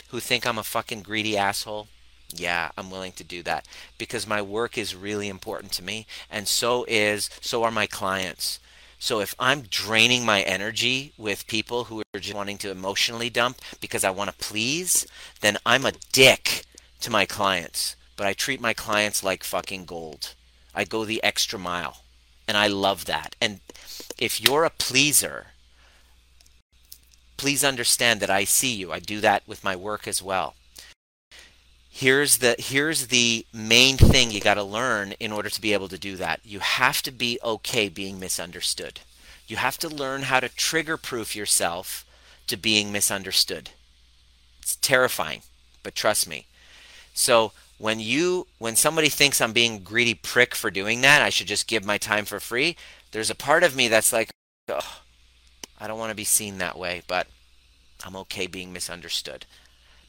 who 0.10 0.20
think 0.20 0.46
I'm 0.46 0.60
a 0.60 0.64
fucking 0.64 1.02
greedy 1.02 1.36
asshole? 1.36 1.88
Yeah, 2.30 2.70
I'm 2.78 2.92
willing 2.92 3.14
to 3.14 3.24
do 3.24 3.42
that 3.44 3.68
because 3.98 4.28
my 4.28 4.44
work 4.44 4.78
is 4.78 4.94
really 4.94 5.28
important 5.28 5.72
to 5.74 5.84
me, 5.84 6.06
and 6.30 6.48
so 6.48 6.86
is 6.88 7.32
so 7.42 7.64
are 7.64 7.72
my 7.72 7.88
clients. 7.88 8.60
So 9.00 9.20
if 9.20 9.36
I'm 9.38 9.62
draining 9.62 10.26
my 10.26 10.42
energy 10.42 11.14
with 11.18 11.48
people 11.48 11.86
who 11.86 12.02
are 12.02 12.20
just 12.20 12.34
wanting 12.34 12.58
to 12.60 12.72
emotionally 12.72 13.30
dump 13.30 13.60
because 13.80 14.04
I 14.04 14.10
want 14.10 14.30
to 14.30 14.46
please, 14.46 15.06
then 15.42 15.58
I'm 15.66 15.86
a 15.86 15.94
dick 16.12 16.64
to 17.02 17.12
my 17.12 17.26
clients 17.26 17.96
but 18.18 18.26
I 18.26 18.34
treat 18.34 18.60
my 18.60 18.74
clients 18.74 19.24
like 19.24 19.44
fucking 19.44 19.86
gold. 19.86 20.34
I 20.76 20.84
go 20.84 21.06
the 21.06 21.24
extra 21.24 21.58
mile. 21.58 22.04
And 22.48 22.58
I 22.58 22.68
love 22.68 23.06
that. 23.06 23.36
And 23.40 23.60
if 24.18 24.42
you're 24.42 24.64
a 24.64 24.70
pleaser, 24.70 25.48
please 27.38 27.64
understand 27.64 28.20
that 28.22 28.30
I 28.30 28.44
see 28.46 28.74
you. 28.74 28.92
I 28.92 29.00
do 29.00 29.22
that 29.22 29.44
with 29.48 29.64
my 29.64 29.76
work 29.76 30.08
as 30.08 30.24
well. 30.24 30.56
Here's 32.00 32.38
the 32.38 32.56
here's 32.60 33.08
the 33.08 33.44
main 33.52 33.98
thing 33.98 34.30
you 34.30 34.40
got 34.40 34.54
to 34.54 34.64
learn 34.64 35.14
in 35.14 35.32
order 35.32 35.50
to 35.50 35.60
be 35.60 35.74
able 35.74 35.88
to 35.88 35.98
do 35.98 36.16
that. 36.18 36.42
You 36.44 36.60
have 36.60 37.02
to 37.02 37.12
be 37.12 37.40
okay 37.44 37.90
being 37.90 38.20
misunderstood. 38.20 39.00
You 39.48 39.58
have 39.58 39.80
to 39.80 39.90
learn 39.90 40.22
how 40.22 40.40
to 40.40 40.48
trigger 40.48 40.96
proof 40.98 41.36
yourself 41.36 42.06
to 42.46 42.56
being 42.56 42.92
misunderstood. 42.92 43.72
It's 44.62 44.76
terrifying, 44.76 45.42
but 45.82 45.96
trust 45.96 46.30
me. 46.30 46.46
So 47.16 47.52
when 47.80 48.00
you 48.00 48.46
when 48.60 48.76
somebody 48.76 49.10
thinks 49.10 49.42
I'm 49.42 49.52
being 49.52 49.80
greedy 49.80 50.14
prick 50.14 50.54
for 50.54 50.70
doing 50.70 51.02
that, 51.02 51.24
I 51.24 51.30
should 51.30 51.48
just 51.48 51.68
give 51.68 51.84
my 51.84 51.98
time 51.98 52.26
for 52.26 52.40
free. 52.40 52.78
There's 53.12 53.32
a 53.32 53.36
part 53.36 53.64
of 53.64 53.76
me 53.76 53.88
that's 53.88 54.14
like, 54.14 54.30
I 54.70 55.88
don't 55.88 55.98
want 55.98 56.12
to 56.12 56.16
be 56.16 56.24
seen 56.26 56.60
that 56.60 56.78
way, 56.78 57.02
but 57.08 57.26
I'm 58.06 58.16
okay 58.18 58.46
being 58.46 58.72
misunderstood. 58.72 59.48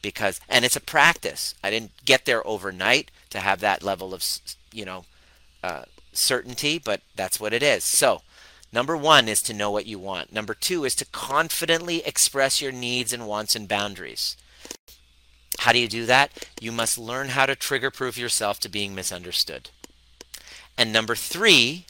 Because 0.01 0.40
and 0.49 0.64
it's 0.64 0.76
a 0.76 0.80
practice. 0.80 1.55
I 1.62 1.70
didn't 1.70 1.92
get 2.05 2.24
there 2.24 2.46
overnight 2.46 3.11
to 3.30 3.40
have 3.40 3.61
that 3.61 3.82
level 3.82 4.14
of 4.14 4.24
you 4.72 4.84
know 4.84 5.05
uh, 5.62 5.82
certainty, 6.12 6.78
but 6.78 7.03
that's 7.16 7.40
what 7.40 7.53
it 7.53 7.62
is. 7.62 7.84
So 7.84 8.22
Number 8.72 8.96
one 8.96 9.28
is 9.28 9.40
to 9.42 9.55
know 9.55 9.70
what 9.70 9.86
you 9.86 9.99
want. 9.99 10.32
Number 10.32 10.55
two 10.55 10.84
is 10.84 10.94
to 10.96 11.07
confidently 11.07 12.05
express 12.05 12.61
your 12.61 12.72
needs 12.72 13.12
and 13.12 13.26
wants 13.26 13.57
and 13.57 13.66
boundaries. 13.66 14.36
How 15.61 15.72
do 15.72 15.78
you 15.78 15.88
do 15.88 16.07
that? 16.07 16.46
You 16.61 16.70
must 16.70 16.99
learn 16.99 17.28
how 17.28 17.46
to 17.46 17.57
trigger 17.57 17.90
proof 17.90 18.18
yourself 18.18 18.61
to 18.61 18.68
being 18.68 18.94
misunderstood. 18.94 19.70
And 20.76 20.92
number 20.92 21.16
three, 21.16 21.86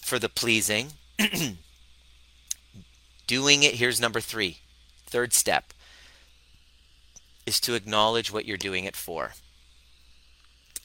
for 0.00 0.18
the 0.18 0.28
pleasing, 0.28 0.92
doing 3.26 3.62
it, 3.62 3.74
here's 3.74 4.00
number 4.00 4.20
three, 4.20 4.58
third 5.06 5.32
step 5.32 5.72
is 7.46 7.60
to 7.60 7.74
acknowledge 7.74 8.32
what 8.32 8.44
you're 8.44 8.56
doing 8.56 8.84
it 8.84 8.96
for. 8.96 9.32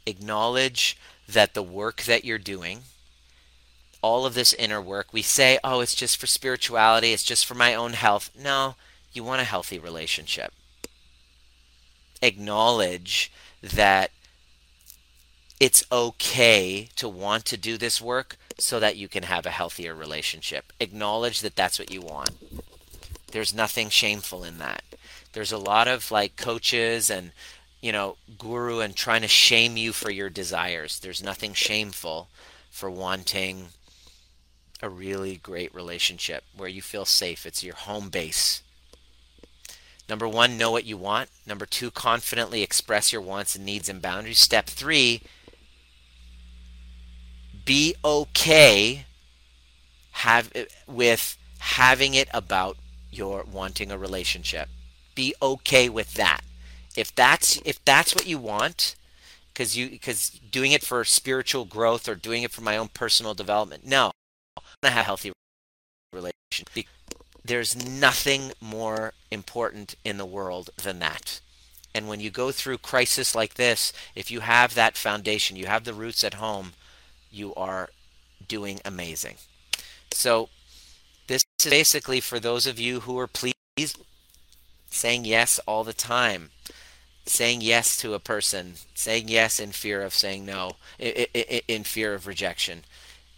Acknowledge 0.06 0.98
that 1.28 1.54
the 1.54 1.64
work 1.64 2.04
that 2.04 2.26
you're 2.26 2.38
doing 2.38 2.84
all 4.06 4.28
of 4.28 4.36
this 4.36 4.54
inner 4.54 4.80
work. 4.80 5.08
We 5.12 5.24
say, 5.24 5.58
oh, 5.64 5.80
it's 5.80 5.96
just 5.96 6.18
for 6.18 6.28
spirituality, 6.28 7.12
it's 7.12 7.24
just 7.24 7.44
for 7.44 7.56
my 7.56 7.74
own 7.74 7.94
health. 7.94 8.30
No, 8.40 8.76
you 9.14 9.24
want 9.24 9.42
a 9.42 9.46
healthy 9.46 9.80
relationship. 9.80 10.54
Acknowledge 12.22 13.32
that 13.64 14.12
it's 15.60 15.84
okay 15.92 16.90
to 16.98 17.10
want 17.10 17.46
to 17.46 17.58
do 17.58 17.78
this 17.80 18.00
work 18.00 18.38
so 18.60 18.80
that 18.80 18.96
you 18.96 19.08
can 19.08 19.24
have 19.24 19.48
a 19.48 19.52
healthier 19.52 19.96
relationship. 19.96 20.72
Acknowledge 20.80 21.42
that 21.42 21.56
that's 21.56 21.80
what 21.80 21.92
you 21.92 22.02
want. 22.02 22.30
There's 23.32 23.56
nothing 23.56 23.90
shameful 23.90 24.44
in 24.44 24.60
that. 24.60 24.84
There's 25.36 25.52
a 25.52 25.58
lot 25.58 25.90
of 25.90 26.12
like 26.12 26.38
coaches 26.38 27.10
and 27.10 27.32
you 27.82 27.92
know, 27.92 28.16
guru 28.40 28.80
and 28.80 28.96
trying 28.96 29.22
to 29.22 29.28
shame 29.28 29.78
you 29.78 29.94
for 29.94 30.10
your 30.10 30.30
desires. 30.32 31.00
There's 31.00 31.22
nothing 31.22 31.54
shameful 31.54 32.30
for 32.72 32.90
wanting 32.90 33.68
a 34.82 34.90
really 34.90 35.36
great 35.36 35.76
relationship 35.76 36.46
where 36.56 36.70
you 36.70 36.82
feel 36.82 37.06
safe. 37.06 37.46
It's 37.46 37.64
your 37.64 37.76
home 37.76 38.10
base. 38.10 38.64
Number 40.08 40.28
one, 40.28 40.58
know 40.58 40.72
what 40.72 40.86
you 40.86 40.98
want. 40.98 41.30
Number 41.46 41.66
two, 41.66 41.92
confidently 41.92 42.64
express 42.64 43.12
your 43.12 43.22
wants 43.22 43.56
and 43.56 43.66
needs 43.66 43.90
and 43.90 44.02
boundaries. 44.02 44.40
Step 44.40 44.68
three, 44.68 45.22
be 47.66 47.94
okay 48.04 49.06
have 50.12 50.52
eh, 50.56 50.66
with 50.88 51.38
having 51.60 52.14
it 52.14 52.30
about 52.34 52.78
your 53.12 53.44
wanting 53.44 53.92
a 53.92 53.98
relationship. 53.98 54.70
Be 55.16 55.34
okay 55.42 55.90
with 55.90 56.14
that. 56.14 56.42
If 56.96 57.14
that's 57.16 57.62
if 57.66 57.84
that's 57.84 58.14
what 58.14 58.28
you 58.28 58.38
want, 58.38 58.96
because 59.54 59.76
you 59.76 59.90
because 59.90 60.30
doing 60.30 60.72
it 60.72 60.84
for 60.84 61.04
spiritual 61.04 61.66
growth 61.66 62.08
or 62.08 62.16
doing 62.16 62.44
it 62.44 62.52
for 62.52 62.62
my 62.62 62.78
own 62.78 62.90
personal 62.90 63.34
development, 63.34 63.86
no 63.86 64.12
to 64.82 64.90
have 64.90 65.02
a 65.02 65.04
healthy 65.04 65.32
relationship. 66.14 66.88
There's 67.44 67.76
nothing 67.76 68.54
more 68.60 69.14
important 69.30 69.96
in 70.04 70.18
the 70.18 70.26
world 70.26 70.70
than 70.82 71.00
that. 71.00 71.42
And 71.94 72.08
when 72.08 72.20
you 72.20 72.30
go 72.30 72.52
through 72.52 72.80
crisis 72.80 73.36
like 73.36 73.54
this, 73.54 73.94
if 74.16 74.30
you 74.30 74.42
have 74.42 74.76
that 74.76 74.98
foundation, 74.98 75.56
you 75.56 75.68
have 75.68 75.84
the 75.84 75.94
roots 75.94 76.24
at 76.24 76.36
home, 76.36 76.74
you 77.32 77.54
are 77.56 77.90
doing 78.48 78.80
amazing. 78.84 79.36
So 80.12 80.50
this 81.28 81.44
is 81.60 81.70
basically 81.70 82.20
for 82.20 82.40
those 82.40 82.68
of 82.68 82.80
you 82.80 83.02
who 83.02 83.18
are 83.20 83.28
pleased 83.28 84.00
saying 84.96 85.26
yes 85.26 85.60
all 85.68 85.84
the 85.84 85.94
time 85.94 86.50
saying 87.26 87.60
yes 87.62 87.98
to 87.98 88.14
a 88.14 88.20
person 88.20 88.74
saying 88.94 89.28
yes 89.28 89.60
in 89.60 89.72
fear 89.72 90.02
of 90.02 90.14
saying 90.14 90.46
no 90.46 90.76
in 91.00 91.84
fear 91.84 92.14
of 92.14 92.28
rejection 92.28 92.84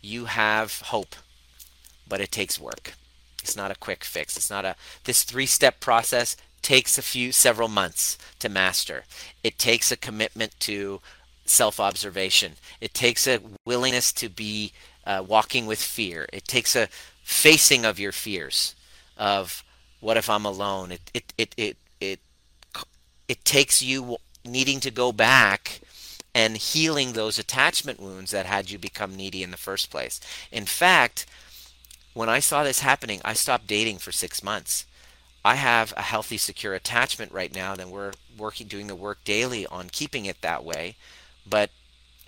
you 0.02 0.26
have 0.26 0.82
hope 0.86 1.16
but 2.10 2.22
it 2.22 2.32
takes 2.32 2.60
work. 2.60 2.94
It's 3.42 3.56
not 3.56 3.72
a 3.72 3.76
quick 3.76 4.04
fix. 4.04 4.38
It's 4.38 4.50
not 4.50 4.66
a 4.66 4.76
this 5.04 5.24
three-step 5.24 5.80
process 5.80 6.36
takes 6.62 6.98
a 6.98 7.02
few 7.02 7.32
several 7.32 7.68
months 7.68 8.18
to 8.40 8.50
master. 8.50 9.04
It 9.44 9.58
takes 9.58 9.92
a 9.92 9.98
commitment 9.98 10.60
to 10.62 11.02
self-observation. 11.46 12.54
It 12.82 12.94
takes 12.94 13.28
a 13.28 13.40
willingness 13.66 14.12
to 14.14 14.28
be 14.28 14.74
uh, 15.06 15.24
walking 15.26 15.66
with 15.66 15.82
fear. 15.82 16.28
It 16.34 16.46
takes 16.46 16.76
a 16.76 16.90
facing 17.24 17.86
of 17.86 18.00
your 18.00 18.12
fears 18.12 18.76
of 19.18 19.64
what 20.00 20.18
if 20.18 20.30
I'm 20.30 20.46
alone? 20.46 20.92
It 20.92 21.12
it 21.14 21.34
it 21.38 21.54
it 21.58 21.78
it, 22.00 22.20
it 23.28 23.46
takes 23.46 23.82
you 23.82 24.18
needing 24.46 24.80
to 24.82 24.92
go 24.92 25.12
back 25.12 25.82
and 26.34 26.58
healing 26.58 27.14
those 27.14 27.40
attachment 27.40 28.00
wounds 28.00 28.32
that 28.32 28.46
had 28.46 28.70
you 28.70 28.78
become 28.78 29.16
needy 29.16 29.42
in 29.42 29.52
the 29.52 29.58
first 29.58 29.90
place. 29.90 30.20
In 30.52 30.66
fact, 30.66 31.26
when 32.14 32.30
I 32.30 32.40
saw 32.40 32.64
this 32.64 32.82
happening, 32.82 33.22
I 33.26 33.34
stopped 33.34 33.68
dating 33.68 33.98
for 33.98 34.12
six 34.12 34.44
months. 34.44 34.86
I 35.44 35.56
have 35.56 35.94
a 35.96 36.02
healthy, 36.02 36.38
secure 36.38 36.74
attachment 36.74 37.32
right 37.32 37.54
now, 37.54 37.76
then 37.76 37.90
we're 37.90 38.12
working, 38.38 38.68
doing 38.68 38.88
the 38.88 38.96
work 38.96 39.24
daily 39.24 39.66
on 39.66 39.90
keeping 39.90 40.26
it 40.26 40.42
that 40.42 40.64
way. 40.64 40.96
But 41.50 41.72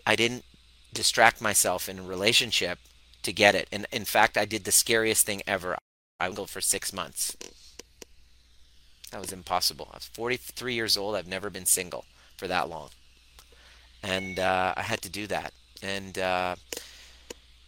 I 0.07 0.15
didn't 0.15 0.45
distract 0.93 1.41
myself 1.41 1.89
in 1.89 1.99
a 1.99 2.03
relationship 2.03 2.79
to 3.23 3.33
get 3.33 3.55
it. 3.55 3.67
And 3.71 3.85
in 3.91 4.05
fact, 4.05 4.37
I 4.37 4.45
did 4.45 4.63
the 4.63 4.71
scariest 4.71 5.25
thing 5.25 5.41
ever. 5.45 5.77
I 6.19 6.31
go 6.31 6.45
for 6.45 6.61
six 6.61 6.93
months. 6.93 7.35
That 9.11 9.21
was 9.21 9.33
impossible. 9.33 9.89
I 9.91 9.97
was 9.97 10.05
43 10.07 10.73
years 10.73 10.97
old. 10.97 11.15
I've 11.15 11.27
never 11.27 11.49
been 11.49 11.65
single 11.65 12.05
for 12.37 12.47
that 12.47 12.69
long. 12.69 12.89
And 14.03 14.39
uh, 14.39 14.73
I 14.77 14.81
had 14.83 15.01
to 15.01 15.09
do 15.09 15.27
that. 15.27 15.53
And 15.81 16.17
uh, 16.17 16.55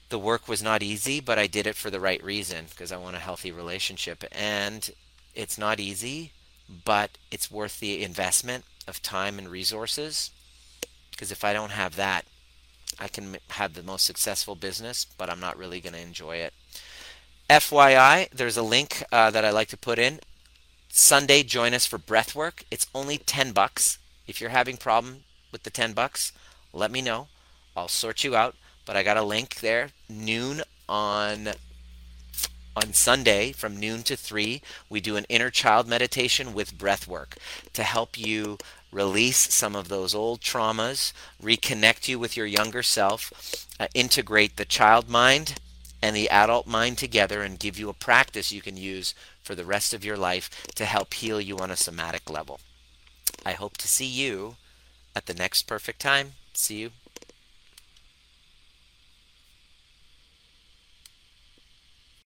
the 0.10 0.20
work 0.20 0.48
was 0.48 0.62
not 0.62 0.84
easy, 0.84 1.20
but 1.20 1.40
I 1.40 1.48
did 1.48 1.66
it 1.66 1.76
for 1.76 1.90
the 1.90 2.00
right 2.00 2.24
reason 2.24 2.66
because 2.70 2.92
I 2.92 2.98
want 2.98 3.16
a 3.16 3.20
healthy 3.20 3.52
relationship. 3.52 4.24
And 4.32 4.90
it's 5.34 5.58
not 5.58 5.80
easy, 5.80 6.32
but 6.86 7.18
it's 7.32 7.52
worth 7.52 7.80
the 7.80 8.04
investment 8.04 8.66
of 8.88 9.02
time 9.02 9.40
and 9.40 9.50
resources. 9.50 10.32
Because 11.12 11.32
if 11.32 11.44
I 11.44 11.54
don't 11.54 11.72
have 11.72 11.96
that, 11.96 12.26
I 13.00 13.08
can 13.08 13.38
have 13.50 13.74
the 13.74 13.84
most 13.84 14.06
successful 14.06 14.56
business, 14.56 15.06
but 15.18 15.30
I'm 15.30 15.40
not 15.40 15.58
really 15.58 15.82
going 15.82 15.94
to 15.94 16.02
enjoy 16.02 16.38
it. 16.38 16.54
FYI, 17.50 18.30
there's 18.30 18.58
a 18.58 18.64
link 18.64 19.04
uh, 19.12 19.32
that 19.32 19.44
I 19.44 19.52
like 19.52 19.70
to 19.70 19.78
put 19.78 20.00
in. 20.00 20.20
Sunday, 20.92 21.44
join 21.44 21.74
us 21.74 21.86
for 21.86 21.98
breathwork. 21.98 22.64
It's 22.70 22.88
only 22.94 23.18
10 23.18 23.52
bucks. 23.52 23.98
If 24.28 24.40
you're 24.40 24.50
having 24.52 24.78
problem 24.78 25.24
with 25.52 25.64
the 25.64 25.70
10 25.70 25.94
bucks, 25.94 26.32
let 26.74 26.92
me 26.92 27.02
know. 27.02 27.28
I'll 27.76 27.88
sort 27.88 28.24
you 28.24 28.36
out 28.36 28.56
but 28.86 28.96
I 28.96 29.04
got 29.04 29.18
a 29.18 29.24
link 29.24 29.56
there 29.56 29.90
noon 30.10 30.62
on 30.90 31.50
on 32.76 32.94
Sunday 32.94 33.52
from 33.52 33.80
noon 33.80 34.04
to 34.04 34.16
3 34.16 34.62
we 34.90 35.02
do 35.02 35.16
an 35.18 35.26
inner 35.30 35.50
child 35.50 35.88
meditation 35.88 36.54
with 36.54 36.78
breath 36.78 37.08
work 37.08 37.36
to 37.74 37.84
help 37.84 38.18
you 38.18 38.58
release 38.92 39.54
some 39.54 39.76
of 39.76 39.88
those 39.88 40.16
old 40.16 40.42
traumas 40.42 41.14
reconnect 41.42 42.08
you 42.08 42.18
with 42.18 42.36
your 42.36 42.46
younger 42.46 42.84
self 42.84 43.66
uh, 43.80 43.88
integrate 43.94 44.56
the 44.58 44.66
child 44.66 45.10
mind 45.10 45.60
and 46.02 46.16
the 46.16 46.30
adult 46.30 46.66
mind 46.66 46.98
together 46.98 47.44
and 47.44 47.60
give 47.60 47.78
you 47.78 47.90
a 47.90 47.94
practice 47.94 48.52
you 48.52 48.62
can 48.62 48.78
use 48.78 49.14
for 49.44 49.56
the 49.56 49.66
rest 49.66 49.94
of 49.94 50.06
your 50.06 50.18
life 50.18 50.50
to 50.76 50.86
help 50.86 51.14
heal 51.14 51.42
you 51.42 51.58
on 51.58 51.72
a 51.72 51.78
somatic 51.78 52.30
level. 52.30 52.60
I 53.46 53.54
hope 53.54 53.78
to 53.78 53.88
see 53.88 54.06
you 54.06 54.56
at 55.16 55.26
the 55.26 55.34
next 55.34 55.64
perfect 55.64 56.00
time. 56.00 56.34
See 56.54 56.80
you 56.80 56.92